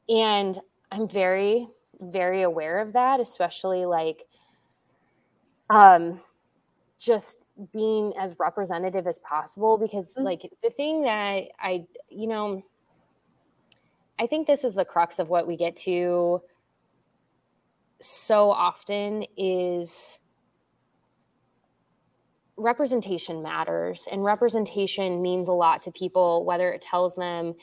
and 0.10 0.60
I'm 0.92 1.08
very 1.08 1.68
very 2.02 2.42
aware 2.42 2.80
of 2.80 2.94
that, 2.94 3.20
especially 3.20 3.86
like 3.86 4.26
um 5.70 6.20
just 7.00 7.40
being 7.74 8.14
as 8.18 8.36
representative 8.40 9.08
as 9.08 9.20
possible 9.20 9.78
because 9.78 10.18
like 10.18 10.42
the 10.62 10.70
thing 10.70 11.04
that 11.04 11.44
i 11.60 11.86
you 12.10 12.28
know 12.28 12.62
i 14.20 14.28
think 14.28 14.46
this 14.46 14.64
is 14.64 14.76
the 14.76 14.86
crux 14.86 15.20
of 15.20 15.30
what 15.30 15.48
we 15.48 15.56
get 15.56 15.76
to 15.76 16.42
so 18.02 18.52
often 18.52 19.26
is 19.38 20.20
representation 22.58 23.42
matters 23.44 24.08
and 24.12 24.24
representation 24.24 25.22
means 25.22 25.48
a 25.48 25.52
lot 25.52 25.82
to 25.82 25.92
people 25.92 26.46
whether 26.46 26.72
it 26.72 26.82
tells 26.82 27.16
them 27.16 27.54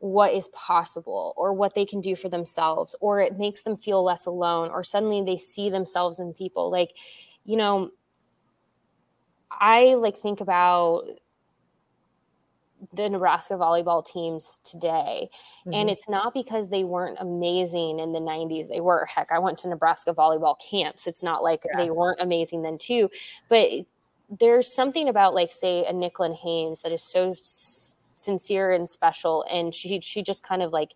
what 0.00 0.32
is 0.32 0.46
possible 0.48 1.34
or 1.36 1.52
what 1.52 1.74
they 1.74 1.84
can 1.84 2.00
do 2.00 2.14
for 2.14 2.28
themselves 2.28 2.94
or 3.00 3.20
it 3.20 3.36
makes 3.36 3.62
them 3.62 3.76
feel 3.76 4.04
less 4.04 4.26
alone 4.26 4.70
or 4.70 4.84
suddenly 4.84 5.24
they 5.24 5.36
see 5.36 5.70
themselves 5.70 6.20
in 6.20 6.32
people. 6.32 6.70
Like 6.70 6.92
you 7.48 7.56
know 7.56 7.90
i 9.50 9.94
like 9.94 10.16
think 10.16 10.40
about 10.40 11.04
the 12.92 13.08
nebraska 13.08 13.54
volleyball 13.54 14.06
teams 14.06 14.60
today 14.62 15.28
and 15.64 15.74
mm-hmm. 15.74 15.88
it's 15.88 16.08
not 16.08 16.32
because 16.32 16.68
they 16.68 16.84
weren't 16.84 17.16
amazing 17.18 17.98
in 17.98 18.12
the 18.12 18.20
90s 18.20 18.68
they 18.68 18.80
were. 18.80 19.06
Heck 19.06 19.32
i 19.32 19.38
went 19.38 19.58
to 19.58 19.68
nebraska 19.68 20.14
volleyball 20.14 20.56
camps. 20.70 21.06
It's 21.06 21.24
not 21.24 21.42
like 21.42 21.64
they 21.76 21.90
weren't 21.90 22.20
amazing 22.20 22.62
then 22.62 22.78
too 22.78 23.10
but 23.48 23.68
there's 24.28 24.72
something 24.72 25.08
about 25.08 25.34
like 25.34 25.52
say 25.52 25.84
a 25.86 25.92
Nicklin 25.92 26.36
Hames 26.36 26.82
that 26.82 26.92
is 26.92 27.02
so 27.02 27.32
s- 27.32 28.04
sincere 28.08 28.72
and 28.72 28.88
special 28.88 29.44
and 29.50 29.74
she 29.74 30.00
she 30.00 30.22
just 30.22 30.42
kind 30.42 30.62
of 30.62 30.72
like 30.72 30.92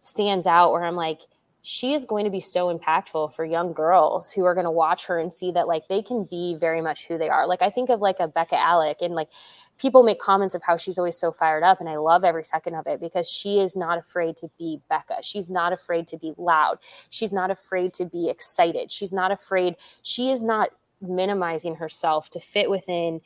stands 0.00 0.46
out 0.46 0.72
where 0.72 0.84
I'm 0.84 0.96
like 0.96 1.20
she 1.66 1.94
is 1.94 2.04
going 2.04 2.26
to 2.26 2.30
be 2.30 2.40
so 2.40 2.76
impactful 2.76 3.32
for 3.32 3.42
young 3.42 3.72
girls 3.72 4.30
who 4.30 4.44
are 4.44 4.52
going 4.52 4.66
to 4.66 4.70
watch 4.70 5.06
her 5.06 5.18
and 5.18 5.32
see 5.32 5.50
that 5.50 5.66
like 5.66 5.88
they 5.88 6.02
can 6.02 6.24
be 6.30 6.54
very 6.54 6.82
much 6.82 7.06
who 7.06 7.16
they 7.16 7.30
are. 7.30 7.46
Like 7.46 7.62
I 7.62 7.70
think 7.70 7.88
of 7.88 8.02
like 8.02 8.20
a 8.20 8.28
Bekka 8.28 8.58
Allick 8.58 8.96
and 9.00 9.14
like 9.14 9.30
people 9.78 10.02
make 10.02 10.18
comments 10.20 10.54
of 10.54 10.62
how 10.62 10.76
she's 10.76 10.98
always 10.98 11.16
so 11.16 11.32
fired 11.32 11.62
up 11.62 11.80
and 11.80 11.88
I 11.88 11.96
love 11.96 12.22
every 12.22 12.44
second 12.44 12.74
of 12.74 12.86
it 12.86 13.00
because 13.00 13.26
she 13.26 13.60
is 13.60 13.76
not 13.76 13.96
afraid 13.96 14.36
to 14.38 14.50
be 14.58 14.82
Bekka. 14.90 15.22
She's 15.22 15.48
not 15.48 15.72
afraid 15.72 16.06
to 16.08 16.18
be 16.18 16.34
loud. 16.36 16.80
She's 17.08 17.32
not 17.32 17.50
afraid 17.50 17.94
to 17.94 18.04
be 18.04 18.28
excited. 18.28 18.92
She's 18.92 19.14
not 19.14 19.32
afraid 19.32 19.76
she 20.02 20.30
is 20.30 20.44
not 20.44 20.68
minimizing 21.08 21.76
herself 21.76 22.30
to 22.30 22.40
fit 22.40 22.70
within 22.70 23.20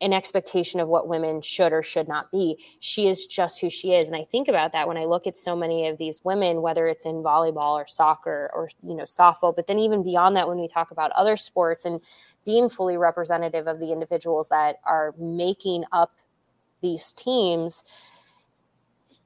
an 0.00 0.12
expectation 0.12 0.80
of 0.80 0.88
what 0.88 1.08
women 1.08 1.40
should 1.40 1.72
or 1.72 1.82
should 1.82 2.08
not 2.08 2.30
be. 2.30 2.58
She 2.80 3.06
is 3.06 3.26
just 3.26 3.60
who 3.60 3.70
she 3.70 3.94
is. 3.94 4.08
And 4.08 4.16
I 4.16 4.24
think 4.24 4.48
about 4.48 4.72
that 4.72 4.88
when 4.88 4.96
I 4.96 5.04
look 5.04 5.26
at 5.26 5.36
so 5.36 5.54
many 5.54 5.86
of 5.86 5.98
these 5.98 6.20
women, 6.24 6.62
whether 6.62 6.88
it's 6.88 7.06
in 7.06 7.22
volleyball 7.22 7.74
or 7.74 7.86
soccer 7.86 8.50
or, 8.52 8.68
you 8.82 8.94
know, 8.94 9.04
softball, 9.04 9.54
but 9.54 9.66
then 9.66 9.78
even 9.78 10.02
beyond 10.02 10.36
that, 10.36 10.48
when 10.48 10.58
we 10.58 10.68
talk 10.68 10.90
about 10.90 11.12
other 11.12 11.36
sports 11.36 11.84
and 11.84 12.00
being 12.44 12.68
fully 12.68 12.96
representative 12.96 13.68
of 13.68 13.78
the 13.78 13.92
individuals 13.92 14.48
that 14.48 14.76
are 14.84 15.14
making 15.16 15.84
up 15.92 16.18
these 16.82 17.12
teams, 17.12 17.84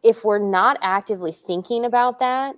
if 0.03 0.25
we're 0.25 0.39
not 0.39 0.79
actively 0.83 1.33
thinking 1.33 1.85
about 1.85 2.19
that, 2.19 2.55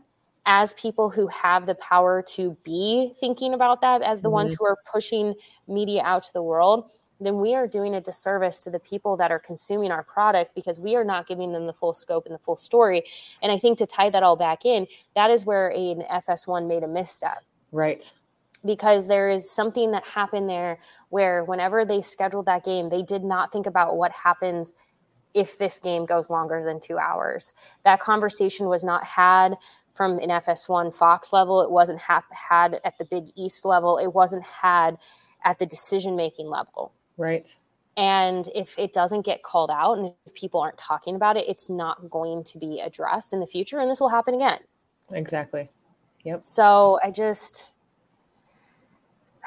as 0.47 0.73
people 0.75 1.11
who 1.11 1.27
have 1.29 1.67
the 1.67 1.75
power 1.77 2.23
to 2.23 2.57
be 2.65 3.13
thinking 3.21 3.55
about 3.55 3.81
that, 3.81 4.03
as 4.03 4.23
the 4.23 4.31
ones 4.31 4.53
mm-hmm. 4.53 4.65
who 4.65 4.67
are 4.67 4.79
pushing 4.91 5.35
media 5.69 6.03
out 6.03 6.23
to 6.25 6.33
the 6.33 6.43
world, 6.43 6.91
then 7.21 7.39
we 7.39 7.55
are 7.55 7.67
doing 7.67 7.95
a 7.95 8.01
disservice 8.01 8.63
to 8.63 8.71
the 8.71 8.79
people 8.79 9.17
that 9.19 9.31
are 9.31 9.39
consuming 9.39 9.91
our 9.91 10.03
product 10.03 10.55
because 10.55 10.81
we 10.81 10.97
are 10.97 11.05
not 11.05 11.29
giving 11.29 11.53
them 11.53 11.67
the 11.67 11.73
full 11.73 11.93
scope 11.93 12.25
and 12.27 12.35
the 12.35 12.39
full 12.39 12.57
story. 12.57 13.03
And 13.43 13.53
I 13.53 13.59
think 13.59 13.79
to 13.79 13.87
tie 13.87 14.11
that 14.11 14.23
all 14.23 14.37
back 14.37 14.65
in, 14.65 14.87
that 15.15 15.31
is 15.31 15.45
where 15.45 15.69
an 15.69 16.03
FS1 16.11 16.67
made 16.67 16.83
a 16.83 16.89
misstep 16.89 17.45
right. 17.73 18.11
because 18.65 19.07
there 19.07 19.29
is 19.29 19.51
something 19.51 19.91
that 19.91 20.05
happened 20.07 20.49
there 20.49 20.79
where 21.11 21.45
whenever 21.45 21.85
they 21.85 22.01
scheduled 22.01 22.47
that 22.47 22.65
game, 22.65 22.89
they 22.89 23.03
did 23.03 23.23
not 23.23 23.53
think 23.53 23.67
about 23.67 23.97
what 23.97 24.13
happens 24.13 24.75
if 25.35 25.59
this 25.59 25.79
game 25.79 26.07
goes 26.07 26.31
longer 26.31 26.65
than 26.65 26.81
two 26.81 26.99
hours. 26.99 27.53
That 27.85 28.01
conversation 28.01 28.67
was 28.67 28.83
not 28.83 29.05
had 29.05 29.57
from 30.01 30.19
an 30.21 30.31
FS1 30.31 30.95
Fox 30.95 31.31
level. 31.31 31.61
It 31.61 31.71
wasn't 31.71 31.99
hap- 31.99 32.33
had 32.33 32.81
at 32.87 32.97
the 32.97 33.05
Big 33.05 33.25
East 33.37 33.67
level. 33.67 33.99
It 33.99 34.15
wasn't 34.15 34.43
had 34.45 34.97
at 35.45 35.59
the 35.59 35.67
decision 35.67 36.17
making 36.17 36.49
level. 36.49 36.95
Right. 37.19 37.55
And 37.99 38.49
if 38.55 38.79
it 38.79 38.95
doesn't 38.95 39.27
get 39.27 39.43
called 39.43 39.71
out 39.71 39.99
and 39.99 40.15
if 40.25 40.33
people 40.33 40.59
aren't 40.59 40.79
talking 40.79 41.17
about 41.17 41.37
it, 41.37 41.47
it's 41.47 41.69
not 41.69 42.09
going 42.09 42.45
to 42.45 42.57
be 42.57 42.81
addressed 42.81 43.35
in 43.35 43.41
the 43.41 43.47
future. 43.47 43.79
And 43.79 43.91
this 43.91 44.01
will 44.01 44.09
happen 44.09 44.33
again. 44.33 44.61
Exactly. 45.13 45.69
Yep. 46.25 46.47
So 46.47 46.99
I 47.05 47.11
just, 47.11 47.75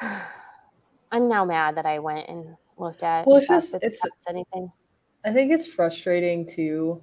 I'm 1.10 1.28
now 1.28 1.44
mad 1.44 1.76
that 1.78 1.84
I 1.86 1.98
went 1.98 2.28
and 2.28 2.56
looked 2.78 3.02
at. 3.02 3.26
Well, 3.26 3.38
it's 3.38 3.48
just- 3.48 3.74
it's- 3.74 3.98
anything. 4.28 4.70
I 5.24 5.32
think 5.32 5.50
it's 5.50 5.66
frustrating 5.66 6.46
too 6.46 7.02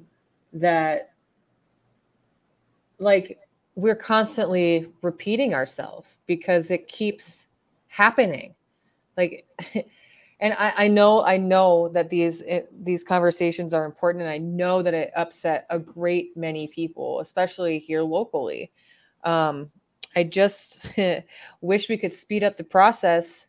that 0.54 1.11
like 3.02 3.40
we're 3.76 3.96
constantly 3.96 4.88
repeating 5.02 5.54
ourselves 5.54 6.18
because 6.28 6.72
it 6.72 6.88
keeps 6.88 7.48
happening. 7.88 8.54
Like 9.18 9.46
and 10.42 10.54
I, 10.54 10.74
I 10.76 10.88
know 10.88 11.24
i 11.24 11.38
know 11.38 11.90
that 11.90 12.10
these 12.10 12.42
it, 12.42 12.68
these 12.84 13.04
conversations 13.04 13.74
are 13.74 13.86
important 13.86 14.24
and 14.24 14.32
i 14.32 14.40
know 14.40 14.82
that 14.82 14.94
it 14.94 15.12
upset 15.16 15.68
a 15.70 15.78
great 15.78 16.36
many 16.36 16.68
people 16.68 17.20
especially 17.20 17.80
here 17.80 18.02
locally. 18.02 18.72
Um, 19.24 19.72
i 20.16 20.24
just 20.24 20.88
wish 21.62 21.90
we 21.90 21.98
could 21.98 22.14
speed 22.14 22.44
up 22.44 22.58
the 22.58 22.64
process 22.64 23.48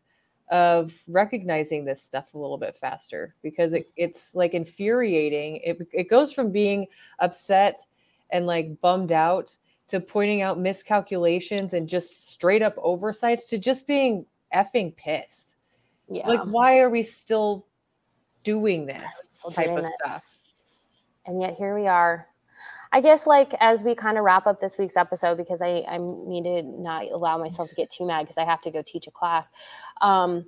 of 0.50 0.92
recognizing 1.09 1.84
this 1.84 2.03
stuff 2.03 2.34
a 2.34 2.38
little 2.38 2.59
bit 2.59 2.76
faster 2.76 3.34
because 3.42 3.72
it, 3.72 3.90
it's 3.96 4.34
like 4.34 4.53
infuriating. 4.53 5.57
It, 5.64 5.88
it 5.92 6.11
goes 6.11 6.30
from 6.30 6.53
being 6.53 6.86
upset 7.20 7.78
and 8.33 8.47
like 8.47 8.80
bummed 8.80 9.12
out 9.12 9.57
to 9.89 10.01
pointing 10.01 10.43
out 10.43 10.59
miscalculations 10.59 11.74
and 11.74 11.89
just 11.89 12.30
straight 12.33 12.62
up 12.62 12.74
oversights 12.78 13.47
to 13.49 13.59
just 13.59 13.87
being 13.87 14.24
effing 14.55 14.95
pissed 14.97 15.57
Yeah. 16.09 16.26
like 16.28 16.41
why 16.45 16.78
are 16.78 16.91
we 16.91 17.03
still 17.03 17.66
doing 18.45 18.87
this 18.87 19.05
Still 19.30 19.51
type 19.51 19.66
doing 19.66 19.78
of 19.78 19.85
this. 19.85 19.93
stuff 20.05 20.30
and 21.26 21.41
yet 21.41 21.55
here 21.57 21.74
we 21.74 21.87
are 21.87 22.26
i 22.91 23.01
guess 23.01 23.26
like 23.26 23.55
as 23.61 23.85
we 23.85 23.95
kind 23.95 24.18
of 24.18 24.24
wrap 24.24 24.47
up 24.47 24.61
this 24.61 24.78
week's 24.78 24.97
episode 24.97 25.37
because 25.37 25.62
i 25.62 25.85
i 25.89 25.99
need 25.99 26.45
to 26.45 26.62
not 26.62 27.05
allow 27.12 27.39
myself 27.39 27.68
to 27.68 27.74
get 27.74 27.91
too 27.91 28.07
mad 28.07 28.22
because 28.22 28.39
i 28.39 28.45
have 28.45 28.61
to 28.62 28.70
go 28.70 28.83
teach 28.83 29.07
a 29.07 29.11
class 29.11 29.51
um 30.01 30.45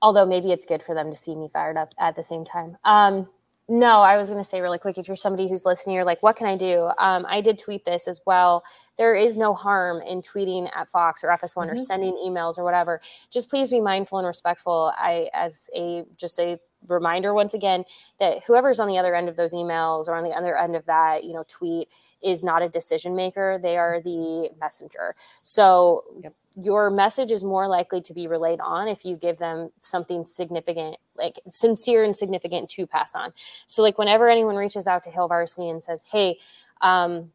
although 0.00 0.24
maybe 0.26 0.52
it's 0.52 0.64
good 0.64 0.82
for 0.82 0.94
them 0.94 1.10
to 1.10 1.16
see 1.16 1.34
me 1.34 1.48
fired 1.52 1.76
up 1.76 1.92
at 1.98 2.14
the 2.16 2.22
same 2.22 2.44
time 2.44 2.76
um 2.84 3.28
no 3.68 4.00
i 4.00 4.16
was 4.16 4.28
going 4.28 4.42
to 4.42 4.48
say 4.48 4.60
really 4.60 4.78
quick 4.78 4.96
if 4.98 5.06
you're 5.08 5.16
somebody 5.16 5.48
who's 5.48 5.64
listening 5.66 5.94
you're 5.94 6.04
like 6.04 6.22
what 6.22 6.36
can 6.36 6.46
i 6.46 6.56
do? 6.56 6.90
Um, 6.98 7.26
i 7.28 7.40
did 7.40 7.58
tweet 7.58 7.84
this 7.84 8.08
as 8.08 8.20
well. 8.26 8.64
There 8.96 9.14
is 9.14 9.36
no 9.36 9.54
harm 9.54 10.02
in 10.02 10.22
tweeting 10.22 10.70
at 10.74 10.88
fox 10.88 11.22
or 11.22 11.28
fs1 11.28 11.68
or 11.70 11.74
Mhm. 11.74 11.80
sending 11.80 12.14
emails 12.26 12.58
or 12.58 12.64
whatever. 12.64 13.00
Just 13.30 13.50
please 13.50 13.70
be 13.70 13.80
mindful 13.80 14.18
and 14.18 14.26
respectful. 14.26 14.92
I 14.96 15.28
as 15.34 15.68
a 15.76 16.04
just 16.16 16.38
a 16.40 16.58
reminder 16.86 17.34
once 17.34 17.54
again 17.54 17.84
that 18.20 18.42
whoever's 18.44 18.80
on 18.80 18.88
the 18.88 18.98
other 18.98 19.14
end 19.14 19.28
of 19.28 19.36
those 19.36 19.52
emails 19.52 20.08
or 20.08 20.14
on 20.14 20.24
the 20.24 20.30
other 20.30 20.56
end 20.56 20.74
of 20.76 20.86
that 20.86 21.24
you 21.24 21.32
know 21.34 21.44
tweet 21.48 21.88
is 22.22 22.42
not 22.42 22.62
a 22.62 22.68
decision 22.68 23.14
maker. 23.16 23.58
They 23.62 23.76
are 23.76 24.00
the 24.02 24.50
messenger. 24.60 25.14
So 25.42 26.04
Yep. 26.22 26.34
Your 26.60 26.90
message 26.90 27.30
is 27.30 27.44
more 27.44 27.68
likely 27.68 28.00
to 28.00 28.12
be 28.12 28.26
relayed 28.26 28.58
on 28.60 28.88
if 28.88 29.04
you 29.04 29.16
give 29.16 29.38
them 29.38 29.70
something 29.80 30.24
significant 30.24 30.96
like 31.16 31.40
sincere 31.50 32.02
and 32.02 32.16
significant 32.16 32.68
to 32.70 32.86
pass 32.86 33.14
on. 33.14 33.32
So 33.66 33.82
like 33.82 33.96
whenever 33.96 34.28
anyone 34.28 34.56
reaches 34.56 34.86
out 34.86 35.04
to 35.04 35.10
Hail 35.10 35.28
Varsity 35.28 35.68
and 35.68 35.82
says 35.82 36.02
hey 36.10 36.38
um 36.80 37.30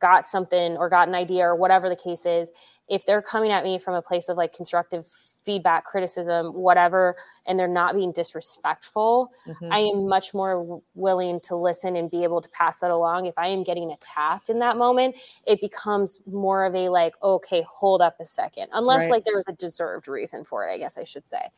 got 0.00 0.26
something 0.26 0.76
or 0.76 0.88
got 0.88 1.08
an 1.08 1.14
idea 1.14 1.44
or 1.44 1.54
whatever 1.54 1.88
the 1.88 1.96
case 1.96 2.26
is 2.26 2.50
if 2.88 3.06
they're 3.06 3.22
coming 3.22 3.52
at 3.52 3.64
me 3.64 3.78
from 3.78 3.94
a 3.94 4.02
place 4.02 4.28
of 4.28 4.36
like 4.36 4.52
constructive 4.52 5.06
feedback 5.50 5.84
criticism 5.84 6.52
whatever 6.54 7.16
and 7.46 7.58
they're 7.58 7.68
not 7.68 7.94
being 7.96 8.12
disrespectful 8.12 9.32
Mhm. 9.46 9.70
I 9.72 9.80
am 9.80 10.08
much 10.08 10.34
more 10.34 10.82
willing 10.94 11.40
to 11.44 11.56
listen 11.56 11.96
and 11.96 12.10
be 12.10 12.24
able 12.24 12.40
to 12.40 12.48
pass 12.50 12.78
that 12.78 12.90
along. 12.90 13.26
If 13.26 13.38
I 13.38 13.48
am 13.48 13.62
getting 13.64 13.90
attacked 13.92 14.50
in 14.50 14.58
that 14.60 14.76
moment, 14.76 15.14
it 15.46 15.60
becomes 15.60 16.20
more 16.26 16.64
of 16.64 16.74
a 16.74 16.88
like, 16.88 17.14
okay, 17.22 17.62
hold 17.70 18.02
up 18.02 18.16
a 18.20 18.24
second, 18.26 18.68
unless 18.72 19.02
Right. 19.02 19.10
like 19.10 19.24
there 19.24 19.34
was 19.36 19.44
a 19.48 19.52
deserved 19.52 20.08
reason 20.08 20.44
for 20.44 20.68
it. 20.68 20.72
I 20.74 20.78
guess 20.78 20.98
I 20.98 21.04
should 21.04 21.26
say. 21.28 21.50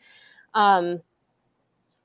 Um, 0.55 1.03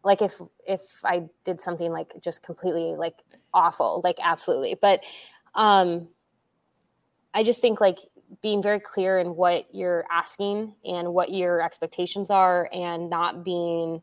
like 0.04 0.22
if 0.22 0.40
if 0.66 0.82
I 1.04 1.24
did 1.44 1.60
something 1.60 1.92
like 1.92 2.14
just 2.22 2.44
completely 2.44 2.96
like 2.96 3.16
awful, 3.54 4.02
like 4.04 4.18
absolutely, 4.22 4.76
but 4.82 5.04
um, 5.56 6.10
I 7.34 7.44
just 7.44 7.62
think 7.62 7.80
like 7.82 8.00
being 8.42 8.62
very 8.62 8.80
clear 8.80 9.20
in 9.20 9.36
what 9.36 9.68
you're 9.74 10.06
asking 10.12 10.76
and 10.86 11.14
what 11.14 11.32
your 11.32 11.62
expectations 11.62 12.30
are, 12.32 12.70
and 12.74 13.10
not 13.10 13.44
being 13.44 14.02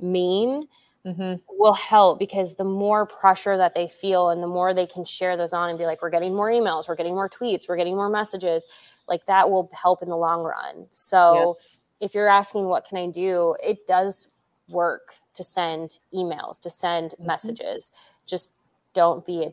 mean 0.00 0.68
Mhm. 1.04 1.40
will 1.48 1.74
help 1.74 2.18
because 2.18 2.54
the 2.56 2.64
more 2.64 3.06
pressure 3.06 3.56
that 3.56 3.74
they 3.74 3.88
feel 3.88 4.30
and 4.30 4.42
the 4.42 4.46
more 4.46 4.72
they 4.74 4.86
can 4.86 5.04
share 5.04 5.36
those 5.36 5.52
on 5.52 5.70
and 5.70 5.78
be 5.78 5.86
like, 5.86 6.02
we're 6.02 6.10
getting 6.10 6.34
more 6.34 6.48
emails, 6.50 6.88
we're 6.88 6.94
getting 6.96 7.14
more 7.14 7.28
tweets, 7.28 7.68
we're 7.68 7.76
getting 7.76 7.96
more 7.96 8.08
messages, 8.10 8.66
like 9.08 9.24
that 9.26 9.48
will 9.50 9.68
help 9.72 10.02
in 10.02 10.08
the 10.08 10.16
long 10.16 10.42
run. 10.42 10.86
So 10.90 11.56
Yes. 11.56 11.80
if 12.00 12.14
you're 12.14 12.28
asking, 12.28 12.66
what 12.66 12.84
can 12.86 12.98
I 12.98 13.08
do? 13.08 13.56
It 13.62 13.86
does 13.88 14.28
work 14.68 15.14
to 15.34 15.42
send 15.44 15.98
emails, 16.14 16.60
to 16.60 16.70
send 16.70 17.14
Mm-hmm. 17.20 17.26
messages. 17.26 17.90
Just 18.26 18.50
don't 18.94 19.24
be 19.26 19.44
a 19.44 19.52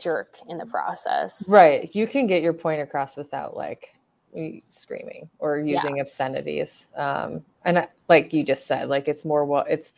jerk 0.00 0.36
in 0.48 0.58
the 0.58 0.66
process. 0.66 1.48
Right. 1.48 1.94
You 1.94 2.06
can 2.06 2.26
get 2.26 2.42
your 2.42 2.52
point 2.52 2.80
across 2.82 3.16
without 3.16 3.56
like 3.56 3.94
screaming 4.68 5.28
or 5.38 5.58
Yeah. 5.58 5.74
using 5.76 6.00
obscenities. 6.00 6.86
Um, 6.96 7.44
and 7.64 7.78
I, 7.78 7.88
like 8.08 8.32
you 8.32 8.44
just 8.44 8.66
said, 8.66 8.88
like 8.88 9.08
it's 9.08 9.24
more 9.24 9.44
what 9.44 9.70
it's 9.70 9.92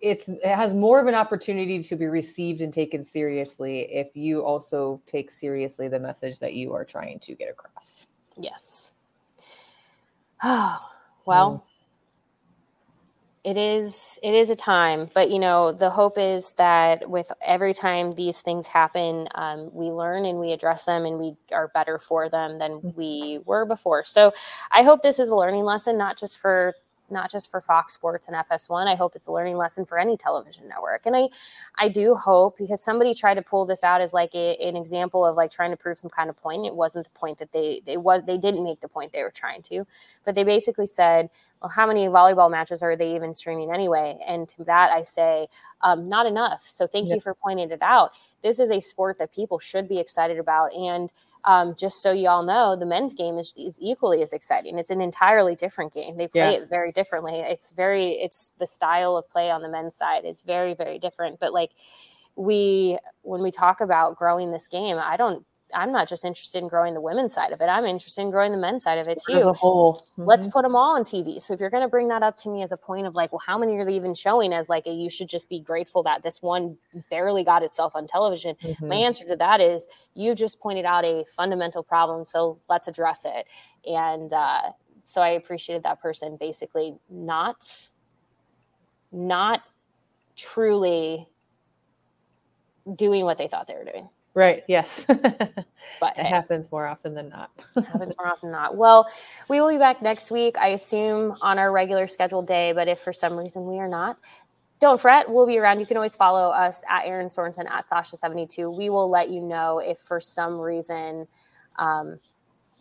it's 0.00 0.28
it 0.28 0.44
has 0.44 0.74
more 0.74 1.00
of 1.00 1.08
an 1.08 1.14
opportunity 1.14 1.82
to 1.82 1.96
be 1.96 2.06
received 2.06 2.60
and 2.60 2.72
taken 2.72 3.02
seriously 3.02 3.80
if 3.92 4.16
you 4.16 4.40
also 4.44 5.00
take 5.06 5.28
seriously 5.30 5.88
the 5.88 5.98
message 5.98 6.38
that 6.38 6.54
you 6.54 6.72
are 6.72 6.84
trying 6.84 7.18
to 7.18 7.34
get 7.34 7.50
across. 7.50 8.06
Yes. 8.36 8.92
Oh, 10.42 10.78
well, 11.26 11.66
it 13.44 13.56
is 13.56 14.18
it 14.22 14.34
is 14.34 14.50
a 14.50 14.56
time, 14.56 15.08
but 15.14 15.30
you 15.30 15.38
know 15.38 15.72
the 15.72 15.90
hope 15.90 16.18
is 16.18 16.52
that 16.54 17.08
with 17.08 17.32
every 17.46 17.72
time 17.74 18.12
these 18.12 18.40
things 18.42 18.66
happen, 18.66 19.28
um, 19.34 19.70
we 19.72 19.86
learn 19.90 20.24
and 20.24 20.38
we 20.40 20.52
address 20.52 20.84
them, 20.84 21.06
and 21.06 21.18
we 21.18 21.36
are 21.52 21.68
better 21.68 21.98
for 21.98 22.28
them 22.28 22.58
than 22.58 22.94
we 22.96 23.40
were 23.46 23.64
before. 23.64 24.04
So, 24.04 24.32
I 24.72 24.82
hope 24.82 25.02
this 25.02 25.18
is 25.18 25.30
a 25.30 25.36
learning 25.36 25.64
lesson, 25.64 25.96
not 25.98 26.18
just 26.18 26.38
for 26.38 26.74
not 27.10 27.30
just 27.30 27.50
for 27.50 27.60
Fox 27.60 27.94
Sports 27.94 28.28
and 28.28 28.36
FS1. 28.36 28.86
I 28.86 28.94
hope 28.94 29.16
it's 29.16 29.26
a 29.26 29.32
learning 29.32 29.56
lesson 29.56 29.84
for 29.84 29.98
any 29.98 30.16
television 30.16 30.68
network. 30.68 31.06
And 31.06 31.16
I 31.16 31.28
I 31.76 31.88
do 31.88 32.14
hope 32.14 32.58
because 32.58 32.82
somebody 32.82 33.14
tried 33.14 33.34
to 33.34 33.42
pull 33.42 33.66
this 33.66 33.84
out 33.84 34.00
as 34.00 34.12
like 34.12 34.34
a, 34.34 34.56
an 34.56 34.76
example 34.76 35.24
of 35.24 35.36
like 35.36 35.50
trying 35.50 35.70
to 35.70 35.76
prove 35.76 35.98
some 35.98 36.10
kind 36.10 36.30
of 36.30 36.36
point. 36.36 36.66
It 36.66 36.74
wasn't 36.74 37.04
the 37.04 37.18
point 37.18 37.38
that 37.38 37.52
they 37.52 37.82
they 37.86 37.96
was 37.96 38.22
they 38.24 38.38
didn't 38.38 38.64
make 38.64 38.80
the 38.80 38.88
point 38.88 39.12
they 39.12 39.22
were 39.22 39.30
trying 39.30 39.62
to, 39.62 39.86
but 40.24 40.34
they 40.34 40.44
basically 40.44 40.86
said, 40.86 41.30
well, 41.60 41.70
how 41.70 41.86
many 41.86 42.06
volleyball 42.06 42.50
matches 42.50 42.82
are 42.82 42.96
they 42.96 43.14
even 43.14 43.34
streaming 43.34 43.72
anyway? 43.72 44.18
And 44.26 44.48
to 44.50 44.64
that 44.64 44.90
I 44.90 45.02
say, 45.02 45.48
um, 45.82 46.08
not 46.08 46.26
enough. 46.26 46.64
So 46.66 46.86
thank 46.86 47.08
you 47.08 47.20
for 47.20 47.34
pointing 47.34 47.70
it 47.70 47.82
out. 47.82 48.12
This 48.42 48.58
is 48.58 48.70
a 48.70 48.80
sport 48.80 49.18
that 49.18 49.34
people 49.34 49.58
should 49.58 49.88
be 49.88 49.98
excited 49.98 50.38
about 50.38 50.72
and. 50.74 51.12
Um, 51.48 51.74
just 51.78 52.02
so 52.02 52.12
y'all 52.12 52.42
know, 52.44 52.76
the 52.76 52.84
men's 52.84 53.14
game 53.14 53.38
is, 53.38 53.54
is 53.56 53.78
equally 53.80 54.20
as 54.20 54.34
exciting. 54.34 54.78
It's 54.78 54.90
an 54.90 55.00
entirely 55.00 55.56
different 55.56 55.94
game. 55.94 56.18
They 56.18 56.28
play 56.28 56.52
Yeah. 56.52 56.60
it 56.60 56.68
very 56.68 56.92
differently. 56.92 57.36
It's 57.36 57.70
very, 57.70 58.12
it's 58.20 58.52
the 58.58 58.66
style 58.66 59.16
of 59.16 59.30
play 59.30 59.50
on 59.50 59.62
the 59.62 59.68
men's 59.70 59.96
side. 59.96 60.26
It's 60.26 60.42
very, 60.42 60.74
very 60.74 60.98
different. 60.98 61.40
But 61.40 61.54
like 61.54 61.70
we, 62.36 62.98
when 63.22 63.40
we 63.42 63.50
talk 63.50 63.80
about 63.80 64.16
growing 64.16 64.52
this 64.52 64.68
game, 64.68 64.98
I 65.00 65.16
don't, 65.16 65.46
I'm 65.74 65.92
not 65.92 66.08
just 66.08 66.24
interested 66.24 66.62
in 66.62 66.68
growing 66.68 66.94
the 66.94 67.00
women's 67.00 67.34
side 67.34 67.52
of 67.52 67.60
it. 67.60 67.66
I'm 67.66 67.84
interested 67.84 68.22
in 68.22 68.30
growing 68.30 68.52
the 68.52 68.58
men's 68.58 68.84
side 68.84 68.98
of 68.98 69.06
it 69.08 69.20
Sport 69.20 69.36
as 69.36 69.42
too 69.44 69.48
a 69.50 69.52
whole. 69.52 70.06
let's 70.18 70.46
Mhm. 70.46 70.52
put 70.52 70.62
them 70.62 70.74
all 70.76 70.96
on 70.96 71.04
TV. 71.04 71.38
So 71.40 71.54
if 71.54 71.60
you're 71.60 71.70
going 71.70 71.82
to 71.82 71.88
bring 71.88 72.08
that 72.08 72.22
up 72.22 72.36
to 72.38 72.48
me 72.48 72.62
as 72.62 72.72
a 72.72 72.76
point 72.76 73.06
of 73.06 73.14
like, 73.14 73.32
well, 73.32 73.42
how 73.44 73.58
many 73.58 73.76
are 73.76 73.84
they 73.84 73.94
even 73.94 74.14
showing 74.14 74.52
as 74.52 74.68
like 74.68 74.86
a 74.86 74.90
you 74.92 75.10
should 75.10 75.28
just 75.28 75.48
be 75.48 75.60
grateful 75.60 76.02
that 76.04 76.22
this 76.22 76.40
one 76.42 76.76
barely 77.10 77.44
got 77.44 77.62
itself 77.62 77.94
on 77.94 78.06
television? 78.06 78.56
My 78.88 78.96
Mhm. 78.96 79.04
answer 79.04 79.24
to 79.26 79.36
that 79.36 79.60
is 79.60 79.86
you 80.14 80.34
just 80.34 80.60
pointed 80.60 80.84
out 80.84 81.04
a 81.04 81.24
fundamental 81.26 81.82
problem, 81.82 82.24
so 82.24 82.58
let's 82.68 82.88
address 82.88 83.24
it. 83.24 83.46
And 83.86 84.32
uh, 84.32 84.72
so 85.04 85.22
I 85.22 85.28
appreciated 85.30 85.82
that 85.84 86.00
person 86.00 86.36
basically 86.36 86.96
not 87.10 87.88
not 89.10 89.62
truly 90.36 91.28
doing 92.94 93.24
what 93.24 93.38
they 93.38 93.48
thought 93.48 93.66
they 93.66 93.74
were 93.74 93.84
doing. 93.84 94.08
Right. 94.38 94.62
Yes. 94.68 95.04
it 95.08 95.64
But 96.00 96.16
hey. 96.16 96.28
happens 96.28 96.70
more 96.70 96.86
often 96.86 97.14
than 97.14 97.28
not. 97.28 97.50
happens 97.74 98.14
more 98.16 98.28
often 98.28 98.50
than 98.50 98.60
not. 98.60 98.76
Well, 98.76 99.08
we 99.48 99.60
will 99.60 99.68
be 99.70 99.78
back 99.78 100.00
next 100.00 100.30
week, 100.30 100.56
I 100.58 100.68
assume, 100.68 101.34
on 101.42 101.58
our 101.58 101.72
regular 101.72 102.06
scheduled 102.06 102.46
day. 102.46 102.72
But 102.72 102.86
if 102.86 103.00
for 103.00 103.12
some 103.12 103.36
reason 103.36 103.66
we 103.66 103.78
are 103.80 103.88
not, 103.88 104.16
don't 104.80 105.00
fret. 105.00 105.28
We'll 105.28 105.46
be 105.48 105.58
around. 105.58 105.80
You 105.80 105.86
can 105.86 105.96
always 105.96 106.14
follow 106.14 106.50
us 106.50 106.84
at 106.88 107.04
Erin 107.04 107.28
Sorensen 107.28 107.68
at 107.68 107.84
Sasha72. 107.84 108.76
We 108.76 108.90
will 108.90 109.10
let 109.10 109.28
you 109.28 109.40
know 109.40 109.80
if 109.80 109.98
for 109.98 110.20
some 110.20 110.60
reason 110.60 111.26
um, 111.76 112.20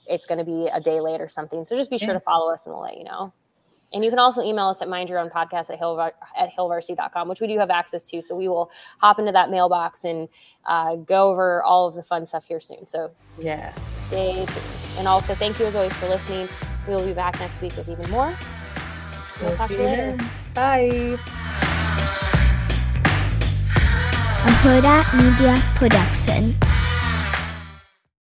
it's 0.08 0.28
going 0.28 0.38
to 0.38 0.46
be 0.46 0.68
a 0.72 0.80
day 0.80 1.02
late 1.02 1.22
or 1.22 1.28
something. 1.30 1.66
So 1.66 1.76
just 1.76 1.90
be 1.90 1.98
sure 1.98 2.10
Yeah. 2.10 2.14
to 2.14 2.20
follow 2.20 2.54
us 2.54 2.68
and 2.68 2.76
we'll 2.76 2.84
let 2.84 2.98
you 2.98 3.04
know. 3.06 3.34
And 3.94 4.04
you 4.04 4.10
can 4.10 4.20
also 4.20 4.44
email 4.44 4.68
us 4.68 4.82
at 4.82 4.90
mind 4.90 5.10
your 5.10 5.20
own 5.20 5.30
podcast 5.30 5.70
at, 5.70 5.80
hail, 5.80 6.00
at 6.38 6.54
hailvarsity.com, 6.54 7.30
which 7.30 7.40
we 7.40 7.48
do 7.48 7.58
have 7.58 7.70
access 7.70 8.10
to. 8.10 8.22
So 8.22 8.36
we 8.36 8.48
will 8.48 8.70
hop 9.00 9.18
into 9.18 9.32
that 9.32 9.50
mailbox 9.50 10.04
and 10.04 10.28
uh, 10.66 10.96
go 10.96 11.32
over 11.32 11.64
all 11.64 11.88
of 11.88 11.96
the 11.96 12.04
fun 12.04 12.26
stuff 12.26 12.46
here 12.46 12.60
soon. 12.60 12.86
So 12.86 13.12
yeah, 13.40 13.74
stay 13.76 14.46
tuned. 14.46 14.52
And 14.98 15.08
also, 15.08 15.36
thank 15.36 15.60
you 15.60 15.66
as 15.66 15.76
always 15.76 15.94
for 15.94 16.10
listening. 16.10 16.50
We 16.88 16.96
will 16.96 17.06
be 17.06 17.14
back 17.14 17.40
next 17.40 17.62
week 17.62 17.76
with 17.78 17.88
even 17.88 18.10
more. 18.10 18.38
We'll 19.42 19.56
talk 19.56 19.70
to 19.70 19.78
you 19.78 19.84
later. 19.84 20.18
then. 20.18 20.30
Bye. 20.54 21.20
a 24.48 24.50
Huda 24.62 25.14
Media 25.14 25.56
Production. 25.76 26.56